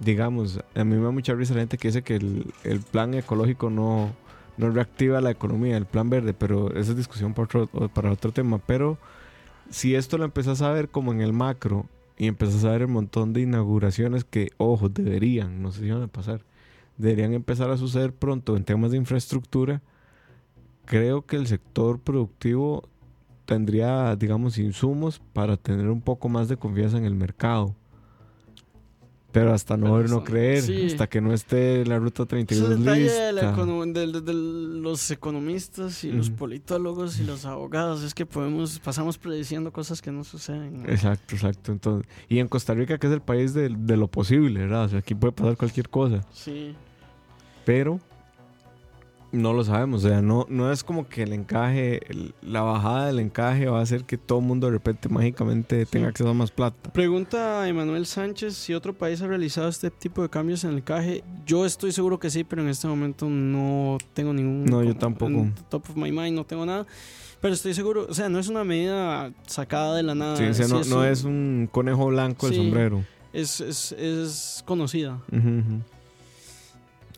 Digamos, 0.00 0.60
a 0.74 0.84
mí 0.84 0.96
me 0.96 1.02
da 1.02 1.10
mucha 1.10 1.34
risa 1.34 1.54
la 1.54 1.60
gente 1.60 1.78
que 1.78 1.88
dice 1.88 2.02
que 2.02 2.16
el, 2.16 2.52
el 2.64 2.80
plan 2.80 3.14
ecológico 3.14 3.70
no, 3.70 4.10
no 4.56 4.70
reactiva 4.70 5.20
la 5.20 5.30
economía, 5.30 5.76
el 5.76 5.86
plan 5.86 6.10
verde, 6.10 6.34
pero 6.34 6.74
esa 6.74 6.90
es 6.92 6.96
discusión 6.96 7.34
para 7.34 7.44
otro, 7.44 7.88
para 7.88 8.10
otro 8.10 8.32
tema. 8.32 8.58
Pero 8.58 8.98
si 9.70 9.94
esto 9.94 10.18
lo 10.18 10.24
empezás 10.24 10.62
a 10.62 10.72
ver 10.72 10.88
como 10.88 11.12
en 11.12 11.20
el 11.20 11.32
macro 11.32 11.86
y 12.16 12.26
empezás 12.26 12.64
a 12.64 12.70
ver 12.70 12.82
el 12.82 12.88
montón 12.88 13.32
de 13.32 13.42
inauguraciones 13.42 14.24
que, 14.24 14.50
ojo, 14.58 14.88
deberían, 14.88 15.62
no 15.62 15.72
sé 15.72 15.80
si 15.80 15.90
van 15.90 16.02
a 16.02 16.08
pasar, 16.08 16.42
deberían 16.98 17.32
empezar 17.32 17.70
a 17.70 17.76
suceder 17.76 18.12
pronto 18.12 18.56
en 18.56 18.64
temas 18.64 18.90
de 18.90 18.98
infraestructura, 18.98 19.80
creo 20.84 21.24
que 21.24 21.36
el 21.36 21.46
sector 21.46 21.98
productivo 21.98 22.88
tendría, 23.46 24.14
digamos, 24.16 24.58
insumos 24.58 25.20
para 25.32 25.56
tener 25.56 25.88
un 25.88 26.02
poco 26.02 26.28
más 26.28 26.48
de 26.48 26.56
confianza 26.56 26.98
en 26.98 27.04
el 27.04 27.14
mercado. 27.14 27.74
Pero 29.32 29.52
hasta 29.52 29.76
no 29.76 29.94
ver, 29.94 30.10
no 30.10 30.24
creer, 30.24 30.62
sí. 30.62 30.86
hasta 30.86 31.06
que 31.08 31.20
no 31.20 31.32
esté 31.32 31.84
la 31.86 31.98
ruta 32.00 32.24
Ese 32.24 32.40
es 32.40 32.46
32 32.48 32.70
el 32.72 32.78
detalle 32.80 33.02
lista. 33.04 33.20
de, 33.26 33.32
de- 33.32 34.34
los 34.80 35.10
economistas 35.12 36.02
y 36.02 36.10
los 36.10 36.28
Ujú. 36.28 36.36
politólogos 36.38 37.20
y 37.20 37.24
los 37.24 37.44
abogados. 37.44 38.02
Es 38.02 38.12
que 38.14 38.26
podemos, 38.26 38.78
pasamos 38.80 39.18
prediciendo 39.18 39.72
cosas 39.72 40.02
que 40.02 40.10
no 40.10 40.24
suceden. 40.24 40.82
¿no? 40.82 40.88
Exacto, 40.88 41.34
exacto. 41.36 41.70
Entonces, 41.70 42.10
y 42.28 42.38
en 42.40 42.48
Costa 42.48 42.74
Rica, 42.74 42.98
que 42.98 43.06
es 43.06 43.12
el 43.12 43.20
país 43.22 43.54
de, 43.54 43.68
de 43.68 43.96
lo 43.96 44.08
posible, 44.08 44.60
¿verdad? 44.60 44.84
O 44.86 44.88
sea, 44.88 44.98
aquí 44.98 45.14
puede 45.14 45.32
pasar 45.32 45.56
cualquier 45.56 45.88
cosa. 45.88 46.22
Sí. 46.32 46.74
Pero 47.64 48.00
no 49.32 49.52
lo 49.52 49.62
sabemos. 49.64 50.04
O 50.04 50.08
sea, 50.08 50.20
no, 50.22 50.46
no 50.48 50.72
es 50.72 50.82
como 50.84 51.08
que 51.08 51.22
el 51.22 51.32
encaje, 51.32 52.00
el- 52.10 52.34
la 52.42 52.62
bajada 52.62 53.06
del 53.06 53.18
encaje 53.20 53.66
va 53.66 53.78
a 53.78 53.82
hacer 53.82 54.04
que 54.04 54.18
todo 54.18 54.40
el 54.40 54.44
mundo 54.46 54.66
de 54.66 54.72
repente 54.72 55.08
mágicamente 55.08 55.86
tenga 55.86 56.08
acceso 56.08 56.30
a 56.30 56.34
más 56.34 56.50
plata. 56.50 56.92
Pregunta 56.92 57.62
a 57.62 57.68
Emanuel 57.68 58.06
Sánchez 58.06 58.54
si 58.54 58.74
otro 58.74 58.92
país 58.92 59.20
ha 59.22 59.26
realizado 59.26 59.68
este 59.68 59.90
tipo 59.90 60.22
de 60.22 60.28
cambios 60.28 60.64
en 60.64 60.70
el 60.72 60.82
CAGE. 60.82 61.22
Yo 61.46 61.64
estoy 61.66 61.92
seguro 61.92 62.18
que 62.18 62.30
sí, 62.30 62.44
pero 62.44 62.62
en 62.62 62.68
este 62.68 62.88
momento 62.88 63.28
no 63.28 63.98
tengo 64.14 64.32
ningún. 64.32 64.64
No, 64.64 64.82
yo 64.82 64.96
tampoco. 64.96 65.46
Top 65.68 65.84
of 65.90 65.96
my 65.96 66.10
mind, 66.10 66.34
no 66.36 66.44
tengo 66.44 66.66
nada. 66.66 66.86
Pero 67.40 67.54
estoy 67.54 67.72
seguro, 67.72 68.06
o 68.08 68.12
sea, 68.12 68.28
no 68.28 68.38
es 68.38 68.48
una 68.48 68.64
medida 68.64 69.32
sacada 69.46 69.96
de 69.96 70.02
la 70.02 70.14
nada. 70.14 70.36
Sí, 70.36 70.44
o 70.44 70.52
sea, 70.54 70.66
sí 70.66 70.72
no, 70.72 70.84
no 70.84 70.98
un- 71.00 71.06
es 71.06 71.24
un 71.24 71.68
conejo 71.72 72.06
blanco 72.08 72.48
el 72.48 72.54
sombrero. 72.54 73.04
Es, 73.32 73.60
es, 73.60 73.92
es 73.92 74.62
conocida. 74.66 75.18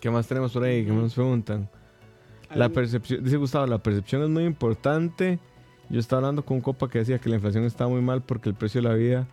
¿Qué 0.00 0.10
más 0.10 0.26
tenemos 0.26 0.52
por 0.52 0.64
ahí? 0.64 0.84
¿Qué 0.84 0.92
más 0.92 1.02
nos 1.04 1.14
preguntan? 1.14 1.68
La 2.54 2.68
percepción, 2.68 3.22
dice 3.24 3.36
Gustavo, 3.36 3.66
la 3.66 3.78
percepción 3.78 4.22
es 4.22 4.28
muy 4.28 4.44
importante. 4.44 5.38
Yo 5.88 6.00
estaba 6.00 6.20
hablando 6.20 6.44
con 6.44 6.56
un 6.58 6.60
copa 6.62 6.88
que 6.88 6.98
decía 7.00 7.18
que 7.18 7.28
la 7.28 7.36
inflación 7.36 7.64
estaba 7.64 7.90
muy 7.90 8.00
mal 8.02 8.22
porque 8.22 8.48
el 8.48 8.54
precio 8.54 8.80
de 8.82 8.88
la 8.88 8.94
vida 8.94 9.26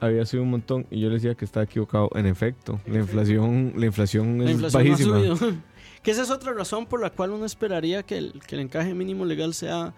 había 0.00 0.24
subido 0.26 0.44
un 0.44 0.50
montón 0.50 0.86
y 0.90 1.00
yo 1.00 1.08
le 1.08 1.14
decía 1.14 1.34
que 1.34 1.44
estaba 1.44 1.64
equivocado. 1.64 2.10
En 2.14 2.26
efecto, 2.26 2.80
la 2.86 2.98
inflación, 2.98 3.72
la 3.76 3.86
inflación 3.86 4.38
La 4.38 4.44
es 4.44 4.50
inflación 4.52 4.82
no 4.84 4.88
ha 4.88 4.92
bajísima. 4.92 5.36
subido. 5.36 5.56
que 6.02 6.10
esa 6.10 6.22
es 6.22 6.30
otra 6.30 6.52
razón 6.52 6.86
por 6.86 7.00
la 7.00 7.10
cual 7.10 7.30
uno 7.30 7.44
esperaría 7.44 8.02
que 8.02 8.18
el, 8.18 8.40
que 8.46 8.54
el 8.56 8.60
encaje 8.62 8.94
mínimo 8.94 9.24
legal 9.24 9.54
sea, 9.54 9.94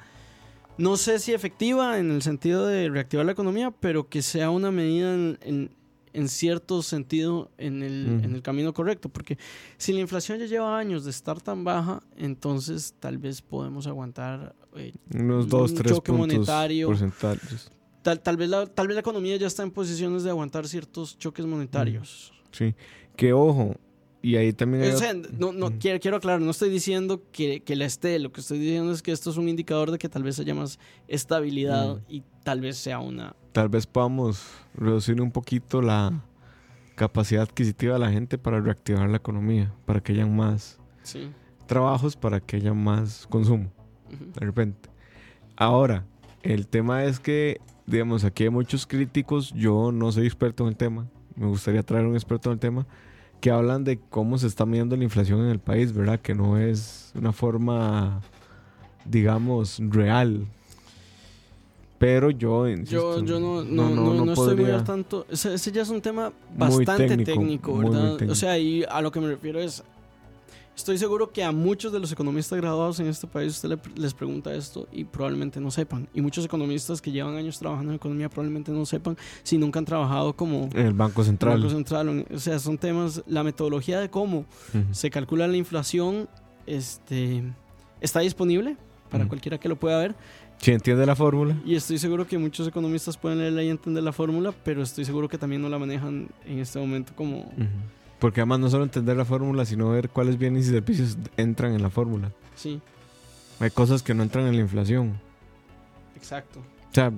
no 0.79 0.97
sé 0.97 1.19
si 1.19 1.33
efectiva 1.35 1.99
en 1.99 2.11
el 2.11 2.23
sentido 2.23 2.67
de 2.67 2.89
reactivar 2.89 3.27
la 3.27 3.33
economía, 3.33 3.73
pero 3.73 4.09
que 4.09 4.23
sea 4.23 4.51
una 4.51 4.71
medida 4.71 5.13
en, 5.15 5.39
en- 5.43 5.71
en 6.19 6.29
cierto 6.29 6.83
sentido 6.83 7.53
en 7.59 7.83
el, 7.85 8.21
en 8.25 8.35
el 8.35 8.43
camino 8.43 8.75
correcto. 8.75 9.09
Porque 9.09 9.39
si 9.77 9.93
la 9.93 10.01
inflación 10.01 10.39
ya 10.41 10.47
lleva 10.47 10.77
años 10.77 11.05
de 11.05 11.11
estar 11.11 11.41
tan 11.41 11.63
baja, 11.63 12.03
entonces 12.17 12.95
tal 12.99 13.19
vez 13.19 13.41
podemos 13.41 13.87
aguantar. 13.87 14.57
eh, 14.75 14.93
Unos 15.15 15.49
2, 15.49 15.71
un 15.71 15.77
3 15.77 15.93
choque 15.93 16.13
puntos 16.13 16.29
monetario. 16.37 16.91
tal, 18.03 18.21
tal, 18.21 18.37
vez 18.37 18.49
la, 18.49 18.67
tal 18.67 18.89
vez 18.89 18.95
la 18.97 19.01
economía 19.01 19.37
ya 19.37 19.47
está 19.47 19.63
en 19.63 19.71
posiciones 19.71 20.25
de 20.25 20.31
aguantar 20.31 20.67
ciertos 20.67 21.17
choques 21.19 21.47
monetarios. 21.47 22.33
Sí. 22.51 22.75
Que 23.15 23.33
ojo, 23.33 23.77
y 24.21 24.35
ahí 24.35 24.53
también 24.53 24.83
hay 24.83 24.91
O 24.91 24.99
sea, 24.99 25.15
no, 25.15 25.53
no, 25.53 25.79
quiero, 25.79 26.01
quiero 26.01 26.17
aclarar, 26.17 26.41
no 26.41 26.51
estoy 26.51 26.71
diciendo 26.71 27.23
que, 27.31 27.61
que 27.61 27.77
la 27.77 27.85
esté, 27.85 28.19
lo 28.19 28.33
que 28.33 28.41
estoy 28.41 28.59
diciendo 28.59 28.91
es 28.93 29.03
que 29.03 29.13
esto 29.13 29.31
es 29.31 29.37
un 29.37 29.49
indicador 29.49 29.93
de 29.93 29.99
que 29.99 30.09
tal 30.09 30.25
vez 30.25 30.41
haya 30.41 30.55
más 30.55 30.81
estabilidad 31.07 32.03
y 32.09 32.25
tal 32.43 32.61
vez 32.61 32.77
sea 32.77 32.99
una... 32.99 33.37
tal 33.59 33.69
vez 33.69 33.89
podamos 33.89 34.47
reducir 34.73 35.21
un 35.21 35.33
poquito 35.33 35.83
la 35.83 36.13
capacidad 36.95 37.43
adquisitiva 37.43 37.95
de 37.95 37.99
la 37.99 38.13
gente 38.13 38.39
para 38.39 38.61
reactivar 38.61 39.09
la 39.11 39.17
economía, 39.17 39.75
para 39.85 40.01
que 40.01 40.13
haya 40.13 40.27
más 40.27 40.79
Sí. 41.03 41.29
trabajos, 41.67 42.15
para 42.15 42.39
que 42.39 42.55
haya 42.55 42.73
más 42.73 43.27
consumo. 43.29 43.69
De 44.09 44.47
repente. 44.47 44.89
Ahora, 45.57 46.05
el 46.45 46.69
tema 46.69 47.03
es 47.03 47.19
que, 47.19 47.61
digamos, 47.85 48.23
aquí 48.23 48.45
hay 48.45 48.51
muchos 48.51 48.87
críticos, 48.87 49.53
yo 49.55 49.91
no 49.91 50.13
soy 50.13 50.27
experto 50.27 50.63
en 50.63 50.69
el 50.69 50.77
tema, 50.77 51.09
me 51.35 51.47
gustaría 51.47 51.83
traer 51.83 52.07
un 52.07 52.15
experto 52.15 52.51
en 52.51 52.53
el 52.53 52.61
tema, 52.61 52.87
que 53.41 53.51
hablan 53.51 53.83
de 53.83 53.99
cómo 53.99 54.39
se 54.39 54.47
está 54.47 54.67
midiendo 54.67 54.95
la 54.97 55.03
inflación 55.03 55.41
en 55.41 55.49
el 55.49 55.59
país, 55.59 55.93
¿verdad? 55.93 56.21
Que 56.21 56.33
no 56.33 56.59
es 56.59 57.11
una 57.17 57.33
forma, 57.33 58.21
digamos, 59.05 59.81
real. 59.81 60.47
Pero 61.99 62.31
yo, 62.31 62.69
insisto, 62.69 63.19
Yo, 63.21 63.25
yo 63.25 63.41
no, 63.41 63.65
no, 63.65 63.91
no, 63.91 64.25
no 64.25 64.33
estoy 64.33 64.55
muy 64.57 64.71
al 64.71 64.85
tanto. 64.85 65.27
Ese, 65.29 65.55
ese 65.55 65.73
ya 65.73 65.83
es 65.83 65.89
un 65.89 66.01
tema 66.01 66.33
Muy 66.57 66.59
bastante 66.85 67.09
técnico, 67.09 67.33
técnico, 67.33 67.73
muy, 67.75 67.87
muy 67.87 67.95
¿verdad? 67.97 68.11
técnico. 68.13 68.33
O 68.33 68.37
sea, 68.37 68.57
y 68.59 68.85
a 68.89 69.01
lo 69.01 69.11
que 69.11 69.21
me 69.21 69.27
refiero 69.29 69.59
es... 69.61 69.83
Estoy 70.77 70.97
seguro 70.97 71.33
que 71.33 71.43
a 71.43 71.51
muchos 71.51 71.93
de 71.93 71.99
los 71.99 72.13
economistas 72.13 72.57
graduados 72.61 73.01
en 73.01 73.09
este 73.09 73.27
país 73.27 73.51
usted 73.57 73.69
le- 73.71 73.79
les 74.01 74.15
pregunta 74.15 74.55
esto 74.55 74.87
y 74.93 75.03
probablemente 75.03 75.59
no 75.59 75.73
sepan. 75.73 76.09
Y 76.15 76.21
muchos 76.21 76.45
economistas 76.45 77.03
que 77.03 77.11
llevan 77.11 77.35
años 77.35 77.59
trabajando 77.59 77.91
en 77.91 77.97
economía 77.97 78.29
probablemente 78.29 78.71
no 78.71 78.87
sepan 78.87 79.17
si 79.43 79.59
nunca 79.59 79.81
han 79.81 79.85
trabajado 79.85 80.37
como 80.37 80.69
En 80.75 80.87
el 80.87 80.93
Banco 80.93 81.25
Central. 81.25 81.57
Banco 81.57 81.71
Central. 81.75 82.27
O 82.33 82.39
sea, 82.39 82.61
son 82.61 82.79
temas, 82.79 83.25
la 83.27 83.43
metodología 83.43 83.99
de 83.99 84.09
cómo 84.09 84.47
Ujú. 84.73 84.85
se 84.93 85.11
calcula 85.11 85.49
la 85.49 85.57
inflación 85.57 86.29
este, 86.65 87.43
está 88.01 88.21
disponible 88.21 88.77
para 89.11 89.25
Ujú. 89.25 89.31
cualquiera 89.31 89.59
que 89.59 89.69
lo 89.69 89.75
pueda 89.81 89.99
ver. 89.99 90.15
Si 90.59 90.73
entiende 90.73 91.07
la 91.07 91.15
fórmula. 91.15 91.57
Y 91.65 91.77
estoy 91.77 91.99
seguro 91.99 92.27
que 92.27 92.37
muchos 92.37 92.67
economistas 92.67 93.17
pueden 93.17 93.39
leerla 93.39 93.63
y 93.63 93.69
entender 93.69 94.03
la 94.03 94.13
fórmula, 94.13 94.53
pero 94.65 94.83
estoy 94.83 95.05
seguro 95.05 95.29
que 95.29 95.39
también 95.39 95.63
no 95.63 95.69
la 95.69 95.79
manejan 95.79 96.29
en 96.45 96.59
este 96.59 96.79
momento 96.79 97.13
como... 97.15 97.51
Porque 98.19 98.41
además 98.41 98.59
no 98.59 98.69
solo 98.69 98.83
entender 98.83 99.17
la 99.17 99.25
fórmula, 99.25 99.65
sino 99.65 99.91
ver 99.91 100.09
cuáles 100.11 100.37
bienes 100.37 100.67
y 100.67 100.71
servicios 100.71 101.17
entran 101.37 101.73
en 101.75 101.83
la 101.83 101.91
fórmula. 101.91 102.33
Sí, 102.57 102.81
Hay 103.61 103.71
cosas 103.71 104.03
que 104.03 104.13
no 104.15 104.25
entran 104.25 104.47
en 104.49 104.57
la 104.57 104.63
inflación. 104.63 105.21
exacto. 106.17 106.61
O 106.91 106.95
sea, 106.95 107.13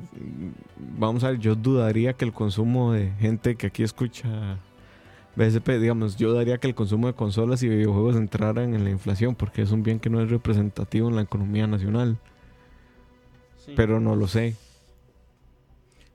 vamos 0.99 1.25
a 1.25 1.31
ver, 1.31 1.39
yo 1.39 1.55
dudaría 1.55 2.13
que 2.13 2.25
el 2.27 2.33
consumo 2.33 2.93
de 2.93 3.13
gente 3.21 3.55
que 3.55 3.69
aquí 3.69 3.83
escucha 3.85 4.59
BSP, 5.37 5.69
digamos, 5.81 6.17
yo 6.17 6.35
daría 6.35 6.59
que 6.59 6.67
el 6.67 6.75
consumo 6.75 7.07
de 7.07 7.15
consolas 7.15 7.63
y 7.63 7.69
videojuegos 7.69 8.17
entraran 8.17 8.75
en 8.75 8.85
la 8.85 8.91
inflación 8.91 9.35
porque 9.37 9.63
es 9.63 9.71
un 9.71 9.83
bien 9.83 10.01
que 10.01 10.11
no 10.11 10.21
es 10.21 10.29
representativo 10.29 11.09
en 11.09 11.17
la 11.17 11.23
economía 11.23 11.67
nacional. 11.67 12.19
Sí. 13.65 13.73
Pero 13.77 14.01
no 14.01 14.17
lo 14.17 14.27
sé. 14.27 14.57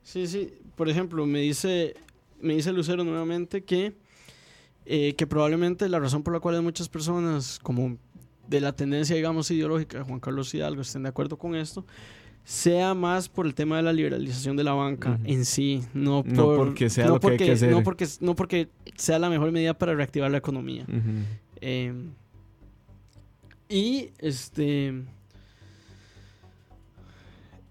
Sí, 0.02 0.26
sí. 0.26 0.52
Por 0.74 0.88
ejemplo, 0.88 1.26
me 1.26 1.40
dice, 1.40 1.94
me 2.40 2.54
dice 2.54 2.72
Lucero 2.72 3.02
nuevamente 3.04 3.64
que, 3.64 3.94
eh, 4.84 5.14
que 5.14 5.26
probablemente 5.26 5.88
la 5.88 5.98
razón 5.98 6.22
por 6.22 6.34
la 6.34 6.40
cual 6.40 6.60
muchas 6.62 6.88
personas, 6.88 7.58
como 7.62 7.96
de 8.48 8.60
la 8.60 8.72
tendencia, 8.74 9.16
digamos, 9.16 9.50
ideológica 9.50 9.98
de 9.98 10.04
Juan 10.04 10.20
Carlos 10.20 10.52
Hidalgo, 10.54 10.82
estén 10.82 11.02
de 11.04 11.08
acuerdo 11.08 11.36
con 11.38 11.54
esto, 11.56 11.84
sea 12.44 12.94
más 12.94 13.28
por 13.28 13.46
el 13.46 13.54
tema 13.54 13.76
de 13.78 13.82
la 13.82 13.92
liberalización 13.92 14.56
de 14.56 14.62
la 14.62 14.72
banca 14.72 15.18
en 15.24 15.44
sí, 15.44 15.82
no, 15.94 16.22
por, 16.22 16.32
No 16.32 16.56
porque 16.56 16.88
sea 16.90 17.06
no 17.06 17.14
lo 17.14 17.20
que 17.20 17.26
hay 17.26 17.30
porque- 17.32 17.44
que 17.46 17.52
hacer. 17.52 17.70
No 17.72 17.82
porque, 17.82 18.06
no 18.20 18.36
porque 18.36 18.68
sea 18.96 19.18
la 19.18 19.28
mejor 19.30 19.50
medida 19.50 19.74
para 19.74 19.94
reactivar 19.94 20.30
la 20.30 20.38
economía. 20.38 20.86
Eh, 21.60 21.92
y 23.68 24.10
este. 24.18 25.02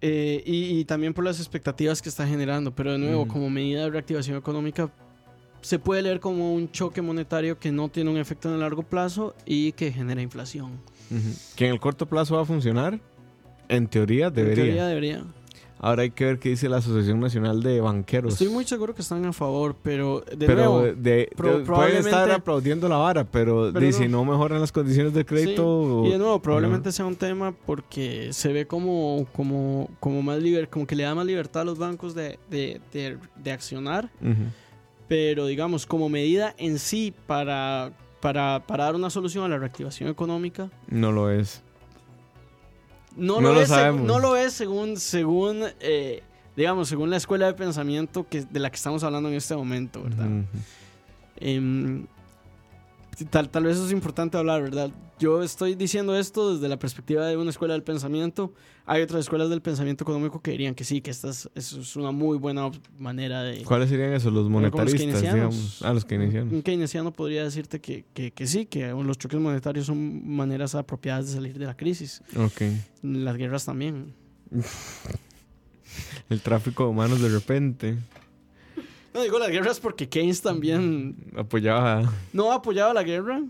Eh, 0.07 0.43
y, 0.45 0.79
y 0.79 0.85
también 0.85 1.15
por 1.15 1.23
las 1.23 1.39
expectativas 1.39 1.99
que 1.99 2.09
está 2.09 2.27
generando. 2.27 2.75
Pero 2.75 2.91
de 2.91 2.99
nuevo, 2.99 3.27
como 3.27 3.49
medida 3.49 3.85
de 3.85 3.89
reactivación 3.89 4.37
económica, 4.37 4.91
se 5.61 5.79
puede 5.79 6.03
leer 6.03 6.19
como 6.19 6.53
un 6.53 6.71
choque 6.71 7.01
monetario 7.01 7.57
que 7.57 7.71
no 7.71 7.89
tiene 7.89 8.11
un 8.11 8.17
efecto 8.17 8.47
en 8.47 8.53
el 8.53 8.59
largo 8.59 8.83
plazo 8.83 9.33
y 9.47 9.71
que 9.71 9.91
genera 9.91 10.21
inflación. 10.21 10.79
Que 11.55 11.65
en 11.65 11.73
el 11.73 11.79
corto 11.79 12.05
plazo 12.05 12.35
va 12.35 12.43
a 12.43 12.45
funcionar. 12.45 12.99
En 13.67 13.87
teoría 13.87 14.29
debería. 14.29 14.63
En 14.63 14.69
teoría 14.69 14.85
debería. 14.85 15.23
Ahora 15.77 16.03
hay 16.03 16.11
que 16.11 16.23
ver 16.25 16.39
qué 16.39 16.49
dice 16.49 16.69
la 16.69 16.77
Asociación 16.77 17.19
Nacional 17.19 17.61
de 17.61 17.81
Banqueros. 17.81 18.33
Estoy 18.33 18.47
muy 18.47 18.63
seguro 18.65 18.95
que 18.95 19.01
están 19.01 19.25
a 19.25 19.33
favor, 19.33 19.75
pero 19.83 20.21
de 20.21 20.47
pero 20.47 20.55
nuevo. 20.55 20.81
de, 20.81 20.93
de- 20.95 21.29
pro- 21.35 21.63
pueden 21.65 21.97
estar 21.97 22.31
aplaudiendo 22.31 22.87
la 22.87 22.95
vara, 22.97 23.23
pero, 23.25 23.69
Pero 23.73 23.85
di, 23.85 23.91
no. 23.91 23.97
si 23.97 24.07
no 24.07 24.25
mejoran 24.25 24.61
las 24.61 24.71
condiciones 24.71 25.13
de 25.13 25.25
crédito. 25.25 26.01
Sí, 26.03 26.07
Y 26.07 26.11
de 26.13 26.17
nuevo, 26.17 26.41
probablemente 26.41 26.91
sea 26.93 27.05
un 27.05 27.17
tema 27.17 27.53
porque 27.65 28.29
se 28.31 28.53
ve 28.53 28.65
como, 28.65 29.27
como, 29.33 29.89
como 29.99 30.21
más 30.21 30.41
liber, 30.41 30.69
como 30.69 30.87
que 30.87 30.95
le 30.95 31.03
da 31.03 31.13
más 31.13 31.25
libertad 31.25 31.63
a 31.63 31.65
los 31.65 31.77
bancos 31.77 32.15
de, 32.15 32.39
de, 32.49 32.79
de, 32.93 33.17
de 33.35 33.51
accionar, 33.51 34.09
Ujú. 34.21 34.33
pero 35.09 35.45
digamos, 35.45 35.85
como 35.85 36.07
medida 36.09 36.55
en 36.57 36.79
sí 36.79 37.13
para, 37.27 37.91
para, 38.21 38.63
para 38.65 38.85
dar 38.85 38.95
una 38.95 39.09
solución 39.09 39.43
a 39.43 39.49
la 39.49 39.57
reactivación 39.57 40.09
económica, 40.09 40.69
No 40.87 41.11
lo 41.11 41.29
es. 41.29 41.61
No, 43.15 43.35
No 43.35 43.49
lo, 43.49 43.53
lo 43.55 43.61
es, 43.61 43.69
sabemos. 43.69 44.07
no 44.07 44.19
lo 44.19 44.35
es 44.35 44.53
según, 44.53 44.97
según 44.97 45.63
eh, 45.79 46.21
digamos, 46.55 46.87
según 46.89 47.09
la 47.09 47.17
escuela 47.17 47.47
de 47.47 47.53
pensamiento 47.53 48.27
que, 48.27 48.41
de 48.41 48.59
la 48.59 48.69
que 48.69 48.75
estamos 48.77 49.03
hablando 49.03 49.29
en 49.29 49.35
este 49.35 49.55
momento, 49.55 50.03
¿verdad? 50.03 50.27
Em, 51.37 52.05
tal, 53.23 53.49
tal 53.49 53.63
vez 53.63 53.77
eso 53.77 53.85
es 53.85 53.93
importante 53.93 54.37
hablar, 54.37 54.61
¿verdad? 54.61 54.91
Yo 55.17 55.41
estoy 55.41 55.75
diciendo 55.75 56.17
esto 56.17 56.53
desde 56.53 56.67
la 56.67 56.77
perspectiva 56.77 57.25
de 57.25 57.37
una 57.37 57.49
escuela 57.49 57.73
del 57.73 57.83
pensamiento. 57.83 58.53
Hay 58.85 59.01
otras 59.01 59.21
escuelas 59.21 59.49
del 59.49 59.61
pensamiento 59.61 60.03
económico 60.03 60.41
que 60.41 60.51
dirían 60.51 60.75
que 60.75 60.83
sí, 60.83 60.99
que 60.99 61.11
esta 61.11 61.29
es, 61.29 61.49
eso 61.55 61.79
es 61.79 61.95
una 61.95 62.11
muy 62.11 62.37
buena 62.37 62.69
manera 62.99 63.41
de... 63.43 63.63
¿Cuáles 63.63 63.89
serían 63.89 64.11
esos? 64.11 64.33
Los 64.33 64.49
monetaristas, 64.49 65.21
digamos. 65.21 65.81
Ah, 65.81 65.93
los 65.93 66.03
keynesianos. 66.03 66.51
Un 66.51 66.61
keynesiano 66.61 67.13
podría 67.13 67.45
decirte 67.45 67.79
que, 67.79 68.03
que, 68.13 68.31
que 68.31 68.47
sí, 68.47 68.65
que 68.65 68.89
los 68.89 69.17
choques 69.17 69.39
monetarios 69.39 69.85
son 69.85 70.27
maneras 70.27 70.75
apropiadas 70.75 71.27
de 71.27 71.33
salir 71.33 71.57
de 71.57 71.65
la 71.65 71.77
crisis. 71.77 72.21
Ok. 72.35 72.63
Las 73.01 73.37
guerras 73.37 73.63
también. 73.63 74.13
El 76.29 76.41
tráfico 76.41 76.83
de 76.83 76.89
humanos 76.89 77.21
de 77.21 77.29
repente 77.29 77.97
No 79.15 79.23
digo 79.23 79.39
las 79.39 79.49
guerras 79.49 79.79
porque 79.79 80.07
Keynes 80.07 80.41
también 80.41 81.15
apoyaba. 81.35 82.13
no 82.33 82.51
apoyaba 82.51 82.93
la 82.93 83.01
guerra, 83.03 83.41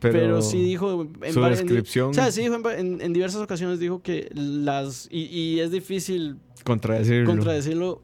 pero, 0.00 0.12
Pero, 0.14 0.42
sí 0.42 0.62
dijo 0.62 1.02
en 1.22 1.32
su 1.34 1.40
vari- 1.40 1.58
en 1.58 1.66
di- 1.66 1.74
descripción 1.74 2.10
o 2.10 2.14
sea, 2.14 2.30
sí 2.32 2.40
dijo 2.42 2.54
en, 2.70 2.78
en- 2.78 3.00
en 3.00 3.12
diversas 3.12 3.40
ocasiones 3.42 3.78
dijo 3.78 4.00
que 4.02 4.30
las 4.34 5.08
y, 5.10 5.22
y 5.26 5.60
es 5.60 5.70
difícil 5.70 6.38
contradecirlo. 6.64 7.26
contradecirlo 7.28 8.02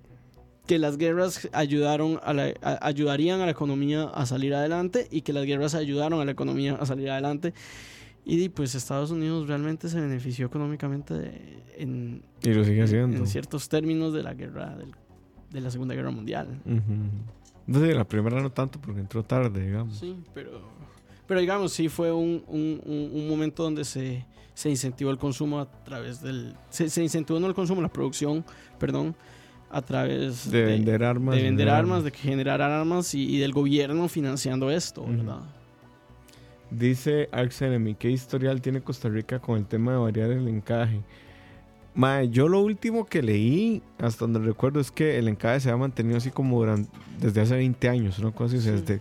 que 0.66 0.78
las 0.78 0.96
guerras 0.98 1.48
ayudaron 1.52 2.20
a 2.22 2.32
la, 2.34 2.52
a- 2.62 2.86
ayudarían 2.86 3.40
a 3.40 3.46
la 3.46 3.50
economía 3.52 4.04
a 4.04 4.26
salir 4.26 4.54
adelante 4.54 5.08
y 5.10 5.22
que 5.22 5.32
las 5.32 5.44
guerras 5.46 5.74
ayudaron 5.74 6.20
a 6.20 6.24
la 6.24 6.30
economía 6.32 6.74
a 6.74 6.84
salir 6.86 7.10
adelante 7.10 7.54
y 8.24 8.48
pues 8.50 8.74
Estados 8.74 9.10
Unidos 9.10 9.48
realmente 9.48 9.88
se 9.88 10.00
benefició 10.00 10.46
económicamente 10.46 11.14
de- 11.14 11.62
en, 11.78 12.22
y 12.42 12.50
lo 12.52 12.64
sigue 12.64 12.82
haciendo. 12.82 13.16
en 13.16 13.26
ciertos 13.26 13.68
términos 13.68 14.12
de 14.12 14.22
la 14.22 14.34
guerra 14.34 14.76
del- 14.76 14.94
de 15.50 15.60
la 15.60 15.70
Segunda 15.70 15.94
Guerra 15.94 16.10
Mundial. 16.10 16.60
No 17.66 17.80
sé, 17.80 17.94
la 17.94 18.04
primera 18.04 18.40
no 18.40 18.50
tanto 18.50 18.80
porque 18.80 19.00
entró 19.00 19.22
tarde, 19.22 19.66
digamos. 19.66 19.96
Sí, 19.98 20.16
pero, 20.34 20.60
pero 21.26 21.40
digamos, 21.40 21.72
sí 21.72 21.88
fue 21.88 22.12
un, 22.12 22.42
un- 22.48 22.80
un- 22.84 23.10
un 23.14 23.28
momento 23.28 23.62
donde 23.62 23.84
se, 23.84 24.24
se 24.54 24.70
incentivó 24.70 25.10
el 25.10 25.18
consumo 25.18 25.60
a 25.60 25.66
través 25.84 26.22
del... 26.22 26.54
Se, 26.70 26.88
se 26.88 27.02
incentivó 27.02 27.38
no 27.40 27.46
el 27.46 27.54
consumo, 27.54 27.82
la 27.82 27.88
producción, 27.88 28.44
perdón, 28.78 29.14
a 29.70 29.82
través 29.82 30.50
De, 30.50 30.62
vender 30.62 31.04
armas. 31.04 31.36
de 31.36 31.42
vender 31.42 31.68
armas, 31.68 32.02
de 32.04 32.10
generar 32.10 32.62
armas 32.62 33.14
y, 33.14 33.36
y 33.36 33.38
del 33.38 33.52
gobierno 33.52 34.08
financiando 34.08 34.70
esto. 34.70 35.04
¿verdad? 35.06 35.40
Dice 36.70 37.28
Arx 37.32 37.62
Enemy, 37.62 37.94
¿qué 37.94 38.10
historial 38.10 38.60
tiene 38.60 38.80
Costa 38.82 39.08
Rica 39.08 39.38
con 39.40 39.56
el 39.58 39.66
tema 39.66 39.92
de 39.92 39.98
variar 39.98 40.30
el 40.30 40.46
encaje? 40.48 41.00
Mae, 41.98 42.28
yo 42.28 42.46
lo 42.46 42.60
último 42.60 43.06
que 43.06 43.22
leí, 43.22 43.82
hasta 43.98 44.24
donde 44.24 44.38
recuerdo, 44.38 44.78
es 44.78 44.92
que 44.92 45.18
el 45.18 45.26
encaje 45.26 45.58
se 45.58 45.70
ha 45.70 45.76
mantenido 45.76 46.16
así 46.18 46.30
como 46.30 46.60
durante, 46.60 46.88
desde 47.20 47.40
hace 47.40 47.56
20 47.56 47.88
años, 47.88 48.20
una 48.20 48.30
cosa 48.30 48.54
así, 48.56 48.64
Sí. 48.64 48.70
desde, 48.70 49.00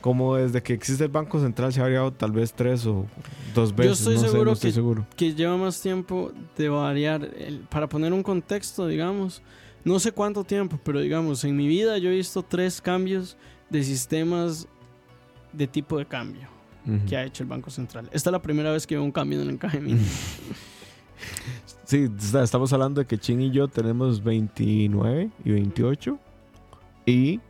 como 0.00 0.34
desde 0.34 0.60
que 0.60 0.72
existe 0.72 1.04
el 1.04 1.10
Banco 1.10 1.38
Central 1.40 1.72
se 1.72 1.78
ha 1.78 1.84
variado 1.84 2.12
tal 2.12 2.32
vez 2.32 2.52
tres 2.52 2.84
o 2.86 3.06
dos 3.54 3.74
veces, 3.76 4.00
estoy 4.00 4.14
no 4.16 4.20
sé, 4.22 4.26
seguro 4.26 4.44
no 4.46 4.52
estoy 4.52 4.70
que- 4.70 4.74
seguro. 4.74 5.06
Que 5.16 5.32
lleva 5.32 5.56
más 5.56 5.80
tiempo 5.80 6.32
de 6.58 6.68
variar, 6.68 7.22
el- 7.38 7.60
para 7.60 7.88
poner 7.88 8.12
un 8.12 8.24
contexto, 8.24 8.88
digamos, 8.88 9.40
no 9.84 10.00
sé 10.00 10.10
cuánto 10.10 10.42
tiempo, 10.42 10.76
pero 10.82 10.98
digamos, 11.00 11.44
en 11.44 11.56
mi 11.56 11.68
vida 11.68 11.98
yo 11.98 12.10
he 12.10 12.16
visto 12.16 12.42
tres 12.42 12.80
cambios 12.80 13.36
de 13.70 13.84
sistemas 13.84 14.66
de 15.52 15.68
tipo 15.68 15.98
de 15.98 16.06
cambio. 16.06 16.48
Que 17.08 17.16
ha 17.16 17.24
hecho 17.24 17.42
el 17.44 17.48
Banco 17.48 17.70
Central. 17.70 18.10
Esta 18.12 18.28
es 18.28 18.32
la 18.32 18.42
primera 18.42 18.70
vez 18.70 18.86
que 18.86 18.94
veo 18.94 19.02
un 19.04 19.10
cambio 19.12 19.40
en 19.40 19.48
el 19.48 19.54
encaje 19.54 19.80
mínimo. 19.80 20.04
Sí, 21.84 22.08
estamos 22.42 22.72
hablando 22.72 23.00
de 23.00 23.06
que 23.06 23.18
Chin 23.18 23.40
y 23.40 23.50
yo 23.50 23.68
tenemos 23.68 24.22
29 24.22 25.30
y 25.44 25.50
28 25.50 26.18
y... 27.06 27.40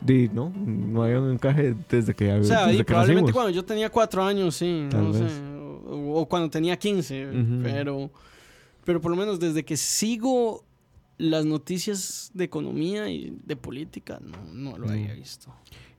di, 0.00 0.28
no, 0.32 0.52
no 0.54 1.02
hay 1.02 1.14
un 1.14 1.32
encaje 1.32 1.74
desde 1.88 2.14
que, 2.14 2.32
o 2.32 2.44
sea, 2.44 2.72
y 2.72 2.82
probablemente 2.84 3.22
nacimos. 3.22 3.32
cuando 3.32 3.50
yo 3.50 3.64
tenía 3.64 3.90
cuatro 3.90 4.22
años, 4.22 4.54
sí, 4.56 4.86
Tal 4.90 5.04
no 5.04 5.12
vez. 5.12 5.32
sé, 5.32 5.40
o, 5.88 6.20
o 6.20 6.26
cuando 6.28 6.48
tenía 6.50 6.76
15, 6.76 7.28
Ujú. 7.28 7.60
pero, 7.62 8.10
pero 8.84 9.00
por 9.00 9.10
lo 9.10 9.16
menos 9.16 9.40
desde 9.40 9.64
que 9.64 9.76
sigo 9.76 10.64
las 11.18 11.44
noticias 11.46 12.30
de 12.34 12.44
economía 12.44 13.08
y 13.08 13.36
de 13.44 13.56
política, 13.56 14.20
no, 14.22 14.52
no 14.52 14.78
lo 14.78 14.88
había 14.90 15.14
visto. 15.14 15.52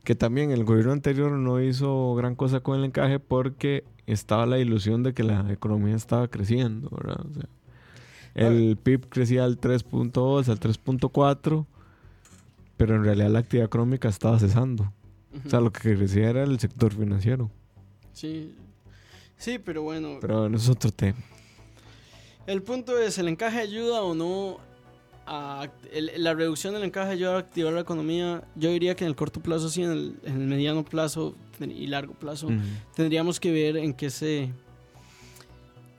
Que 0.04 0.16
también 0.16 0.52
el 0.52 0.64
gobierno 0.64 0.94
anterior 0.94 1.32
no 1.32 1.62
hizo 1.62 2.14
gran 2.16 2.36
cosa 2.36 2.62
con 2.62 2.78
el 2.80 2.86
encaje 2.86 3.20
porque 3.20 3.84
estaba 4.06 4.46
la 4.46 4.58
ilusión 4.60 5.04
de 5.04 5.14
que 5.14 5.24
la 5.24 5.52
economía 5.52 5.96
estaba 5.96 6.30
creciendo, 6.30 6.90
¿verdad? 6.92 7.26
O 7.30 7.34
sea, 7.34 7.50
el 8.38 8.78
PIB 8.78 9.10
crecía 9.10 9.44
al 9.44 9.60
3.2, 9.60 10.48
al 10.50 10.60
3.4, 10.60 11.66
pero 12.78 12.96
en 12.96 13.04
realidad 13.04 13.30
la 13.30 13.40
actividad 13.40 13.66
económica 13.66 14.08
estaba 14.10 14.38
cesando. 14.40 14.92
O 15.46 15.50
sea, 15.50 15.60
lo 15.62 15.72
que 15.72 15.96
crecía 15.96 16.30
era 16.30 16.44
el 16.44 16.60
sector 16.60 16.94
financiero. 16.94 17.50
Sí, 18.14 18.56
sí, 19.38 19.60
pero 19.60 19.84
bueno, 19.84 20.18
Pero 20.22 20.42
bueno, 20.42 20.58
es 20.58 20.68
otro 20.70 20.90
tema. 20.92 21.18
el 22.48 22.64
punto 22.64 22.98
es, 22.98 23.18
¿el 23.18 23.28
encaje 23.28 23.60
ayuda 23.60 24.02
o 24.02 24.16
no? 24.16 24.58
A, 25.30 25.68
el- 25.92 26.12
la 26.24 26.34
reducción 26.34 26.74
del 26.74 26.84
encaje 26.84 27.12
ayuda 27.12 27.36
a 27.36 27.40
activar 27.40 27.74
la 27.74 27.82
economía. 27.82 28.44
Yo 28.56 28.72
diría 28.72 28.96
que 28.96 29.04
en 29.04 29.10
el 29.10 29.16
corto 29.18 29.42
plazo, 29.42 29.70
sí, 29.70 29.84
en 29.84 29.92
el, 29.92 30.16
en 30.24 30.42
el 30.42 30.48
mediano 30.48 30.86
plazo 30.86 31.36
y 31.60 31.88
largo 31.88 32.14
plazo. 32.14 32.48
Tendríamos 32.96 33.40
que 33.40 33.52
ver 33.52 33.76
en 33.78 33.94
qué 33.94 34.10
se 34.10 34.52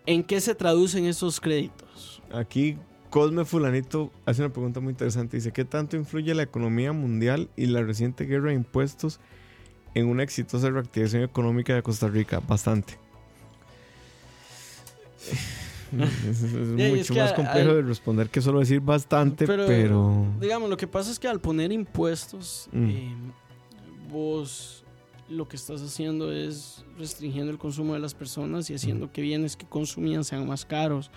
en 0.06 0.22
qué 0.24 0.40
se 0.40 0.54
traducen 0.54 1.04
esos 1.04 1.38
créditos. 1.40 1.87
Aquí 2.32 2.76
Cosme 3.10 3.44
Fulanito 3.44 4.12
hace 4.26 4.42
una 4.42 4.52
pregunta 4.52 4.80
muy 4.80 4.90
interesante. 4.90 5.36
Dice, 5.38 5.52
¿qué 5.52 5.64
tanto 5.64 5.96
influye 5.96 6.34
la 6.34 6.42
economía 6.42 6.92
mundial 6.92 7.48
y 7.56 7.66
la 7.66 7.82
reciente 7.82 8.24
guerra 8.24 8.48
de 8.50 8.54
impuestos 8.56 9.18
en 9.94 10.06
una 10.06 10.22
exitosa 10.22 10.68
reactivación 10.70 11.22
económica 11.22 11.74
de 11.74 11.82
Costa 11.82 12.08
Rica? 12.08 12.40
Bastante. 12.46 12.98
es, 16.28 16.42
mucho 16.42 17.14
que 17.14 17.20
más 17.20 17.32
complejo 17.32 17.74
de 17.74 17.82
responder 17.82 18.28
que 18.28 18.40
solo 18.42 18.60
decir 18.60 18.80
bastante, 18.80 19.46
Pero- 19.46 19.66
pero... 19.66 20.26
Digamos, 20.40 20.68
lo 20.68 20.76
que 20.76 20.86
pasa 20.86 21.10
es 21.10 21.18
que 21.18 21.28
al 21.28 21.40
poner 21.40 21.72
impuestos, 21.72 22.68
Mm. 22.72 22.88
eh, 22.90 23.14
vos 24.10 24.84
lo 25.30 25.46
que 25.48 25.56
estás 25.56 25.80
haciendo 25.82 26.32
es 26.32 26.84
restringiendo 26.98 27.50
el 27.52 27.58
consumo 27.58 27.94
de 27.94 28.00
las 28.00 28.14
personas 28.14 28.68
y 28.70 28.74
haciendo 28.74 29.12
que 29.12 29.20
bienes 29.22 29.56
que 29.56 29.66
consumían 29.66 30.24
sean 30.24 30.46
más 30.46 30.64
caros. 30.64 31.10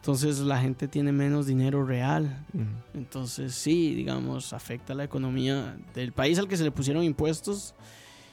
Entonces 0.00 0.38
la 0.38 0.60
gente 0.60 0.88
tiene 0.88 1.12
menos 1.12 1.46
dinero 1.46 1.84
real. 1.84 2.44
Entonces 2.94 3.54
sí, 3.54 3.94
digamos, 3.94 4.52
afecta 4.52 4.94
la 4.94 5.04
economía 5.04 5.76
del 5.94 6.12
país 6.12 6.38
al 6.38 6.48
que 6.48 6.56
se 6.56 6.64
le 6.64 6.70
pusieron 6.70 7.02
impuestos. 7.02 7.74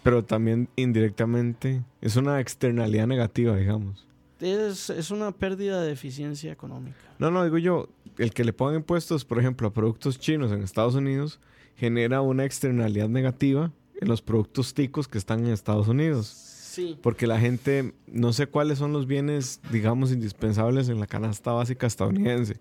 Pero 0.03 0.23
también 0.23 0.69
indirectamente 0.75 1.83
es 2.01 2.15
una 2.15 2.39
externalidad 2.39 3.07
negativa, 3.07 3.57
digamos. 3.57 4.05
Es, 4.39 4.89
es 4.89 5.11
una 5.11 5.31
pérdida 5.31 5.81
de 5.81 5.91
eficiencia 5.91 6.51
económica. 6.51 6.97
No, 7.17 7.31
no, 7.31 7.43
digo 7.43 7.57
yo, 7.57 7.89
el 8.17 8.31
que 8.31 8.43
le 8.43 8.53
pongan 8.53 8.75
impuestos, 8.75 9.25
por 9.25 9.39
ejemplo, 9.39 9.67
a 9.67 9.73
productos 9.73 10.19
chinos 10.19 10.51
en 10.51 10.61
Estados 10.61 10.95
Unidos, 10.95 11.39
genera 11.75 12.21
una 12.21 12.45
externalidad 12.45 13.09
negativa 13.09 13.71
en 13.99 14.07
los 14.07 14.21
productos 14.21 14.73
ticos 14.73 15.07
que 15.07 15.17
están 15.17 15.45
en 15.45 15.53
Estados 15.53 15.87
Unidos. 15.87 16.54
Porque 17.01 17.27
la 17.27 17.39
gente, 17.39 17.93
no 18.07 18.33
sé 18.33 18.47
cuáles 18.47 18.77
son 18.77 18.93
los 18.93 19.07
bienes, 19.07 19.61
digamos, 19.71 20.11
indispensables 20.11 20.89
en 20.89 20.99
la 20.99 21.07
canasta 21.07 21.51
básica 21.51 21.87
estadounidense. 21.87 22.57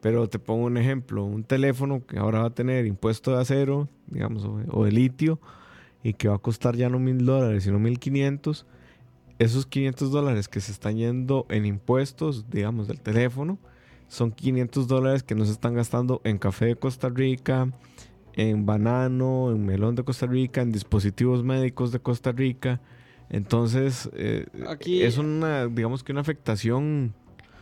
Pero 0.00 0.28
te 0.28 0.38
pongo 0.38 0.66
un 0.66 0.76
ejemplo, 0.76 1.24
un 1.24 1.42
teléfono 1.42 2.04
que 2.06 2.18
ahora 2.18 2.40
va 2.40 2.46
a 2.46 2.54
tener 2.54 2.86
impuesto 2.86 3.32
de 3.32 3.40
acero, 3.40 3.88
digamos, 4.06 4.44
o, 4.44 4.60
o 4.70 4.84
de 4.84 4.92
litio, 4.92 5.40
y 6.02 6.12
que 6.12 6.28
va 6.28 6.36
a 6.36 6.38
costar 6.38 6.76
ya 6.76 6.88
no 6.88 6.98
mil 6.98 7.24
dólares, 7.24 7.64
sino 7.64 7.78
mil 7.78 7.98
quinientos. 7.98 8.66
Esos 9.38 9.66
500 9.66 10.10
dólares 10.10 10.48
que 10.48 10.60
se 10.60 10.72
están 10.72 10.96
yendo 10.96 11.46
en 11.50 11.66
impuestos, 11.66 12.48
digamos, 12.48 12.88
del 12.88 13.00
teléfono, 13.00 13.58
son 14.08 14.30
500 14.30 14.86
dólares 14.86 15.22
que 15.22 15.34
no 15.34 15.44
se 15.44 15.52
están 15.52 15.74
gastando 15.74 16.20
en 16.24 16.38
café 16.38 16.66
de 16.66 16.76
Costa 16.76 17.08
Rica, 17.08 17.70
en 18.34 18.66
banano, 18.66 19.50
en 19.50 19.64
melón 19.64 19.94
de 19.94 20.04
Costa 20.04 20.26
Rica, 20.26 20.62
en 20.62 20.72
dispositivos 20.72 21.42
médicos 21.42 21.90
de 21.92 22.00
Costa 22.00 22.32
Rica. 22.32 22.80
Entonces, 23.30 24.08
eh, 24.14 24.46
Aquí- 24.68 25.02
es 25.02 25.18
una, 25.18 25.66
digamos 25.66 26.02
que 26.04 26.12
una 26.12 26.20
afectación 26.20 27.14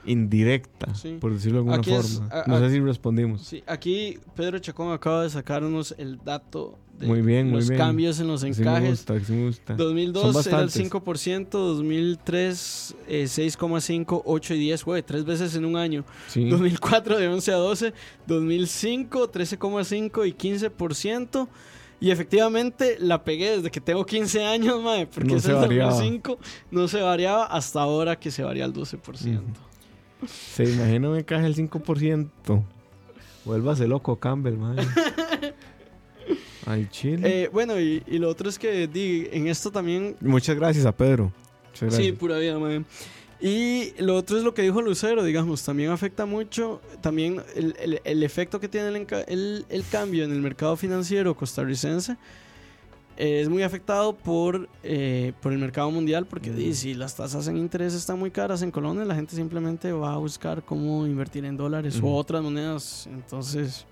indirecta, 0.06 0.94
Sí. 0.94 1.16
por 1.18 1.32
decirlo 1.32 1.56
de 1.56 1.58
alguna 1.60 1.76
Aquí 1.76 1.92
es- 1.94 2.18
forma. 2.20 2.28
a- 2.30 2.44
no 2.46 2.58
sé 2.58 2.70
si 2.70 2.80
respondimos. 2.80 3.40
Sí, 3.42 3.64
aquí 3.66 4.18
Pedro 4.36 4.58
Chacón 4.58 4.92
acaba 4.92 5.22
de 5.22 5.30
sacarnos 5.30 5.94
el 5.96 6.18
dato 6.22 6.78
de 6.98 7.06
Muy 7.06 7.22
bien, 7.22 7.46
muy 7.48 7.56
los 7.60 7.68
bien. 7.70 7.78
cambios 7.80 8.20
en 8.20 8.26
los 8.28 8.42
Sí 8.42 8.48
me 8.50 8.56
encajes. 8.56 8.90
gusta, 8.90 9.18
sí 9.24 9.32
me 9.32 9.46
gusta. 9.46 9.74
2002 9.74 10.22
Son 10.22 10.30
era 10.32 10.40
el 10.60 10.66
bastantes. 10.66 10.74
5%, 10.74 11.58
2003 11.58 12.94
eh, 13.08 13.26
6,5, 13.26 14.22
8 14.26 14.52
y 14.54 14.58
10, 14.58 14.84
güey, 14.84 15.02
tres 15.02 15.24
veces 15.24 15.56
en 15.56 15.64
un 15.64 15.76
año. 15.76 16.04
Sí. 16.28 16.48
2004 16.50 17.18
de 17.18 17.26
11 17.28 17.52
a 17.52 17.56
12, 17.56 17.94
2005 18.26 19.28
13,5 19.30 20.26
y 20.26 20.32
15%. 20.34 21.48
Y 22.00 22.10
efectivamente 22.10 22.96
la 22.98 23.24
pegué 23.24 23.56
desde 23.56 23.70
que 23.70 23.80
tengo 23.80 24.04
15 24.04 24.44
años, 24.44 24.82
mae, 24.82 25.06
porque 25.06 25.30
No 25.30 25.36
es 25.36 25.42
se 25.44 25.50
el 25.50 25.56
variaba. 25.56 25.90
2005 25.92 26.38
no 26.70 26.88
se 26.88 27.00
variaba 27.00 27.44
hasta 27.46 27.80
ahora 27.80 28.18
que 28.18 28.30
se 28.30 28.42
varía 28.42 28.64
al 28.64 28.72
12%. 28.74 28.98
Ujú. 29.38 29.42
Se 30.28 30.64
imagina 30.64 31.10
un 31.10 31.18
encaje 31.18 31.42
del 31.44 31.54
5%. 31.54 32.62
Vuélvase 33.44 33.86
loco, 33.86 34.16
Campbell, 34.16 34.56
man. 34.56 34.76
Al 36.66 36.88
chile. 36.90 37.42
Eh, 37.44 37.50
bueno, 37.52 37.78
y, 37.78 38.02
y 38.06 38.18
lo 38.18 38.30
otro 38.30 38.48
es 38.48 38.58
que 38.58 38.86
di, 38.88 39.28
en 39.32 39.48
esto 39.48 39.70
también 39.70 40.16
Muchas 40.20 40.56
gracias 40.56 40.86
a 40.86 40.92
Pedro. 40.92 41.30
Sí, 41.90 42.12
pura 42.12 42.38
vida, 42.38 42.58
man. 42.58 42.86
Y 43.40 43.92
lo 43.98 44.16
otro 44.16 44.38
es 44.38 44.44
lo 44.44 44.54
que 44.54 44.62
dijo 44.62 44.80
Lucero, 44.80 45.22
digamos, 45.24 45.62
también 45.64 45.90
afecta 45.90 46.24
mucho, 46.24 46.80
también 47.02 47.42
el, 47.56 47.74
el- 47.80 48.00
el 48.04 48.22
efecto 48.22 48.58
que 48.60 48.68
tiene 48.68 48.88
el, 48.88 49.06
el- 49.28 49.66
el 49.68 49.84
cambio 49.90 50.24
en 50.24 50.32
el 50.32 50.40
mercado 50.40 50.76
financiero 50.76 51.34
costarricense 51.36 52.16
eh, 53.16 53.40
es 53.42 53.48
muy 53.48 53.62
afectado 53.62 54.14
por, 54.14 54.68
eh, 54.82 55.32
por 55.40 55.52
el 55.52 55.58
mercado 55.58 55.90
mundial, 55.90 56.26
porque 56.26 56.50
Mm. 56.50 56.72
si 56.74 56.94
las 56.94 57.14
tasas 57.14 57.46
en 57.48 57.56
interés 57.58 57.92
están 57.94 58.18
muy 58.18 58.30
caras 58.30 58.62
en 58.62 58.70
Colombia, 58.70 59.04
la 59.04 59.14
gente 59.14 59.36
simplemente 59.36 59.92
va 59.92 60.14
a 60.14 60.16
buscar 60.16 60.62
cómo 60.64 61.06
invertir 61.06 61.44
en 61.44 61.56
dólares 61.56 61.96
Ujú. 61.98 62.08
o 62.08 62.16
otras 62.16 62.42
monedas, 62.42 63.06
entonces, 63.12 63.84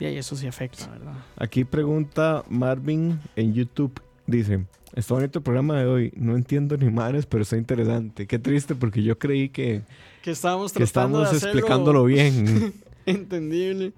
y 0.00 0.04
ahí 0.06 0.16
eso 0.16 0.34
sí 0.36 0.46
afecta, 0.46 0.86
¿verdad? 0.88 1.12
Aquí 1.36 1.64
pregunta 1.64 2.42
Marvin 2.48 3.18
en 3.36 3.52
YouTube. 3.52 4.00
Dice, 4.28 4.66
está 4.94 5.14
bonito 5.14 5.38
el 5.38 5.42
programa 5.42 5.80
de 5.80 5.86
hoy. 5.86 6.12
No 6.14 6.36
entiendo 6.36 6.76
ni 6.76 6.90
madres, 6.90 7.24
pero 7.24 7.42
está 7.42 7.56
interesante. 7.56 8.26
Qué 8.26 8.38
triste 8.38 8.74
porque 8.74 9.02
yo 9.02 9.18
creí 9.18 9.48
que, 9.48 9.80
Que 10.22 10.32
estábamos 10.32 10.74
que 10.74 10.82
estábamos 10.82 11.32
explicándolo 11.32 12.04
bien. 12.04 12.74
entendible. 13.06 13.94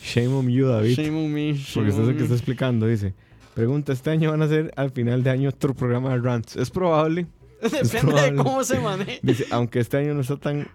Shame 0.00 0.28
on 0.28 0.48
you, 0.48 0.68
David. 0.68 0.94
Shame 0.94 1.24
on 1.24 1.32
me. 1.32 1.60
Porque 1.74 1.90
usted 1.90 2.02
es 2.04 2.08
el 2.10 2.16
que 2.16 2.22
está 2.22 2.34
explicando. 2.36 2.86
Dice, 2.86 3.12
pregunta, 3.54 3.92
¿este 3.92 4.10
año 4.10 4.30
van 4.30 4.42
a 4.42 4.44
hacer 4.44 4.72
al 4.76 4.92
final 4.92 5.24
de 5.24 5.30
año 5.30 5.48
otro 5.48 5.74
programa 5.74 6.10
de 6.10 6.18
rants? 6.18 6.54
Es 6.54 6.70
probable. 6.70 7.26
Depende 7.60 7.88
de 7.88 8.00
probable. 8.00 8.36
cómo 8.36 8.62
se 8.62 8.78
maneje. 8.78 9.18
Dice, 9.20 9.46
aunque 9.50 9.80
este 9.80 9.96
año 9.96 10.14
no 10.14 10.20
está 10.20 10.36
tan 10.36 10.68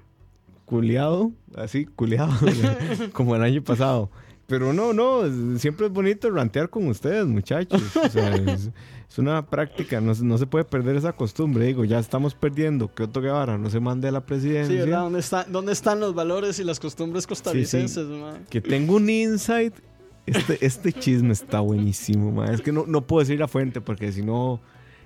culiado, 0.65 1.31
así, 1.55 1.85
culiado, 1.85 2.33
como 3.13 3.37
el 3.37 3.41
año 3.41 3.63
pasado. 3.63 4.11
Pero 4.47 4.71
no, 4.71 4.93
no, 4.93 5.23
siempre 5.59 5.87
es 5.87 5.91
bonito 5.91 6.29
rantear 6.31 6.69
con 6.69 6.87
ustedes, 6.87 7.25
muchachos. 7.25 7.81
O 7.97 8.07
sea, 8.09 8.33
es, 8.35 8.69
es 9.09 9.17
una 9.17 9.45
práctica, 9.45 9.99
no, 9.99 10.15
se- 10.15 10.23
no 10.23 10.37
se 10.37 10.45
puede 10.47 10.63
perder 10.63 10.95
esa 10.95 11.11
costumbre. 11.13 11.65
Digo, 11.65 11.83
ya 11.83 11.99
estamos 11.99 12.33
perdiendo 12.33 12.93
que 12.93 13.03
Otto 13.03 13.19
Guevara 13.21 13.57
no 13.57 13.69
se 13.69 13.81
mande 13.81 14.07
a 14.07 14.11
la 14.11 14.19
Sí, 14.21 14.25
presidencia. 14.27 14.79
¿verdad? 14.85 15.01
¿Dónde, 15.01 15.19
está, 15.19 15.43
¿Dónde 15.43 15.73
están 15.73 15.99
los 15.99 16.15
valores 16.15 16.59
y 16.59 16.63
las 16.63 16.79
costumbres 16.79 17.27
costarricenses, 17.27 18.05
ma? 18.07 18.39
que 18.49 18.61
tengo 18.61 18.95
un 18.95 19.09
insight. 19.09 19.73
Este, 20.25 20.65
este 20.65 20.91
chisme 20.93 21.31
está 21.33 21.59
buenísimo, 21.61 22.31
ma. 22.31 22.45
Es 22.51 22.61
que 22.61 22.71
no, 22.71 22.85
no 22.87 23.05
puedo 23.05 23.21
decir 23.21 23.39
la 23.39 23.47
fuente 23.49 23.81
porque 23.81 24.11
si 24.13 24.21
no, 24.23 24.61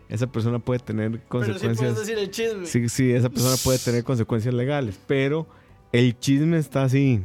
esa 0.09 0.27
persona 0.27 0.59
puede 0.59 0.79
tener 0.81 1.11
Pero 1.11 1.21
sí 1.23 1.27
consecuencias. 1.29 1.77
puedes 1.77 1.97
decir 2.07 2.17
el 2.19 2.29
chisme. 2.31 2.65
Sí, 2.67 2.89
sí, 2.89 3.11
esa 3.11 3.29
persona 3.29 3.55
puede 3.63 3.79
tener 3.79 4.03
consecuencias 4.03 4.53
legales, 4.53 4.99
pero 5.07 5.47
el 5.91 6.17
chisme 6.19 6.57
está 6.59 6.83
así. 6.83 7.21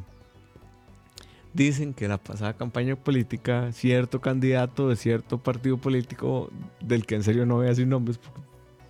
Dicen 1.57 1.95
que 1.95 2.07
la 2.07 2.19
pasada 2.19 2.53
campaña 2.53 2.97
política, 2.97 3.73
cierto 3.73 4.21
candidato 4.21 4.91
de 4.91 4.97
cierto 4.97 5.39
partido 5.39 5.79
político, 5.79 6.51
del 6.81 7.07
que 7.07 7.15
en 7.15 7.23
serio 7.23 7.47
no 7.47 7.57
voy 7.57 7.67
a 7.67 7.71
decir 7.71 7.87
nombres, 7.87 8.21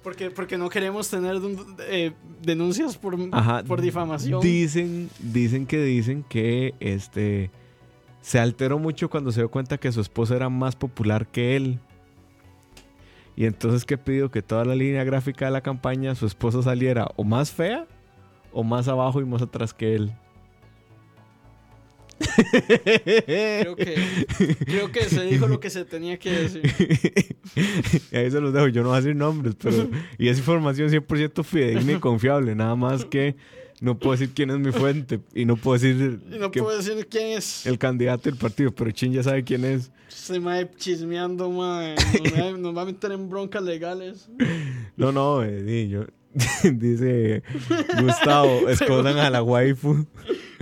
Porque, 0.02 0.30
porque 0.32 0.58
no 0.58 0.68
queremos 0.68 1.08
tener 1.08 1.36
eh, 1.88 2.12
denuncias 2.42 2.98
por, 2.98 3.16
ajá, 3.30 3.62
por 3.62 3.80
difamación. 3.80 4.40
Dicen, 4.40 5.08
dicen 5.20 5.66
que 5.66 5.80
dicen 5.80 6.24
que 6.28 6.74
este 6.80 7.52
se 8.20 8.40
alteró 8.40 8.80
mucho 8.80 9.08
cuando 9.08 9.30
se 9.30 9.40
dio 9.40 9.48
cuenta 9.48 9.78
que 9.78 9.92
su 9.92 10.00
esposa 10.00 10.34
era 10.34 10.48
más 10.48 10.74
popular 10.74 11.28
que 11.28 11.54
él. 11.54 11.78
Y 13.36 13.44
entonces 13.44 13.84
que 13.84 13.96
pidió 13.96 14.32
que 14.32 14.42
toda 14.42 14.64
la 14.64 14.74
línea 14.74 15.04
gráfica 15.04 15.44
de 15.44 15.52
la 15.52 15.60
campaña 15.60 16.16
su 16.16 16.26
esposa 16.26 16.62
saliera 16.62 17.06
o 17.14 17.22
más 17.22 17.52
fea 17.52 17.86
o 18.52 18.64
más 18.64 18.88
abajo 18.88 19.20
y 19.20 19.24
más 19.24 19.42
atrás 19.42 19.72
que 19.72 19.94
él. 19.94 20.12
Creo 22.18 23.76
que, 23.76 23.94
creo 24.64 24.92
que 24.92 25.04
se 25.04 25.24
dijo 25.24 25.46
lo 25.46 25.60
que 25.60 25.70
se 25.70 25.84
tenía 25.84 26.18
que 26.18 26.30
decir. 26.30 26.62
y 28.12 28.16
ahí 28.16 28.30
se 28.30 28.40
los 28.40 28.52
dejo, 28.52 28.68
yo 28.68 28.82
no 28.82 28.88
voy 28.88 28.98
a 28.98 29.00
decir 29.00 29.16
nombres, 29.16 29.54
pero 29.60 29.88
y 30.18 30.28
es 30.28 30.38
información 30.38 30.88
100% 30.90 31.44
fidedigna 31.44 31.92
y 31.92 31.96
confiable, 32.00 32.54
nada 32.54 32.74
más 32.76 33.04
que 33.04 33.36
no 33.80 33.98
puedo 33.98 34.12
decir 34.12 34.30
quién 34.34 34.50
es 34.50 34.58
mi 34.58 34.72
fuente 34.72 35.20
y 35.34 35.44
no 35.44 35.56
puedo 35.56 35.78
decir 35.78 36.20
Y 36.32 36.38
no 36.38 36.50
que- 36.50 36.62
puedo 36.62 36.76
decir 36.76 37.06
quién 37.10 37.36
es. 37.38 37.66
el 37.66 37.78
candidato 37.78 38.30
del 38.30 38.38
partido, 38.38 38.74
pero 38.74 38.90
Chin 38.90 39.12
ya 39.12 39.22
sabe 39.22 39.44
quién 39.44 39.64
es. 39.64 39.90
Se 40.08 40.40
me 40.40 40.62
va 40.64 40.70
chismeando, 40.76 41.50
ma. 41.50 41.94
Nos, 42.58 42.74
va- 42.76 42.82
a 42.82 42.84
meter 42.86 43.12
en 43.12 43.28
broncas 43.28 43.62
legales. 43.62 44.28
No, 44.96 45.12
no, 45.12 45.42
eh, 45.44 45.88
yo- 45.90 46.06
dice 46.72 47.42
Gustavo, 48.00 48.68
escolan 48.68 49.18
a 49.18 49.30
la 49.30 49.42
waifu. 49.42 50.06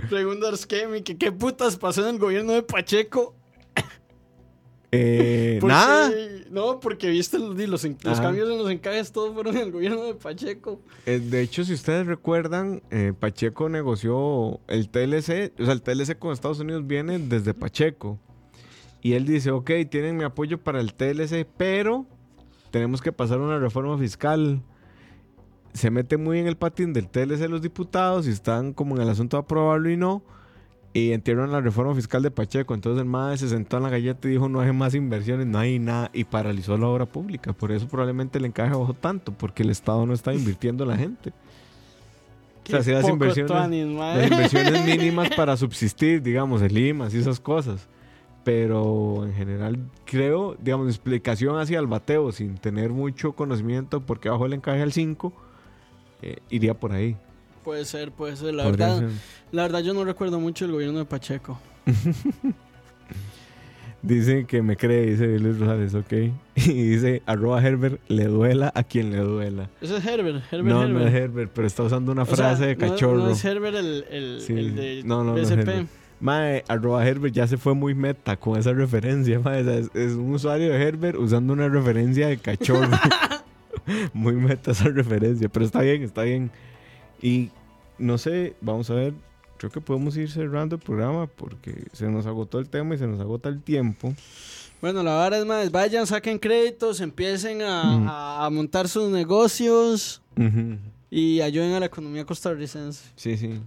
Pregunta 0.09 0.47
Arskemi 0.47 1.01
que 1.01 1.17
qué 1.17 1.31
putas 1.31 1.77
pasó 1.77 2.07
en 2.07 2.15
el 2.15 2.19
gobierno 2.19 2.53
de 2.53 2.63
Pacheco. 2.63 3.35
Eh, 4.91 5.57
Porque- 5.61 5.73
nada. 5.73 6.11
No, 6.51 6.79
porque 6.79 7.09
viste 7.09 7.37
los, 7.37 7.51
cambios 8.21 8.49
en 8.49 8.57
los 8.57 8.71
encajes, 8.71 9.11
todos 9.11 9.33
fueron 9.33 9.57
en 9.57 9.63
el 9.63 9.71
gobierno 9.73 10.05
de 10.05 10.13
Pacheco. 10.13 10.79
Eh, 11.05 11.19
de 11.19 11.41
hecho, 11.41 11.65
si 11.65 11.73
ustedes 11.73 12.07
recuerdan, 12.07 12.81
eh, 12.91 13.11
Pacheco 13.19 13.67
negoció 13.67 14.61
el 14.69 14.87
TLC, 14.89 15.51
o 15.59 15.65
sea, 15.65 15.73
el 15.73 15.81
TLC 15.81 16.17
con 16.17 16.31
Estados 16.31 16.61
Unidos 16.61 16.87
viene 16.87 17.19
desde 17.19 17.53
Pacheco. 17.53 18.17
Y 19.01 19.13
él 19.15 19.25
dice, 19.25 19.51
ok, 19.51 19.69
tienen 19.91 20.15
mi 20.15 20.23
apoyo 20.23 20.63
para 20.63 20.79
el 20.79 20.93
TLC, 20.93 21.45
pero 21.57 22.05
tenemos 22.71 23.01
que 23.01 23.11
pasar 23.11 23.41
una 23.41 23.59
reforma 23.59 23.97
fiscal. 23.97 24.61
Se 25.75 25.91
mete 25.91 26.17
muy 26.17 26.39
en 26.39 26.47
el 26.47 26.55
patín 26.55 26.91
del 26.93 27.07
TLC 27.07 27.47
los 27.49 27.61
diputados 27.61 28.27
y 28.27 28.31
están 28.31 28.73
como 28.73 28.95
en 28.95 29.03
el 29.03 29.09
asunto 29.09 29.37
de 29.37 29.41
aprobarlo 29.41 29.89
y 29.91 29.97
no. 29.97 30.23
Y 30.93 31.11
entierran 31.11 31.51
la 31.51 31.59
reforma 31.59 31.93
fiscal 31.93 32.23
de 32.23 32.31
Pacheco. 32.31 32.73
Entonces 32.73 33.01
el 33.01 33.05
MAE 33.09 33.37
se 33.37 33.49
sentó 33.49 33.75
en 33.77 33.83
la 33.83 33.89
galleta 33.89 34.27
y 34.27 34.31
dijo, 34.31 34.47
no 34.47 34.61
hay 34.61 34.71
más 34.71 34.95
inversiones, 34.95 35.45
no 35.45 35.59
hay 35.59 35.77
nada. 35.77 36.09
Y 36.13 36.23
paralizó 36.23 36.77
la 36.77 36.87
obra 36.87 37.05
pública. 37.05 37.51
Por 37.51 37.73
eso 37.73 37.87
probablemente 37.87 38.37
el 38.37 38.45
encaje 38.45 38.69
bajó 38.73 38.93
tanto, 38.93 39.33
porque 39.33 39.63
el 39.63 39.69
Estado 39.69 40.05
no 40.05 40.13
está 40.13 40.33
invirtiendo 40.33 40.85
en 40.85 40.89
la 40.89 40.97
gente. 40.97 41.33
O 42.73 42.81
sea, 42.81 42.95
las 42.95 43.09
inversiones- 43.09 43.47
tuanis, 43.47 43.85
ma. 43.87 44.15
Las 44.15 44.31
inversiones 44.31 44.85
mínimas 44.85 45.29
para 45.35 45.57
subsistir, 45.57 46.21
digamos, 46.23 46.61
el 46.61 46.77
IMAS 46.77 47.13
y 47.13 47.19
esas 47.19 47.39
cosas. 47.41 47.87
Pero 48.45 49.25
en 49.25 49.33
general 49.33 49.77
creo, 50.05 50.55
digamos, 50.61 50.87
explicación 50.87 51.59
hacia 51.59 51.77
el 51.79 51.87
bateo 51.87 52.31
sin 52.31 52.55
tener 52.57 52.91
mucho 52.91 53.33
conocimiento 53.33 53.99
porque 54.01 54.29
bajó 54.29 54.45
el 54.45 54.53
encaje 54.53 54.81
al 54.81 54.93
5, 54.93 55.33
eh, 56.21 56.37
iría 56.49 56.73
por 56.73 56.91
ahí. 56.93 57.15
Puede 57.63 57.83
ser, 57.85 58.11
puede 58.11 58.35
ser. 58.35 58.53
La 58.53 58.63
Podría 58.65 58.87
verdad, 58.87 58.99
ser. 59.09 59.17
la 59.51 59.61
verdad, 59.63 59.79
yo 59.81 59.93
no 59.93 60.03
recuerdo 60.05 60.39
mucho 60.39 60.65
el 60.65 60.71
gobierno 60.71 60.99
de 60.99 61.05
Pacheco. 61.05 61.59
Dice 64.01 64.45
que 64.45 64.61
me 64.61 64.77
cree, 64.77 65.07
dice 65.07 65.39
Luis 65.39 65.57
Rosales, 65.57 65.95
ok. 65.95 66.13
Y 66.55 66.73
dice, 66.89 67.23
arroba 67.25 67.59
Herbert, 67.65 67.99
le 68.07 68.25
duela 68.25 68.71
a 68.75 68.83
quien 68.83 69.09
le 69.11 69.17
duela. 69.17 69.69
Ese 69.81 69.97
es 69.97 70.05
Herbert, 70.05 70.43
Herbert, 70.51 70.75
no, 70.75 70.83
Herbert. 70.83 70.99
no 71.01 71.07
es 71.07 71.13
Herbert, 71.15 71.51
pero 71.55 71.65
está 71.65 71.81
usando 71.83 72.11
una 72.11 72.21
O 72.21 72.25
sea, 72.27 72.35
frase 72.35 72.67
de 72.67 72.75
no- 72.75 72.87
cachorro. 72.87 73.17
No, 73.17 73.29
es 73.31 73.43
Herbert 73.43 73.75
el, 73.75 74.05
el, 74.11 74.41
Sí. 74.41 74.53
el 74.53 74.75
de 74.75 75.01
No, 75.03 75.23
no, 75.23 75.33
no 75.35 75.41
BSP. 75.41 75.53
Herbert. 75.59 75.87
Mae, 76.19 76.63
arroba 76.67 77.05
Herbert 77.05 77.33
ya 77.33 77.47
se 77.47 77.57
fue 77.57 77.73
muy 77.73 77.95
meta 77.95 78.37
con 78.37 78.59
esa 78.59 78.73
referencia. 78.73 79.39
mae. 79.39 79.61
Es, 79.79 79.89
es 79.95 80.13
un 80.13 80.35
usuario 80.35 80.69
de 80.71 80.81
Herbert 80.83 81.17
usando 81.17 81.53
una 81.53 81.67
referencia 81.67 82.27
de 82.27 82.37
cachorro. 82.37 82.87
muy 84.13 84.33
meta 84.33 84.71
esa 84.71 84.89
referencia, 84.89 85.49
pero 85.49 85.65
está 85.65 85.81
bien, 85.81 86.03
está 86.03 86.23
bien. 86.23 86.51
Y 87.21 87.49
no 87.97 88.17
sé, 88.17 88.55
vamos 88.61 88.89
a 88.89 88.95
ver. 88.95 89.13
Creo 89.57 89.71
que 89.71 89.79
podemos 89.79 90.17
ir 90.17 90.29
cerrando 90.29 90.75
el 90.75 90.81
programa 90.81 91.27
porque 91.27 91.85
se 91.93 92.09
nos 92.09 92.25
agotó 92.25 92.59
el 92.59 92.67
tema 92.69 92.95
y 92.95 92.97
se 92.97 93.07
nos 93.07 93.19
agota 93.21 93.47
el 93.47 93.61
tiempo. 93.61 94.13
Bueno, 94.81 95.01
la 95.01 95.15
verdad 95.17 95.39
es 95.39 95.45
más, 95.45 95.71
vayan, 95.71 96.05
saquen 96.05 96.37
créditos, 96.37 96.99
empiecen 96.99 97.61
a, 97.61 97.81
a- 98.41 98.45
a 98.45 98.49
montar 98.49 98.89
sus 98.89 99.09
negocios 99.09 100.21
y 101.09 101.39
ayuden 101.39 101.71
a 101.73 101.79
la 101.79 101.85
economía 101.85 102.25
costarricense. 102.25 103.01
Sí, 103.15 103.37
sí. 103.37 103.61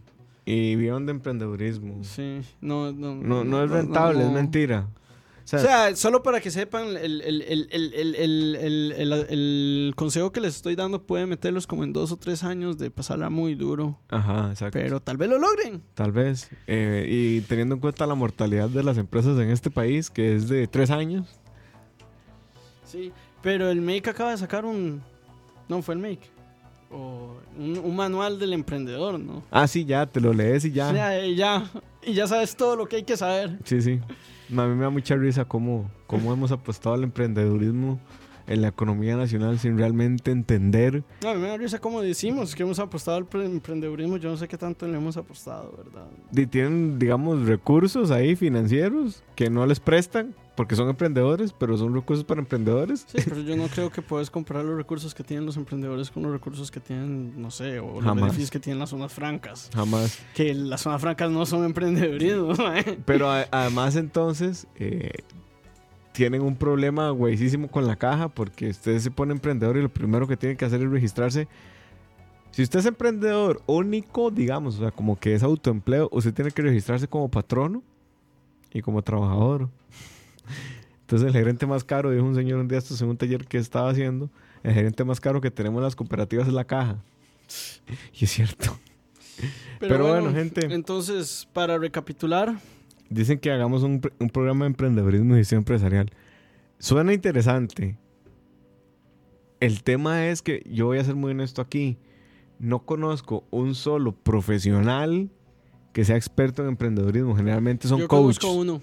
Y 0.45 0.77
vivan 0.77 1.07
de 1.07 1.13
emprendedurismo. 1.13 2.05
Sí, 2.05 2.41
no, 2.61 2.93
no, 2.93 3.15
No, 3.15 3.45
no 3.45 3.65
es 3.65 3.71
rentable, 3.71 4.21
es 4.21 4.27
no. 4.27 4.33
mentira. 4.33 4.87
O 5.49 5.51
sea, 5.51 5.61
O 5.61 5.63
sea, 5.63 5.97
solo 5.97 6.23
para 6.23 6.43
que 6.43 6.51
sepan, 6.51 6.89
el, 6.99 7.23
el- 7.23 7.43
el- 9.31 9.93
consejo 9.97 10.31
que 10.31 10.41
les 10.43 10.57
estoy 10.57 10.75
dando 10.77 11.03
puede 11.07 11.25
meterlos 11.25 11.67
como 11.67 11.85
en 11.85 11.95
dos 11.95 12.13
o 12.13 12.19
tres 12.19 12.45
años 12.45 12.77
de 12.77 12.91
pasarla 12.91 13.31
muy 13.31 13.55
duro. 13.55 13.99
ajá, 14.09 14.51
exacto. 14.51 14.79
Pero 14.79 15.01
tal 15.01 15.17
vez 15.17 15.31
lo 15.31 15.39
logren. 15.39 15.83
Tal 15.95 16.13
vez. 16.13 16.51
Eh, 16.67 17.07
y 17.09 17.41
teniendo 17.43 17.77
en 17.77 17.81
cuenta 17.81 18.07
la 18.07 18.15
mortalidad 18.15 18.69
de 18.69 18.83
las 18.83 18.99
empresas 18.99 19.39
en 19.39 19.49
este 19.51 19.71
país, 19.71 20.11
que 20.11 20.37
es 20.37 20.49
de 20.51 20.67
tres 20.67 20.91
años. 20.91 21.27
Sí, 22.85 23.11
pero 23.43 23.71
el 23.71 23.81
Make 23.81 24.11
acaba 24.11 24.33
de 24.33 24.37
sacar 24.39 24.65
un... 24.67 25.03
No, 25.69 25.81
fue 25.83 25.95
el 25.95 26.01
Make. 26.01 26.29
O 26.91 27.37
un, 27.59 27.79
un 27.79 27.97
manual 27.97 28.39
del 28.39 28.53
emprendedor, 28.55 29.19
¿no? 29.19 29.43
Ah, 29.51 29.67
sí, 29.67 29.85
ya, 29.85 30.05
te 30.07 30.21
lo 30.21 30.33
lees 30.33 30.65
y 30.67 30.73
ya. 30.73 30.93
Ya, 30.93 31.25
y 31.25 31.37
ya, 31.37 31.71
y 32.03 32.15
ya 32.15 32.27
sabes 32.27 32.57
todo 32.57 32.77
lo 32.77 32.87
que 32.87 32.97
hay 32.97 33.03
que 33.05 33.17
saber. 33.17 33.59
Sí, 33.65 33.81
sí. 33.83 34.01
A 34.51 34.67
mí 34.67 34.75
me 34.75 34.83
da 34.83 34.91
mucha 34.91 35.15
risa 35.15 35.45
cómo, 35.45 35.91
cómo 36.07 36.33
hemos 36.33 36.53
apostado 36.53 36.95
al 36.95 37.05
emprendedurismo 37.05 38.01
en 38.49 38.63
la 38.63 38.69
economía 38.69 39.17
nacional 39.17 39.59
sin 39.59 39.79
realmente 39.79 40.31
entender. 40.31 41.05
No, 41.23 41.31
a 41.31 41.35
mí 41.35 41.41
me 41.41 41.49
da 41.49 41.79
como 41.81 42.01
decimos 42.01 42.55
que 42.55 42.63
hemos 42.63 42.79
apostado 42.79 43.17
al 43.19 43.27
pre- 43.27 43.45
emprendedurismo. 43.45 44.17
Yo 44.17 44.31
no 44.31 44.37
sé 44.37 44.49
qué 44.49 44.57
tanto 44.59 44.87
le 44.89 44.97
hemos 44.97 45.17
apostado, 45.17 45.75
¿verdad? 45.77 46.07
Y 46.33 46.47
tienen, 46.47 46.99
digamos, 46.99 47.47
recursos 47.47 48.11
ahí 48.11 48.37
financieros 48.37 49.23
que 49.35 49.51
no 49.51 49.67
les 49.67 49.81
prestan 49.81 50.35
porque 50.57 50.75
son 50.75 50.89
emprendedores, 50.89 51.53
pero 51.57 51.77
son 51.79 51.95
recursos 51.95 52.25
para 52.25 52.41
emprendedores. 52.41 53.07
Sí, 53.09 53.19
pero 53.29 53.41
yo 53.43 53.55
no 53.57 53.67
creo 53.75 53.91
que 53.91 54.03
puedes 54.03 54.29
comparar 54.31 54.65
los 54.65 54.77
recursos 54.77 55.15
que 55.15 55.23
tienen 55.23 55.47
los 55.47 55.57
emprendedores 55.57 56.11
con 56.11 56.25
los 56.25 56.33
recursos 56.33 56.71
que 56.73 56.81
tienen, 56.81 57.41
no 57.41 57.51
sé, 57.53 57.79
o 57.79 57.95
los 57.97 58.05
Jamás. 58.05 58.23
beneficios 58.25 58.51
que 58.51 58.59
tienen 58.59 58.81
las 58.81 58.91
zonas 58.91 59.13
francas. 59.13 59.71
Jamás. 59.73 60.19
Que 60.35 60.55
las 60.55 60.81
zonas 60.81 61.01
francas 61.01 61.31
no 61.31 61.47
son 61.47 61.65
emprendedurismo. 61.65 62.55
¿eh? 62.75 62.99
Pero 63.05 63.31
a- 63.31 63.47
además 63.53 63.95
entonces 63.95 64.67
eh, 64.77 65.11
tienen 66.19 66.43
un 66.43 66.57
problema 66.57 67.11
güeyísimo 67.11 67.69
con 67.69 67.87
la 67.87 67.95
caja 67.95 68.29
porque 68.29 68.71
usted 68.71 68.99
se 68.99 69.09
pone 69.09 69.33
emprendedor 69.33 69.77
y 69.77 69.83
lo 69.83 69.89
primero 69.89 70.27
que 70.27 70.37
tiene 70.37 70.57
que 70.57 70.65
hacer 70.65 70.83
es 70.83 70.91
registrarse. 70.91 71.47
Si 72.51 72.61
usted 72.61 72.81
es 72.81 72.87
emprendedor 72.87 73.63
único, 73.67 74.33
digamos, 74.33 74.75
o 74.75 74.79
sea, 74.81 74.91
como 74.91 75.15
que 75.15 75.37
es 75.37 75.45
autoempleo, 75.45 76.09
usted 76.11 76.35
tiene 76.35 76.51
que 76.51 76.61
registrarse 76.61 77.07
como 77.07 77.31
patrono 77.31 77.85
y 78.73 78.83
como 78.83 79.01
trabajador. 79.01 79.69
Entonces 81.03 81.29
el 81.29 81.33
gerente 81.35 81.67
más 81.67 81.85
caro, 81.85 82.11
dijo 82.11 82.25
un 82.25 82.35
señor 82.35 82.59
un 82.59 82.67
día 82.67 82.79
esto 82.79 82.97
en 83.01 83.11
un 83.11 83.17
taller 83.17 83.47
que 83.47 83.59
estaba 83.59 83.89
haciendo, 83.89 84.29
el 84.65 84.75
gerente 84.75 85.05
más 85.05 85.21
caro 85.21 85.41
que 85.41 85.53
tenemos 85.53 85.79
en 85.79 85.85
las 85.85 85.95
cooperativas 85.95 86.49
es 86.49 86.53
la 86.53 86.65
caja. 86.65 86.97
Y 88.21 88.25
es 88.25 88.31
cierto. 88.33 88.77
Pero 89.79 90.09
bueno, 90.09 90.33
gente. 90.33 90.67
Entonces, 90.69 91.47
para 91.53 91.79
recapitular, 91.79 92.57
Dicen 93.11 93.39
que 93.39 93.51
hagamos 93.51 93.83
un, 93.83 94.01
pr- 94.03 94.13
un 94.19 94.29
programa 94.31 94.65
de 94.65 94.69
emprendedurismo 94.71 95.35
y 95.35 95.39
gestión 95.39 95.59
empresarial. 95.61 96.11
Suena 96.79 97.13
interesante. 97.13 97.97
El 99.61 99.83
tema 99.83 100.27
es 100.29 100.43
que 100.43 100.63
yo 100.71 100.87
voy 100.87 100.99
a 100.99 101.05
ser 101.05 101.15
muy 101.17 101.33
honesto 101.33 101.63
aquí. 101.63 101.99
No 102.59 102.85
conozco 102.85 103.45
un 103.51 103.75
solo 103.75 104.13
profesional 104.13 105.31
que 105.93 106.05
sea 106.05 106.17
experto 106.17 106.63
en 106.63 106.69
emprendedurismo. 106.69 107.35
Generalmente 107.35 107.89
son 107.89 108.01
yo 108.01 108.09
coaches. 108.09 108.39
conozco 108.39 108.61
uno, 108.61 108.83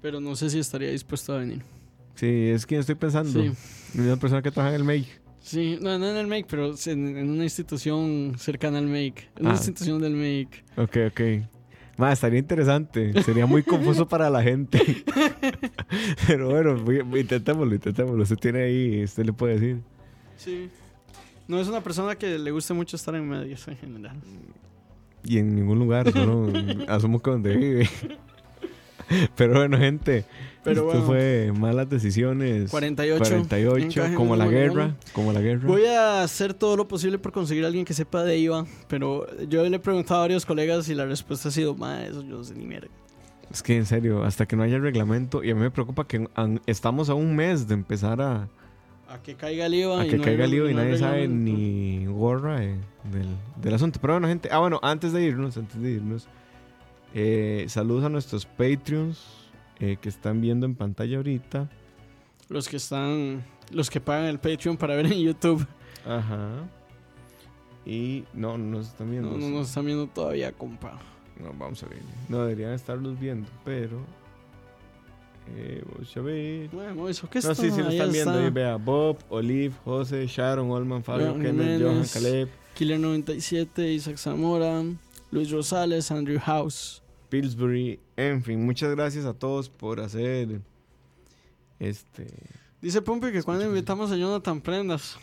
pero 0.00 0.20
no 0.20 0.36
sé 0.36 0.48
si 0.50 0.58
estaría 0.58 0.90
dispuesto 0.90 1.34
a 1.34 1.38
venir. 1.38 1.62
Sí, 2.14 2.26
es 2.50 2.64
quien 2.64 2.80
estoy 2.80 2.94
pensando. 2.94 3.42
Sí. 3.42 3.50
Una 3.98 4.16
persona 4.16 4.40
que 4.42 4.50
trabaja 4.50 4.74
en 4.74 4.80
el 4.80 4.86
MEI. 4.86 5.06
Sí, 5.40 5.78
no, 5.82 5.98
no 5.98 6.08
en 6.08 6.16
el 6.16 6.26
MAKE, 6.26 6.46
pero 6.48 6.72
en, 6.86 7.18
en 7.18 7.28
una 7.28 7.44
institución 7.44 8.32
cercana 8.38 8.78
al 8.78 8.86
MAKE. 8.86 9.28
En 9.36 9.42
una 9.42 9.50
Ah. 9.50 9.56
institución 9.56 10.00
del 10.00 10.14
MAKE. 10.14 10.64
Ok, 10.78 10.96
ok. 11.08 11.20
Ma, 11.96 12.12
estaría 12.12 12.38
interesante. 12.38 13.22
Sería 13.22 13.46
muy 13.46 13.62
confuso 13.62 14.08
para 14.08 14.28
la 14.30 14.42
gente. 14.42 14.80
Pero 16.26 16.50
bueno, 16.50 16.76
intentémoslo, 17.16 17.74
intentémoslo. 17.74 18.22
Usted 18.22 18.36
tiene 18.36 18.62
ahí, 18.62 19.04
usted 19.04 19.24
le 19.24 19.32
puede 19.32 19.54
decir. 19.54 19.80
Sí. 20.36 20.70
No 21.46 21.60
es 21.60 21.68
una 21.68 21.82
persona 21.82 22.16
que 22.16 22.38
le 22.38 22.50
guste 22.50 22.74
mucho 22.74 22.96
estar 22.96 23.14
en 23.14 23.28
medios 23.28 23.66
en 23.68 23.76
general. 23.76 24.16
Y 25.24 25.38
en 25.38 25.54
ningún 25.54 25.78
lugar, 25.78 26.10
solo 26.12 26.52
asumo 26.88 27.20
que 27.20 27.30
donde 27.30 27.56
vive. 27.56 27.88
Pero 29.36 29.54
bueno, 29.54 29.78
gente, 29.78 30.24
Pero 30.62 30.76
esto 30.76 30.84
bueno. 30.86 31.02
fue 31.06 31.52
malas 31.58 31.88
decisiones. 31.90 32.70
48. 32.70 33.18
48, 33.24 33.86
Encaje 33.86 34.14
como 34.14 34.36
la 34.36 34.46
guerra, 34.46 34.96
como 35.12 35.32
la 35.32 35.40
guerra. 35.40 35.66
Voy 35.66 35.84
a 35.86 36.22
hacer 36.22 36.54
todo 36.54 36.76
lo 36.76 36.88
posible 36.88 37.18
por 37.18 37.32
conseguir 37.32 37.64
a 37.64 37.66
alguien 37.68 37.84
que 37.84 37.94
sepa 37.94 38.22
de 38.24 38.38
IVA, 38.38 38.66
pero 38.88 39.26
yo 39.48 39.62
le 39.68 39.76
he 39.76 39.80
preguntado 39.80 40.20
a 40.20 40.24
varios 40.24 40.46
colegas 40.46 40.88
y 40.88 40.94
la 40.94 41.06
respuesta 41.06 41.48
ha 41.48 41.52
sido, 41.52 41.74
ma, 41.74 42.04
eso 42.04 42.22
yo 42.22 42.36
no 42.38 42.44
sé 42.44 42.54
ni 42.54 42.66
mierda. 42.66 42.88
Es 43.50 43.62
que 43.62 43.76
en 43.76 43.86
serio, 43.86 44.24
hasta 44.24 44.46
que 44.46 44.56
no 44.56 44.62
haya 44.62 44.78
reglamento, 44.78 45.44
y 45.44 45.50
a 45.50 45.54
mí 45.54 45.60
me 45.60 45.70
preocupa 45.70 46.06
que 46.06 46.26
an- 46.34 46.60
estamos 46.66 47.08
a 47.10 47.14
un 47.14 47.36
mes 47.36 47.68
de 47.68 47.74
empezar 47.74 48.20
a, 48.20 48.48
A 49.08 49.22
que 49.22 49.34
caiga 49.34 49.66
el 49.66 49.74
IVA. 49.74 50.00
a 50.00 50.06
y 50.06 50.10
que 50.10 50.16
no 50.16 50.24
caiga 50.24 50.44
el 50.46 50.50
lío 50.50 50.68
y 50.68 50.74
no 50.74 50.82
nadie 50.82 50.96
sabe 50.98 51.28
ni 51.28 52.06
gorra 52.06 52.58
del, 52.60 52.78
del 53.60 53.74
asunto. 53.74 54.00
Pero 54.00 54.14
bueno, 54.14 54.26
gente, 54.28 54.48
ah, 54.50 54.58
bueno, 54.58 54.80
antes 54.82 55.12
de 55.12 55.22
irnos, 55.22 55.56
antes 55.58 55.80
de 55.80 55.90
irnos, 55.90 56.26
eh, 57.14 57.66
saludos 57.68 58.04
a 58.04 58.08
nuestros 58.08 58.44
Patreons 58.44 59.44
eh, 59.78 59.96
que 60.00 60.08
están 60.08 60.40
viendo 60.40 60.66
en 60.66 60.74
pantalla 60.74 61.16
ahorita. 61.16 61.70
Los 62.48 62.68
que 62.68 62.76
están, 62.76 63.44
los 63.70 63.88
que 63.88 64.00
pagan 64.00 64.26
el 64.26 64.38
Patreon 64.38 64.76
para 64.76 64.96
ver 64.96 65.06
en 65.06 65.20
YouTube. 65.20 65.66
Ajá. 66.04 66.68
Y 67.86 68.24
no, 68.34 68.58
no 68.58 68.78
nos 68.78 68.88
están 68.88 69.10
viendo. 69.10 69.30
No, 69.30 69.38
no 69.38 69.48
nos 69.58 69.68
están 69.68 69.86
viendo 69.86 70.06
todavía, 70.06 70.52
compa. 70.52 70.98
No, 71.40 71.52
vamos 71.58 71.82
a 71.82 71.86
ver. 71.86 72.00
No 72.28 72.42
deberían 72.42 72.72
estarlos 72.72 73.18
viendo, 73.18 73.48
pero. 73.64 74.00
Eh, 75.56 75.84
vamos 75.92 76.16
a 76.16 76.20
ver. 76.20 76.68
Bueno, 76.70 77.08
eso 77.08 77.28
que 77.28 77.40
No, 77.40 77.54
sí, 77.54 77.70
sí 77.70 77.80
lo 77.82 77.90
están 77.90 78.10
viendo. 78.10 78.32
Ahí 78.32 78.50
vea 78.50 78.76
Bob, 78.76 79.18
Olive, 79.28 79.74
José, 79.84 80.26
Sharon, 80.26 80.70
Olman, 80.70 81.04
Fabio, 81.04 81.36
Leon 81.36 81.42
Kenneth, 81.42 81.82
Johan. 81.82 82.04
Caleb, 82.12 82.48
Killer 82.74 82.98
97, 82.98 83.92
Isaac 83.92 84.16
Zamora, 84.16 84.82
Luis 85.30 85.50
Rosales, 85.50 86.10
Andrew 86.10 86.38
House. 86.40 87.03
Pillsbury. 87.40 87.98
En 88.16 88.42
fin, 88.44 88.64
muchas 88.64 88.90
gracias 88.94 89.24
a 89.24 89.34
todos 89.34 89.68
por 89.68 89.98
hacer. 90.00 90.60
Este. 91.80 92.26
Dice 92.80 93.02
Pompe 93.02 93.32
que 93.32 93.42
cuando 93.42 93.64
invitamos 93.64 94.10
a 94.12 94.16
Jonathan 94.16 94.60
Prendas. 94.60 95.16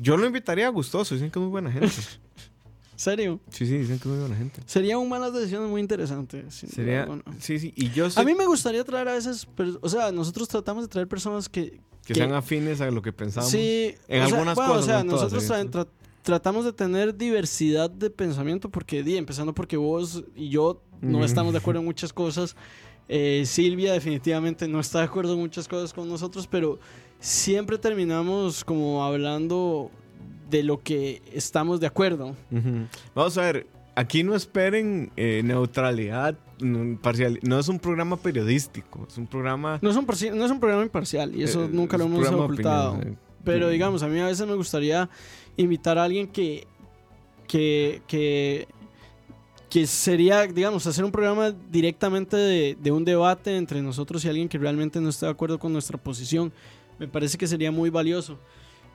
Yo 0.00 0.16
lo 0.16 0.26
invitaría 0.26 0.66
a 0.68 0.70
gustoso, 0.70 1.14
dicen 1.16 1.30
que 1.30 1.38
es 1.38 1.42
muy 1.42 1.50
buena 1.50 1.72
gente. 1.72 1.88
¿Serio? 2.96 3.40
Sí, 3.50 3.66
sí, 3.66 3.78
dicen 3.78 3.98
que 3.98 4.02
es 4.02 4.06
muy 4.06 4.18
buena 4.18 4.36
gente. 4.36 4.60
Sería 4.66 4.98
un 4.98 5.08
malas 5.08 5.32
decisiones 5.32 5.68
muy 5.68 5.80
interesante. 5.80 6.44
sin 6.50 6.68
duda 6.68 6.76
Sería. 6.76 7.08
Sí, 7.40 7.58
sí. 7.58 7.72
Y 7.76 7.90
yo 7.90 8.06
A 8.14 8.22
mí 8.22 8.34
me 8.34 8.46
gustaría 8.46 8.84
traer 8.84 9.08
a 9.08 9.14
veces, 9.14 9.46
o 9.80 9.88
sea, 9.88 10.12
nosotros 10.12 10.48
tratamos 10.48 10.84
de 10.84 10.88
traer 10.88 11.08
personas 11.08 11.48
que... 11.48 11.70
que 11.72 11.80
que- 12.06 12.14
sean 12.14 12.32
afines 12.32 12.80
a 12.80 12.90
lo 12.92 13.02
que 13.02 13.12
pensamos. 13.12 13.50
Sí, 13.50 13.94
En 14.08 14.22
o 14.22 14.26
sea, 14.28 14.36
algunas 14.36 14.54
bueno, 14.54 14.72
cosas, 14.74 14.84
O 14.84 14.86
sea, 14.86 15.04
no 15.04 15.12
nosotros 15.12 15.48
tra- 15.48 15.88
tratamos 16.22 16.64
de 16.64 16.72
tener 16.72 17.16
diversidad 17.16 17.88
de 17.90 18.10
pensamiento 18.10 18.68
porque, 18.68 19.02
di, 19.02 19.16
empezando 19.16 19.54
porque 19.54 19.76
vos 19.76 20.24
y 20.36 20.48
yo 20.50 20.82
no 21.00 21.24
estamos 21.24 21.52
de 21.52 21.58
acuerdo 21.58 21.80
en 21.80 21.86
muchas 21.86 22.12
cosas. 22.12 22.56
Eh, 23.08 23.44
Silvia 23.46 23.92
definitivamente 23.92 24.68
no 24.68 24.80
está 24.80 24.98
de 24.98 25.04
acuerdo 25.04 25.34
en 25.34 25.40
muchas 25.40 25.66
cosas 25.66 25.92
con 25.92 26.08
nosotros, 26.08 26.46
pero 26.46 26.78
siempre 27.20 27.78
terminamos 27.78 28.64
como 28.64 29.04
hablando 29.04 29.90
de 30.50 30.62
lo 30.62 30.82
que 30.82 31.22
estamos 31.32 31.80
de 31.80 31.86
acuerdo. 31.86 32.36
Vamos 33.14 33.38
a 33.38 33.42
ver, 33.42 33.66
aquí 33.94 34.22
no 34.22 34.34
esperen 34.34 35.10
eh, 35.16 35.42
neutralidad, 35.44 36.38
parcial. 37.02 37.38
No 37.42 37.58
es 37.58 37.68
un 37.68 37.78
programa 37.78 38.16
periodístico, 38.16 39.06
es 39.08 39.18
un 39.18 39.26
programa. 39.26 39.78
No 39.82 39.90
es 39.90 39.96
un, 39.96 40.06
no 40.36 40.44
es 40.44 40.50
un 40.50 40.60
programa 40.60 40.82
imparcial 40.82 41.34
y 41.34 41.42
eso 41.42 41.64
eh, 41.64 41.68
nunca 41.70 41.96
lo 41.98 42.04
hemos 42.04 42.28
ocultado. 42.28 42.94
opinión. 42.94 43.18
Pero 43.44 43.68
digamos, 43.68 44.02
a 44.02 44.08
mí 44.08 44.18
a 44.20 44.26
veces 44.26 44.46
me 44.46 44.54
gustaría 44.54 45.08
invitar 45.56 45.98
a 45.98 46.04
alguien 46.04 46.28
que, 46.28 46.66
que, 47.46 48.02
que, 48.06 48.68
que 49.70 49.86
sería, 49.86 50.46
digamos, 50.46 50.86
hacer 50.86 51.04
un 51.04 51.12
programa 51.12 51.50
directamente 51.70 52.36
de, 52.36 52.76
de 52.80 52.90
un 52.90 53.04
debate 53.04 53.56
entre 53.56 53.82
nosotros 53.82 54.24
y 54.24 54.28
alguien 54.28 54.48
que 54.48 54.58
realmente 54.58 55.00
no 55.00 55.08
esté 55.08 55.26
de 55.26 55.32
acuerdo 55.32 55.58
con 55.58 55.72
nuestra 55.72 55.98
posición. 55.98 56.52
Me 56.98 57.06
parece 57.06 57.36
que 57.36 57.46
sería 57.46 57.70
muy 57.70 57.90
valioso. 57.90 58.38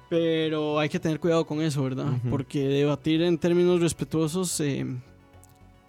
Pero 0.10 0.78
hay 0.78 0.90
que 0.90 1.00
tener 1.00 1.20
cuidado 1.20 1.46
con 1.46 1.62
eso, 1.62 1.82
¿verdad? 1.82 2.06
Porque 2.30 2.68
debatir 2.68 3.24
en 3.24 3.38
términos 3.38 3.82
respetuosos 3.82 4.60
eh, 4.60 4.86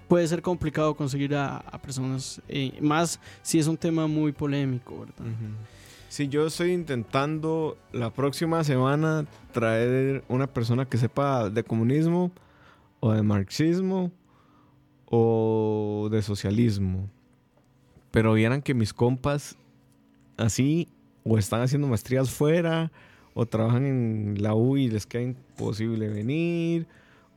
puede 0.08 0.26
ser 0.26 0.40
complicado 0.40 0.94
conseguir 0.94 1.34
a, 1.34 1.58
a 1.58 1.82
personas, 1.82 2.40
eh, 2.48 2.72
más 2.80 3.20
si 3.42 3.58
es 3.58 3.66
un 3.66 3.76
tema 3.76 4.06
muy 4.06 4.32
polémico, 4.32 5.00
¿verdad? 5.00 5.20
Ujú. 5.20 5.54
Sí, 6.08 6.28
yo 6.28 6.46
estoy 6.46 6.72
intentando 6.72 7.76
la 7.92 8.10
próxima 8.10 8.62
semana 8.64 9.26
traer 9.52 10.24
una 10.28 10.46
persona 10.46 10.86
que 10.86 10.96
sepa 10.96 11.50
de 11.50 11.62
comunismo 11.62 12.30
o 13.00 13.12
de 13.12 13.22
marxismo 13.22 14.10
o 15.16 16.08
de 16.10 16.22
socialismo. 16.22 17.08
Pero 18.10 18.34
vieran 18.34 18.62
que 18.62 18.74
mis 18.74 18.92
compas 18.92 19.56
así 20.36 20.88
o 21.22 21.38
están 21.38 21.62
haciendo 21.62 21.86
maestrías 21.86 22.30
fuera 22.30 22.90
o 23.32 23.46
trabajan 23.46 23.86
en 23.86 24.42
la 24.42 24.54
U 24.54 24.76
y 24.76 24.88
les 24.88 25.06
queda 25.06 25.22
imposible 25.22 26.08
venir 26.08 26.88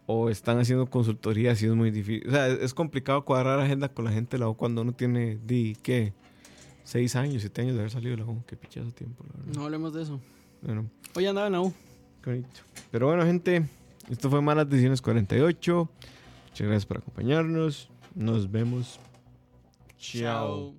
o 0.08 0.30
están 0.30 0.58
haciendo 0.58 0.88
consultorías 0.88 1.62
y 1.62 1.68
es 1.68 1.76
muy 1.76 1.92
difícil. 1.92 2.28
O 2.28 2.32
sea, 2.32 2.48
es 2.48 2.74
complicado 2.74 3.24
cuadrar 3.24 3.60
agenda 3.60 3.90
con 3.90 4.06
la 4.06 4.12
gente 4.12 4.38
de 4.38 4.40
la 4.40 4.50
U 4.50 4.56
cuando 4.56 4.82
uno 4.82 4.94
tiene, 4.94 5.38
di, 5.46 5.78
¿qué? 5.84 6.14
Seis 6.84 7.16
años, 7.16 7.42
siete 7.42 7.62
años 7.62 7.76
de 7.76 7.82
haber 7.82 7.92
salido 7.92 8.16
de 8.16 8.24
la 8.24 8.26
U. 8.26 8.42
Qué 8.48 8.56
pichazo 8.56 8.90
tiempo, 8.92 9.24
la 9.28 9.38
verdad. 9.38 9.54
No 9.56 9.66
hablemos 9.66 9.94
de 9.94 10.02
eso. 10.02 10.20
Bueno, 10.64 10.90
Hoy 11.16 11.28
andaba 11.28 11.46
en 11.46 11.54
la 11.54 11.62
U. 11.62 11.74
Pero 12.92 13.08
bueno, 13.08 13.24
gente, 13.24 13.66
esto 14.10 14.30
fue 14.32 14.42
Malas 14.42 14.68
Decisiones 14.68 15.02
48. 15.02 15.90
Muchas 16.58 16.70
gracias 16.70 16.86
por 16.88 16.98
acompañarnos. 16.98 17.88
Nos 18.16 18.50
vemos. 18.50 19.00
Chao. 20.00 20.74